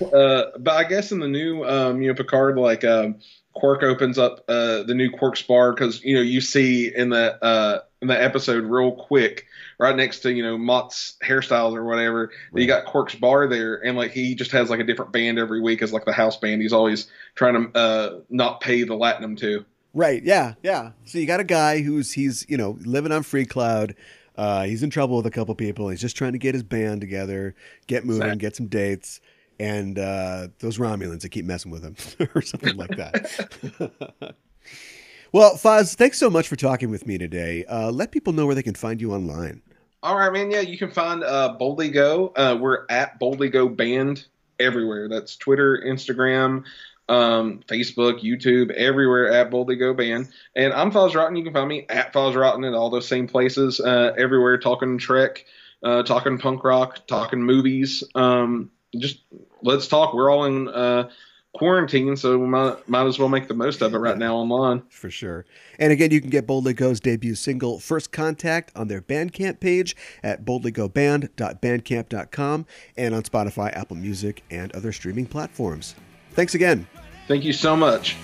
uh, 0.00 0.44
but 0.58 0.76
I 0.76 0.84
guess 0.84 1.10
in 1.10 1.18
the 1.18 1.26
new 1.26 1.64
um, 1.64 2.00
you 2.00 2.08
know 2.08 2.14
Picard, 2.14 2.56
like 2.56 2.84
um, 2.84 3.16
Quark 3.54 3.82
opens 3.82 4.18
up 4.18 4.44
uh, 4.48 4.84
the 4.84 4.94
new 4.94 5.10
Quark's 5.10 5.42
bar 5.42 5.72
because 5.72 6.02
you 6.04 6.14
know 6.14 6.20
you 6.20 6.40
see 6.40 6.94
in 6.94 7.10
the 7.10 7.42
uh, 7.44 7.80
in 8.00 8.08
the 8.08 8.20
episode 8.22 8.64
real 8.64 8.92
quick 8.92 9.46
right 9.78 9.96
next 9.96 10.20
to 10.20 10.32
you 10.32 10.42
know 10.42 10.58
Mott's 10.58 11.16
hairstyles 11.24 11.74
or 11.74 11.84
whatever. 11.84 12.30
Right. 12.52 12.62
You 12.62 12.66
got 12.66 12.84
Quark's 12.84 13.14
bar 13.14 13.48
there, 13.48 13.84
and 13.84 13.96
like 13.96 14.10
he 14.10 14.34
just 14.34 14.50
has 14.52 14.70
like 14.70 14.80
a 14.80 14.84
different 14.84 15.12
band 15.12 15.38
every 15.38 15.60
week 15.60 15.82
as 15.82 15.92
like 15.92 16.04
the 16.04 16.12
house 16.12 16.36
band. 16.36 16.62
He's 16.62 16.72
always 16.72 17.10
trying 17.34 17.72
to 17.72 17.78
uh, 17.78 18.20
not 18.30 18.60
pay 18.60 18.82
the 18.82 18.94
latinum 18.94 19.36
to. 19.38 19.64
Right. 19.94 20.22
Yeah. 20.22 20.54
Yeah. 20.62 20.92
So 21.04 21.18
you 21.18 21.26
got 21.26 21.40
a 21.40 21.44
guy 21.44 21.80
who's 21.80 22.12
he's 22.12 22.44
you 22.48 22.56
know 22.56 22.78
living 22.84 23.12
on 23.12 23.22
Freecloud. 23.22 23.94
Uh, 24.36 24.64
he's 24.64 24.84
in 24.84 24.90
trouble 24.90 25.16
with 25.16 25.26
a 25.26 25.30
couple 25.32 25.54
people. 25.56 25.88
He's 25.88 26.00
just 26.00 26.16
trying 26.16 26.32
to 26.32 26.38
get 26.38 26.54
his 26.54 26.62
band 26.62 27.00
together, 27.00 27.56
get 27.88 28.04
moving, 28.04 28.22
exactly. 28.22 28.38
get 28.38 28.56
some 28.56 28.66
dates, 28.68 29.20
and 29.58 29.98
uh, 29.98 30.48
those 30.60 30.78
Romulans 30.78 31.22
that 31.22 31.30
keep 31.30 31.44
messing 31.44 31.72
with 31.72 31.82
him 31.82 31.96
or 32.36 32.42
something 32.42 32.76
like 32.76 32.96
that. 32.96 34.36
well, 35.32 35.54
Foz, 35.54 35.94
thanks 35.94 36.18
so 36.18 36.30
much 36.30 36.48
for 36.48 36.56
talking 36.56 36.90
with 36.90 37.06
me 37.06 37.18
today. 37.18 37.64
Uh, 37.66 37.90
let 37.90 38.12
people 38.12 38.32
know 38.32 38.46
where 38.46 38.54
they 38.54 38.62
can 38.62 38.74
find 38.74 39.00
you 39.00 39.12
online. 39.12 39.62
All 40.02 40.16
right, 40.16 40.32
man. 40.32 40.50
Yeah, 40.50 40.60
you 40.60 40.78
can 40.78 40.90
find 40.90 41.24
uh, 41.24 41.54
Boldly 41.58 41.90
Go. 41.90 42.32
Uh, 42.36 42.56
we're 42.60 42.86
at 42.88 43.18
Boldly 43.18 43.48
Go 43.48 43.68
Band 43.68 44.26
everywhere. 44.60 45.08
That's 45.08 45.36
Twitter, 45.36 45.82
Instagram, 45.84 46.64
um, 47.08 47.60
Facebook, 47.66 48.22
YouTube, 48.22 48.70
everywhere 48.72 49.32
at 49.32 49.50
Boldly 49.50 49.76
Go 49.76 49.94
Band. 49.94 50.28
And 50.54 50.72
I'm 50.72 50.92
Foz 50.92 51.14
Rotten. 51.14 51.36
You 51.36 51.44
can 51.44 51.52
find 51.52 51.68
me 51.68 51.86
at 51.88 52.12
Foz 52.12 52.36
Rotten 52.36 52.64
at 52.64 52.74
all 52.74 52.90
those 52.90 53.08
same 53.08 53.26
places, 53.26 53.80
uh, 53.80 54.12
everywhere, 54.16 54.58
talking 54.58 54.98
Trek, 54.98 55.44
uh, 55.82 56.02
talking 56.04 56.38
punk 56.38 56.64
rock, 56.64 57.06
talking 57.06 57.42
movies. 57.42 58.04
Um, 58.14 58.70
just 58.96 59.20
let's 59.62 59.88
talk. 59.88 60.14
We're 60.14 60.30
all 60.30 60.44
in 60.44 60.68
uh, 60.68 61.10
quarantine, 61.58 62.16
so 62.16 62.38
we 62.38 62.46
might, 62.46 62.88
might 62.88 63.06
as 63.06 63.18
well 63.18 63.28
make 63.28 63.48
the 63.48 63.54
most 63.54 63.82
of 63.82 63.94
it 63.94 63.98
right 63.98 64.16
now 64.16 64.36
online. 64.36 64.82
For 64.88 65.10
sure. 65.10 65.44
And 65.78 65.92
again, 65.92 66.10
you 66.10 66.20
can 66.20 66.30
get 66.30 66.46
Boldly 66.46 66.72
Go's 66.72 67.00
debut 67.00 67.34
single, 67.34 67.78
First 67.78 68.12
Contact, 68.12 68.72
on 68.74 68.88
their 68.88 69.02
Bandcamp 69.02 69.60
page 69.60 69.94
at 70.22 70.42
boldlygoband.bandcamp.com 70.44 72.66
and 72.96 73.14
on 73.14 73.22
Spotify, 73.22 73.76
Apple 73.76 73.96
Music, 73.96 74.42
and 74.50 74.72
other 74.72 74.92
streaming 74.92 75.26
platforms. 75.26 75.94
Thanks 76.32 76.54
again. 76.54 76.86
Thank 77.26 77.44
you 77.44 77.52
so 77.52 77.76
much. 77.76 78.16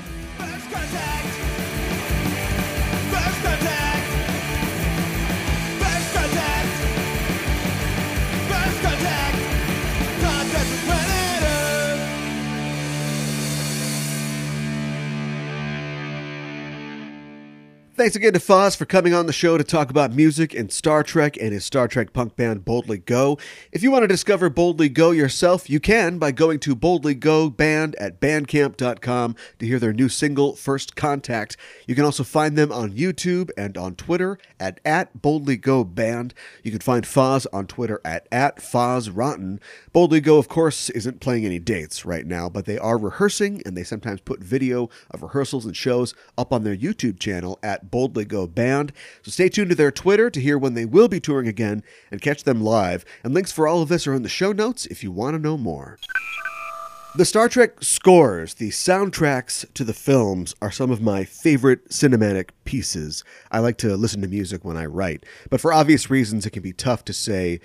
Thanks 17.96 18.16
again 18.16 18.32
to 18.32 18.40
Foz 18.40 18.76
for 18.76 18.86
coming 18.86 19.14
on 19.14 19.26
the 19.26 19.32
show 19.32 19.56
to 19.56 19.62
talk 19.62 19.88
about 19.88 20.12
music 20.12 20.52
and 20.52 20.72
Star 20.72 21.04
Trek 21.04 21.36
and 21.40 21.52
his 21.52 21.64
Star 21.64 21.86
Trek 21.86 22.12
punk 22.12 22.34
band 22.34 22.64
Boldly 22.64 22.98
Go. 22.98 23.38
If 23.70 23.84
you 23.84 23.92
want 23.92 24.02
to 24.02 24.08
discover 24.08 24.50
Boldly 24.50 24.88
Go 24.88 25.12
yourself, 25.12 25.70
you 25.70 25.78
can 25.78 26.18
by 26.18 26.32
going 26.32 26.58
to 26.60 26.74
Boldly 26.74 27.14
Go 27.14 27.48
Band 27.48 27.94
at 27.94 28.20
bandcamp.com 28.20 29.36
to 29.60 29.66
hear 29.66 29.78
their 29.78 29.92
new 29.92 30.08
single, 30.08 30.56
First 30.56 30.96
Contact. 30.96 31.56
You 31.86 31.94
can 31.94 32.04
also 32.04 32.24
find 32.24 32.58
them 32.58 32.72
on 32.72 32.90
YouTube 32.90 33.50
and 33.56 33.78
on 33.78 33.94
Twitter 33.94 34.38
at, 34.58 34.80
at 34.84 35.22
Boldly 35.22 35.56
Go 35.56 35.84
Band. 35.84 36.34
You 36.64 36.72
can 36.72 36.80
find 36.80 37.04
Foz 37.04 37.46
on 37.52 37.68
Twitter 37.68 38.00
at, 38.04 38.26
at 38.32 38.56
Foz 38.56 39.08
Rotten. 39.14 39.60
Boldly 39.92 40.20
Go, 40.20 40.38
of 40.38 40.48
course, 40.48 40.90
isn't 40.90 41.20
playing 41.20 41.46
any 41.46 41.60
dates 41.60 42.04
right 42.04 42.26
now, 42.26 42.48
but 42.48 42.64
they 42.64 42.76
are 42.76 42.98
rehearsing 42.98 43.62
and 43.64 43.76
they 43.76 43.84
sometimes 43.84 44.20
put 44.20 44.40
video 44.40 44.90
of 45.12 45.22
rehearsals 45.22 45.64
and 45.64 45.76
shows 45.76 46.12
up 46.36 46.52
on 46.52 46.64
their 46.64 46.76
YouTube 46.76 47.20
channel 47.20 47.60
at 47.62 47.84
Boldly 47.94 48.24
Go 48.24 48.48
Band. 48.48 48.92
So 49.22 49.30
stay 49.30 49.48
tuned 49.48 49.70
to 49.70 49.76
their 49.76 49.92
Twitter 49.92 50.28
to 50.28 50.40
hear 50.40 50.58
when 50.58 50.74
they 50.74 50.84
will 50.84 51.06
be 51.06 51.20
touring 51.20 51.46
again 51.46 51.84
and 52.10 52.20
catch 52.20 52.42
them 52.42 52.60
live. 52.60 53.04
And 53.22 53.32
links 53.32 53.52
for 53.52 53.68
all 53.68 53.82
of 53.82 53.88
this 53.88 54.08
are 54.08 54.14
in 54.14 54.24
the 54.24 54.28
show 54.28 54.50
notes 54.50 54.84
if 54.86 55.04
you 55.04 55.12
want 55.12 55.34
to 55.36 55.38
know 55.38 55.56
more. 55.56 55.98
The 57.14 57.24
Star 57.24 57.48
Trek 57.48 57.84
scores, 57.84 58.54
the 58.54 58.70
soundtracks 58.70 59.72
to 59.74 59.84
the 59.84 59.92
films, 59.92 60.56
are 60.60 60.72
some 60.72 60.90
of 60.90 61.00
my 61.00 61.22
favorite 61.22 61.88
cinematic 61.90 62.48
pieces. 62.64 63.22
I 63.52 63.60
like 63.60 63.78
to 63.78 63.96
listen 63.96 64.22
to 64.22 64.26
music 64.26 64.64
when 64.64 64.76
I 64.76 64.86
write, 64.86 65.24
but 65.48 65.60
for 65.60 65.72
obvious 65.72 66.10
reasons, 66.10 66.44
it 66.44 66.50
can 66.50 66.64
be 66.64 66.72
tough 66.72 67.04
to 67.04 67.12
say 67.12 67.60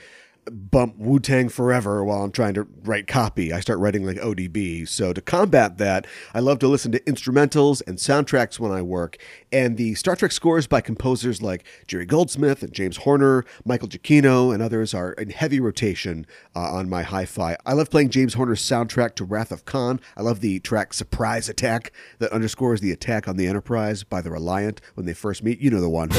bump 0.52 0.98
Wu 0.98 1.20
Tang 1.20 1.50
forever 1.50 2.04
while 2.04 2.24
I'm 2.24 2.32
trying 2.32 2.54
to 2.56 2.68
write 2.84 3.08
copy. 3.08 3.54
I 3.54 3.60
start 3.60 3.80
writing 3.80 4.06
like 4.06 4.18
ODB. 4.18 4.88
So 4.88 5.14
to 5.14 5.22
combat 5.22 5.78
that, 5.78 6.08
I 6.34 6.40
love 6.40 6.60
to 6.60 6.68
listen 6.68 6.92
to 6.92 7.00
instrumentals 7.02 7.82
and 7.88 7.98
soundtracks 7.98 8.60
when 8.60 8.72
I 8.72 8.82
work. 8.82 9.18
And 9.52 9.78
the 9.78 9.96
Star 9.96 10.16
Trek 10.16 10.32
scores 10.32 10.68
by 10.68 10.82
composers 10.82 11.42
like 11.42 11.66
Jerry 11.88 12.06
Goldsmith 12.06 12.64
and 12.64 12.74
James 12.74 12.98
Horner, 12.98 13.46
Michael 13.66 13.88
Giacchino, 13.88 14.54
and 14.54 14.62
others 14.62 14.94
are 14.94 15.14
in 15.14 15.30
heavy 15.30 15.60
rotation 15.60 16.26
uh, 16.56 16.60
on 16.60 16.90
my 16.90 17.04
hi-fi. 17.04 17.58
I 17.66 17.74
love 17.74 17.90
playing 17.90 18.10
James 18.10 18.34
Horner's 18.34 18.62
soundtrack 18.62 19.16
to 19.16 19.26
Wrath 19.26 19.52
of 19.52 19.66
Khan. 19.66 20.00
I 20.18 20.22
love 20.22 20.40
the 20.40 20.60
track 20.60 20.94
Surprise 20.94 21.50
Attack 21.50 21.92
that 22.20 22.32
underscores 22.32 22.82
the 22.82 22.92
attack 22.92 23.28
on 23.28 23.38
the 23.38 23.48
Enterprise 23.48 24.04
by 24.04 24.22
the 24.22 24.32
Reliant 24.32 24.82
when 24.96 25.06
they 25.06 25.14
first 25.14 25.44
meet. 25.44 25.60
You 25.60 25.72
know 25.72 25.82
the 25.82 25.90
one. 25.90 26.10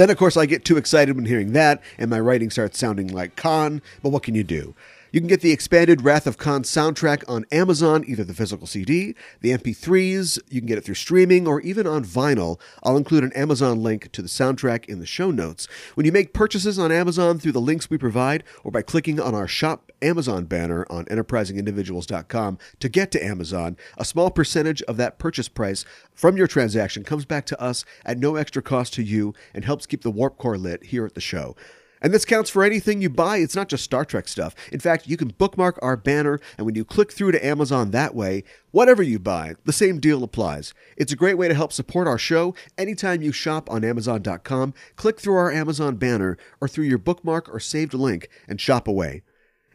Then, 0.00 0.08
of 0.08 0.16
course, 0.16 0.38
I 0.38 0.46
get 0.46 0.64
too 0.64 0.78
excited 0.78 1.14
when 1.14 1.26
hearing 1.26 1.52
that, 1.52 1.82
and 1.98 2.08
my 2.08 2.18
writing 2.18 2.48
starts 2.48 2.78
sounding 2.78 3.08
like 3.08 3.36
Khan, 3.36 3.82
but 4.02 4.08
what 4.08 4.22
can 4.22 4.34
you 4.34 4.42
do? 4.42 4.74
You 5.12 5.20
can 5.20 5.28
get 5.28 5.42
the 5.42 5.52
expanded 5.52 6.00
Wrath 6.00 6.26
of 6.26 6.38
Khan 6.38 6.62
soundtrack 6.62 7.22
on 7.28 7.44
Amazon, 7.52 8.04
either 8.06 8.24
the 8.24 8.32
physical 8.32 8.66
CD, 8.66 9.14
the 9.42 9.50
MP3s, 9.50 10.38
you 10.48 10.62
can 10.62 10.66
get 10.66 10.78
it 10.78 10.84
through 10.84 10.94
streaming, 10.94 11.46
or 11.46 11.60
even 11.60 11.86
on 11.86 12.02
vinyl. 12.02 12.58
I'll 12.82 12.96
include 12.96 13.24
an 13.24 13.34
Amazon 13.34 13.82
link 13.82 14.10
to 14.12 14.22
the 14.22 14.28
soundtrack 14.28 14.86
in 14.86 15.00
the 15.00 15.06
show 15.06 15.30
notes. 15.30 15.68
When 15.96 16.06
you 16.06 16.12
make 16.12 16.32
purchases 16.32 16.78
on 16.78 16.90
Amazon 16.90 17.38
through 17.38 17.52
the 17.52 17.60
links 17.60 17.90
we 17.90 17.98
provide, 17.98 18.42
or 18.64 18.70
by 18.70 18.80
clicking 18.80 19.20
on 19.20 19.34
our 19.34 19.46
Shop 19.46 19.89
Amazon 20.02 20.44
banner 20.44 20.86
on 20.90 21.04
enterprisingindividuals.com 21.06 22.58
to 22.78 22.88
get 22.88 23.10
to 23.12 23.24
Amazon, 23.24 23.76
a 23.98 24.04
small 24.04 24.30
percentage 24.30 24.82
of 24.82 24.96
that 24.96 25.18
purchase 25.18 25.48
price 25.48 25.84
from 26.14 26.36
your 26.36 26.46
transaction 26.46 27.04
comes 27.04 27.24
back 27.24 27.46
to 27.46 27.60
us 27.60 27.84
at 28.04 28.18
no 28.18 28.36
extra 28.36 28.62
cost 28.62 28.94
to 28.94 29.02
you 29.02 29.34
and 29.54 29.64
helps 29.64 29.86
keep 29.86 30.02
the 30.02 30.10
Warp 30.10 30.38
Core 30.38 30.58
lit 30.58 30.84
here 30.84 31.06
at 31.06 31.14
the 31.14 31.20
show. 31.20 31.56
And 32.02 32.14
this 32.14 32.24
counts 32.24 32.48
for 32.48 32.64
anything 32.64 33.02
you 33.02 33.10
buy. 33.10 33.38
It's 33.38 33.54
not 33.54 33.68
just 33.68 33.84
Star 33.84 34.04
Trek 34.04 34.26
stuff. 34.26 34.54
In 34.72 34.80
fact, 34.80 35.06
you 35.06 35.16
can 35.16 35.28
bookmark 35.28 35.78
our 35.82 35.96
banner, 35.96 36.40
and 36.56 36.64
when 36.64 36.74
you 36.74 36.84
click 36.84 37.12
through 37.12 37.32
to 37.32 37.46
Amazon 37.46 37.90
that 37.90 38.14
way, 38.14 38.42
whatever 38.70 39.02
you 39.02 39.18
buy, 39.18 39.54
the 39.64 39.72
same 39.72 40.00
deal 40.00 40.24
applies. 40.24 40.72
It's 40.96 41.12
a 41.12 41.16
great 41.16 41.36
way 41.36 41.48
to 41.48 41.54
help 41.54 41.72
support 41.72 42.08
our 42.08 42.18
show. 42.18 42.54
Anytime 42.78 43.22
you 43.22 43.32
shop 43.32 43.70
on 43.70 43.84
Amazon.com, 43.84 44.74
click 44.96 45.20
through 45.20 45.36
our 45.36 45.52
Amazon 45.52 45.96
banner 45.96 46.38
or 46.60 46.68
through 46.68 46.86
your 46.86 46.98
bookmark 46.98 47.52
or 47.52 47.60
saved 47.60 47.92
link 47.92 48.28
and 48.48 48.60
shop 48.60 48.88
away. 48.88 49.22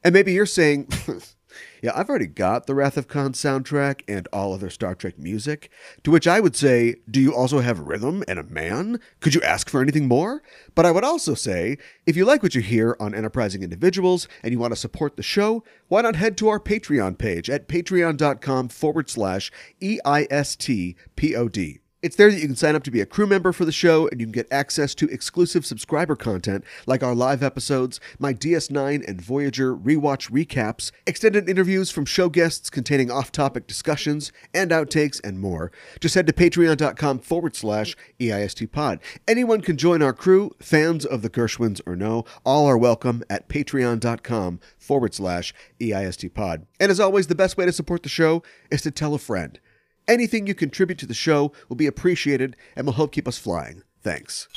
And 0.05 0.13
maybe 0.13 0.31
you're 0.33 0.45
saying, 0.45 0.87
Yeah, 1.81 1.91
I've 1.93 2.09
already 2.09 2.27
got 2.27 2.67
the 2.67 2.75
Wrath 2.75 2.97
of 2.97 3.07
Khan 3.07 3.33
soundtrack 3.33 4.01
and 4.07 4.27
all 4.33 4.53
other 4.53 4.69
Star 4.69 4.95
Trek 4.95 5.19
music. 5.19 5.69
To 6.03 6.11
which 6.11 6.27
I 6.27 6.39
would 6.39 6.55
say, 6.55 6.95
do 7.09 7.19
you 7.21 7.33
also 7.33 7.59
have 7.59 7.79
rhythm 7.79 8.23
and 8.27 8.39
a 8.39 8.43
man? 8.43 8.99
Could 9.19 9.35
you 9.35 9.41
ask 9.41 9.69
for 9.69 9.81
anything 9.81 10.07
more? 10.07 10.41
But 10.73 10.85
I 10.85 10.91
would 10.91 11.03
also 11.03 11.33
say, 11.33 11.77
if 12.05 12.15
you 12.15 12.25
like 12.25 12.41
what 12.41 12.55
you 12.55 12.61
hear 12.61 12.95
on 12.99 13.13
Enterprising 13.13 13.61
Individuals 13.61 14.27
and 14.41 14.51
you 14.51 14.59
want 14.59 14.73
to 14.73 14.79
support 14.79 15.15
the 15.15 15.23
show, 15.23 15.63
why 15.87 16.01
not 16.01 16.15
head 16.15 16.37
to 16.37 16.47
our 16.47 16.59
Patreon 16.59 17.17
page 17.17 17.49
at 17.49 17.67
patreon.com 17.67 18.69
forward 18.69 19.09
slash 19.09 19.51
EISTPOD. 19.81 20.95
It's 22.05 22.17
there 22.17 22.29
that 22.29 22.39
you 22.39 22.45
can 22.45 22.55
sign 22.55 22.75
up 22.75 22.83
to 22.83 22.91
be 22.91 23.01
a 23.01 23.05
crew 23.07 23.25
member 23.25 23.51
for 23.51 23.65
the 23.65 23.71
show, 23.71 24.07
and 24.07 24.21
you 24.21 24.27
can 24.27 24.31
get 24.31 24.47
access 24.51 24.93
to 24.93 25.09
exclusive 25.09 25.65
subscriber 25.65 26.15
content 26.15 26.63
like 26.85 27.01
our 27.01 27.15
live 27.15 27.41
episodes, 27.41 27.99
my 28.19 28.31
DS9 28.31 29.03
and 29.07 29.19
Voyager 29.19 29.75
rewatch 29.75 30.29
recaps, 30.29 30.91
extended 31.07 31.49
interviews 31.49 31.89
from 31.89 32.05
show 32.05 32.29
guests 32.29 32.69
containing 32.69 33.09
off 33.09 33.31
topic 33.31 33.65
discussions, 33.65 34.31
and 34.53 34.69
outtakes, 34.69 35.19
and 35.23 35.39
more. 35.39 35.71
Just 35.99 36.13
head 36.13 36.27
to 36.27 36.33
patreon.com 36.33 37.17
forward 37.21 37.55
slash 37.55 37.97
EISTpod. 38.19 38.99
Anyone 39.27 39.61
can 39.61 39.75
join 39.75 40.03
our 40.03 40.13
crew, 40.13 40.51
fans 40.61 41.07
of 41.07 41.23
the 41.23 41.29
Gershwins 41.31 41.81
or 41.87 41.95
no. 41.95 42.23
All 42.45 42.67
are 42.67 42.77
welcome 42.77 43.23
at 43.31 43.49
patreon.com 43.49 44.59
forward 44.77 45.15
slash 45.15 45.55
EISTpod. 45.79 46.67
And 46.79 46.91
as 46.91 46.99
always, 46.99 47.25
the 47.25 47.33
best 47.33 47.57
way 47.57 47.65
to 47.65 47.71
support 47.71 48.03
the 48.03 48.09
show 48.09 48.43
is 48.69 48.83
to 48.83 48.91
tell 48.91 49.15
a 49.15 49.17
friend. 49.17 49.59
Anything 50.07 50.45
you 50.45 50.53
contribute 50.53 50.99
to 50.99 51.07
the 51.07 51.13
show 51.13 51.51
will 51.67 51.75
be 51.75 51.87
appreciated 51.87 52.55
and 52.75 52.85
will 52.85 52.93
help 52.93 53.11
keep 53.11 53.27
us 53.27 53.37
flying. 53.37 53.81
Thanks. 54.03 54.47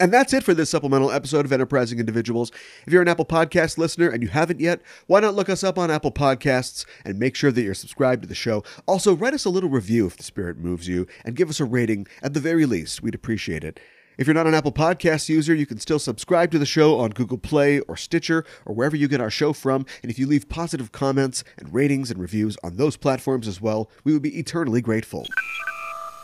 And 0.00 0.12
that's 0.12 0.32
it 0.32 0.42
for 0.42 0.54
this 0.54 0.70
supplemental 0.70 1.12
episode 1.12 1.44
of 1.44 1.52
Enterprising 1.52 2.00
Individuals. 2.00 2.50
If 2.84 2.92
you're 2.92 3.02
an 3.02 3.06
Apple 3.06 3.24
Podcast 3.24 3.78
listener 3.78 4.08
and 4.08 4.24
you 4.24 4.28
haven't 4.28 4.58
yet, 4.58 4.80
why 5.06 5.20
not 5.20 5.36
look 5.36 5.48
us 5.48 5.62
up 5.62 5.78
on 5.78 5.88
Apple 5.88 6.10
Podcasts 6.10 6.84
and 7.04 7.16
make 7.16 7.36
sure 7.36 7.52
that 7.52 7.62
you're 7.62 7.74
subscribed 7.74 8.22
to 8.22 8.28
the 8.28 8.34
show? 8.34 8.64
Also, 8.86 9.14
write 9.14 9.34
us 9.34 9.44
a 9.44 9.50
little 9.50 9.70
review 9.70 10.04
if 10.06 10.16
the 10.16 10.24
spirit 10.24 10.58
moves 10.58 10.88
you 10.88 11.06
and 11.24 11.36
give 11.36 11.48
us 11.48 11.60
a 11.60 11.64
rating 11.64 12.08
at 12.24 12.34
the 12.34 12.40
very 12.40 12.66
least. 12.66 13.02
We'd 13.02 13.14
appreciate 13.14 13.62
it. 13.62 13.78
If 14.16 14.28
you're 14.28 14.34
not 14.34 14.46
an 14.46 14.54
Apple 14.54 14.70
Podcast 14.70 15.28
user, 15.28 15.52
you 15.54 15.66
can 15.66 15.80
still 15.80 15.98
subscribe 15.98 16.52
to 16.52 16.58
the 16.58 16.66
show 16.66 17.00
on 17.00 17.10
Google 17.10 17.36
Play 17.36 17.80
or 17.80 17.96
Stitcher 17.96 18.44
or 18.64 18.72
wherever 18.72 18.94
you 18.94 19.08
get 19.08 19.20
our 19.20 19.30
show 19.30 19.52
from. 19.52 19.84
And 20.02 20.10
if 20.10 20.20
you 20.20 20.28
leave 20.28 20.48
positive 20.48 20.92
comments 20.92 21.42
and 21.58 21.74
ratings 21.74 22.12
and 22.12 22.20
reviews 22.20 22.56
on 22.62 22.76
those 22.76 22.96
platforms 22.96 23.48
as 23.48 23.60
well, 23.60 23.90
we 24.04 24.12
would 24.12 24.22
be 24.22 24.38
eternally 24.38 24.80
grateful. 24.80 25.26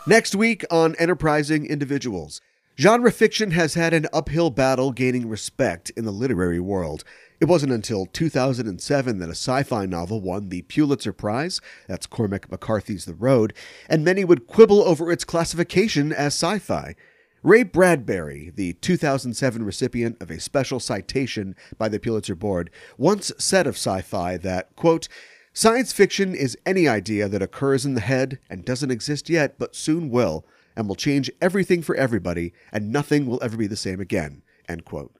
Next 0.07 0.37
week 0.37 0.65
on 0.71 0.95
Enterprising 1.01 1.67
Individuals. 1.67 2.41
Genre 2.79 3.11
fiction 3.11 3.51
has 3.51 3.75
had 3.75 3.93
an 3.93 4.07
uphill 4.13 4.51
battle 4.51 4.93
gaining 4.93 5.29
respect 5.29 5.91
in 5.97 6.05
the 6.05 6.13
literary 6.13 6.61
world. 6.61 7.03
It 7.41 7.47
wasn't 7.47 7.73
until 7.73 8.07
2007 8.07 9.19
that 9.19 9.29
a 9.29 9.33
sci 9.33 9.65
fi 9.65 9.85
novel 9.85 10.21
won 10.21 10.49
the 10.49 10.63
Pulitzer 10.63 11.13
Prize, 11.13 11.61
that's 11.89 12.07
Cormac 12.07 12.51
McCarthy's 12.51 13.05
The 13.05 13.15
Road, 13.15 13.53
and 13.89 14.05
many 14.05 14.25
would 14.25 14.47
quibble 14.47 14.83
over 14.83 15.11
its 15.11 15.25
classification 15.25 16.13
as 16.13 16.35
sci 16.35 16.61
fi. 16.61 16.95
Ray 17.43 17.63
Bradbury, 17.63 18.53
the 18.55 18.75
2007 18.75 19.65
recipient 19.65 20.21
of 20.21 20.31
a 20.31 20.39
special 20.39 20.79
citation 20.79 21.57
by 21.79 21.89
the 21.89 21.99
Pulitzer 21.99 22.35
Board, 22.35 22.71
once 22.99 23.33
said 23.39 23.67
of 23.67 23.77
sci 23.77 24.03
fi 24.03 24.37
that, 24.37 24.77
quote, 24.77 25.09
Science 25.55 25.91
fiction 25.91 26.35
is 26.35 26.59
any 26.67 26.87
idea 26.87 27.29
that 27.29 27.41
occurs 27.41 27.87
in 27.87 27.95
the 27.95 28.03
head 28.03 28.39
and 28.51 28.67
doesn't 28.67 28.91
exist 28.91 29.31
yet, 29.31 29.59
but 29.59 29.75
soon 29.75 30.11
will, 30.11 30.45
and 30.77 30.87
will 30.87 30.95
change 30.95 31.31
everything 31.41 31.81
for 31.81 31.95
everybody, 31.95 32.53
and 32.73 32.93
nothing 32.93 33.25
will 33.25 33.43
ever 33.43 33.57
be 33.57 33.67
the 33.67 33.75
same 33.75 34.01
again. 34.01 34.43
End 34.69 34.85
quote. 34.85 35.17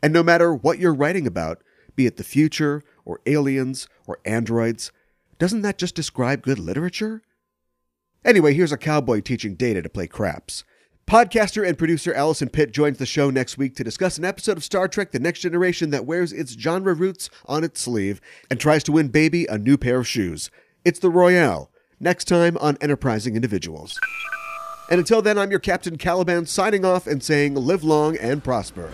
And 0.00 0.12
no 0.12 0.22
matter 0.22 0.54
what 0.54 0.78
you're 0.78 0.94
writing 0.94 1.26
about, 1.26 1.60
be 1.96 2.06
it 2.06 2.18
the 2.18 2.22
future, 2.22 2.84
or 3.04 3.20
aliens, 3.26 3.88
or 4.06 4.20
androids, 4.24 4.92
doesn't 5.40 5.62
that 5.62 5.78
just 5.78 5.96
describe 5.96 6.42
good 6.42 6.60
literature? 6.60 7.22
Anyway, 8.24 8.54
here's 8.54 8.72
a 8.72 8.78
cowboy 8.78 9.20
teaching 9.20 9.56
Data 9.56 9.82
to 9.82 9.88
play 9.88 10.06
craps. 10.06 10.62
Podcaster 11.06 11.68
and 11.68 11.76
producer 11.76 12.14
Allison 12.14 12.48
Pitt 12.48 12.72
joins 12.72 12.96
the 12.96 13.04
show 13.04 13.28
next 13.28 13.58
week 13.58 13.76
to 13.76 13.84
discuss 13.84 14.16
an 14.16 14.24
episode 14.24 14.56
of 14.56 14.64
Star 14.64 14.88
Trek 14.88 15.12
The 15.12 15.18
Next 15.18 15.40
Generation 15.40 15.90
that 15.90 16.06
wears 16.06 16.32
its 16.32 16.54
genre 16.54 16.94
roots 16.94 17.28
on 17.44 17.62
its 17.62 17.82
sleeve 17.82 18.22
and 18.50 18.58
tries 18.58 18.82
to 18.84 18.92
win 18.92 19.08
Baby 19.08 19.44
a 19.44 19.58
new 19.58 19.76
pair 19.76 19.98
of 19.98 20.08
shoes. 20.08 20.50
It's 20.82 20.98
the 20.98 21.10
Royale, 21.10 21.70
next 22.00 22.24
time 22.24 22.56
on 22.56 22.78
Enterprising 22.80 23.36
Individuals. 23.36 24.00
And 24.90 24.98
until 24.98 25.20
then, 25.20 25.36
I'm 25.36 25.50
your 25.50 25.60
Captain 25.60 25.98
Caliban 25.98 26.46
signing 26.46 26.86
off 26.86 27.06
and 27.06 27.22
saying 27.22 27.54
live 27.54 27.84
long 27.84 28.16
and 28.16 28.42
prosper. 28.42 28.90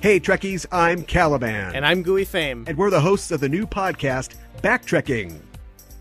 Hey 0.00 0.20
Trekkies, 0.20 0.64
I'm 0.70 1.02
Caliban. 1.02 1.74
And 1.74 1.84
I'm 1.84 2.02
Gooey 2.04 2.24
Fame. 2.24 2.62
And 2.68 2.78
we're 2.78 2.88
the 2.88 3.00
hosts 3.00 3.32
of 3.32 3.40
the 3.40 3.48
new 3.48 3.66
podcast, 3.66 4.36
Backtrekking. 4.62 5.36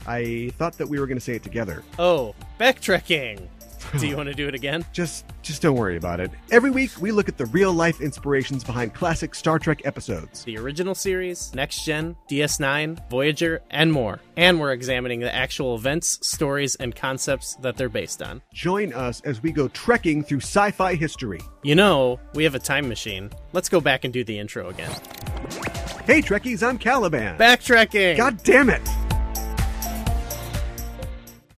I 0.05 0.51
thought 0.59 0.77
that 0.77 0.87
we 0.87 0.99
were 0.99 1.07
going 1.07 1.17
to 1.17 1.23
say 1.23 1.33
it 1.33 1.41
together. 1.41 1.83
Oh, 1.97 2.35
backtracking. 2.59 3.47
Do 3.99 4.07
you 4.07 4.17
want 4.17 4.27
to 4.27 4.35
do 4.35 4.47
it 4.47 4.55
again? 4.55 4.85
Just 4.91 5.25
just 5.41 5.61
don't 5.61 5.75
worry 5.75 5.97
about 5.97 6.19
it. 6.19 6.29
Every 6.51 6.71
week 6.71 6.91
we 6.99 7.11
look 7.11 7.29
at 7.29 7.37
the 7.37 7.45
real 7.47 7.71
life 7.73 8.01
inspirations 8.01 8.63
behind 8.63 8.93
classic 8.93 9.33
Star 9.33 9.59
Trek 9.59 9.85
episodes. 9.85 10.43
The 10.43 10.57
original 10.57 10.93
series, 10.93 11.53
Next 11.53 11.83
Gen, 11.85 12.15
DS9, 12.29 13.09
Voyager, 13.09 13.61
and 13.69 13.91
more. 13.91 14.19
And 14.35 14.59
we're 14.59 14.73
examining 14.73 15.19
the 15.21 15.33
actual 15.33 15.75
events, 15.75 16.19
stories, 16.27 16.75
and 16.75 16.95
concepts 16.95 17.55
that 17.55 17.77
they're 17.77 17.89
based 17.89 18.21
on. 18.21 18.41
Join 18.53 18.93
us 18.93 19.21
as 19.21 19.41
we 19.41 19.51
go 19.51 19.67
trekking 19.69 20.23
through 20.23 20.41
sci-fi 20.41 20.95
history. 20.95 21.39
You 21.63 21.75
know, 21.75 22.19
we 22.33 22.43
have 22.43 22.55
a 22.55 22.59
time 22.59 22.87
machine. 22.89 23.31
Let's 23.53 23.69
go 23.69 23.79
back 23.79 24.03
and 24.03 24.13
do 24.13 24.23
the 24.23 24.37
intro 24.37 24.69
again. 24.69 24.91
Hey 26.05 26.21
Trekkies, 26.21 26.65
I'm 26.65 26.77
Caliban. 26.77 27.37
Backtracking. 27.37 28.17
God 28.17 28.41
damn 28.43 28.69
it. 28.69 28.87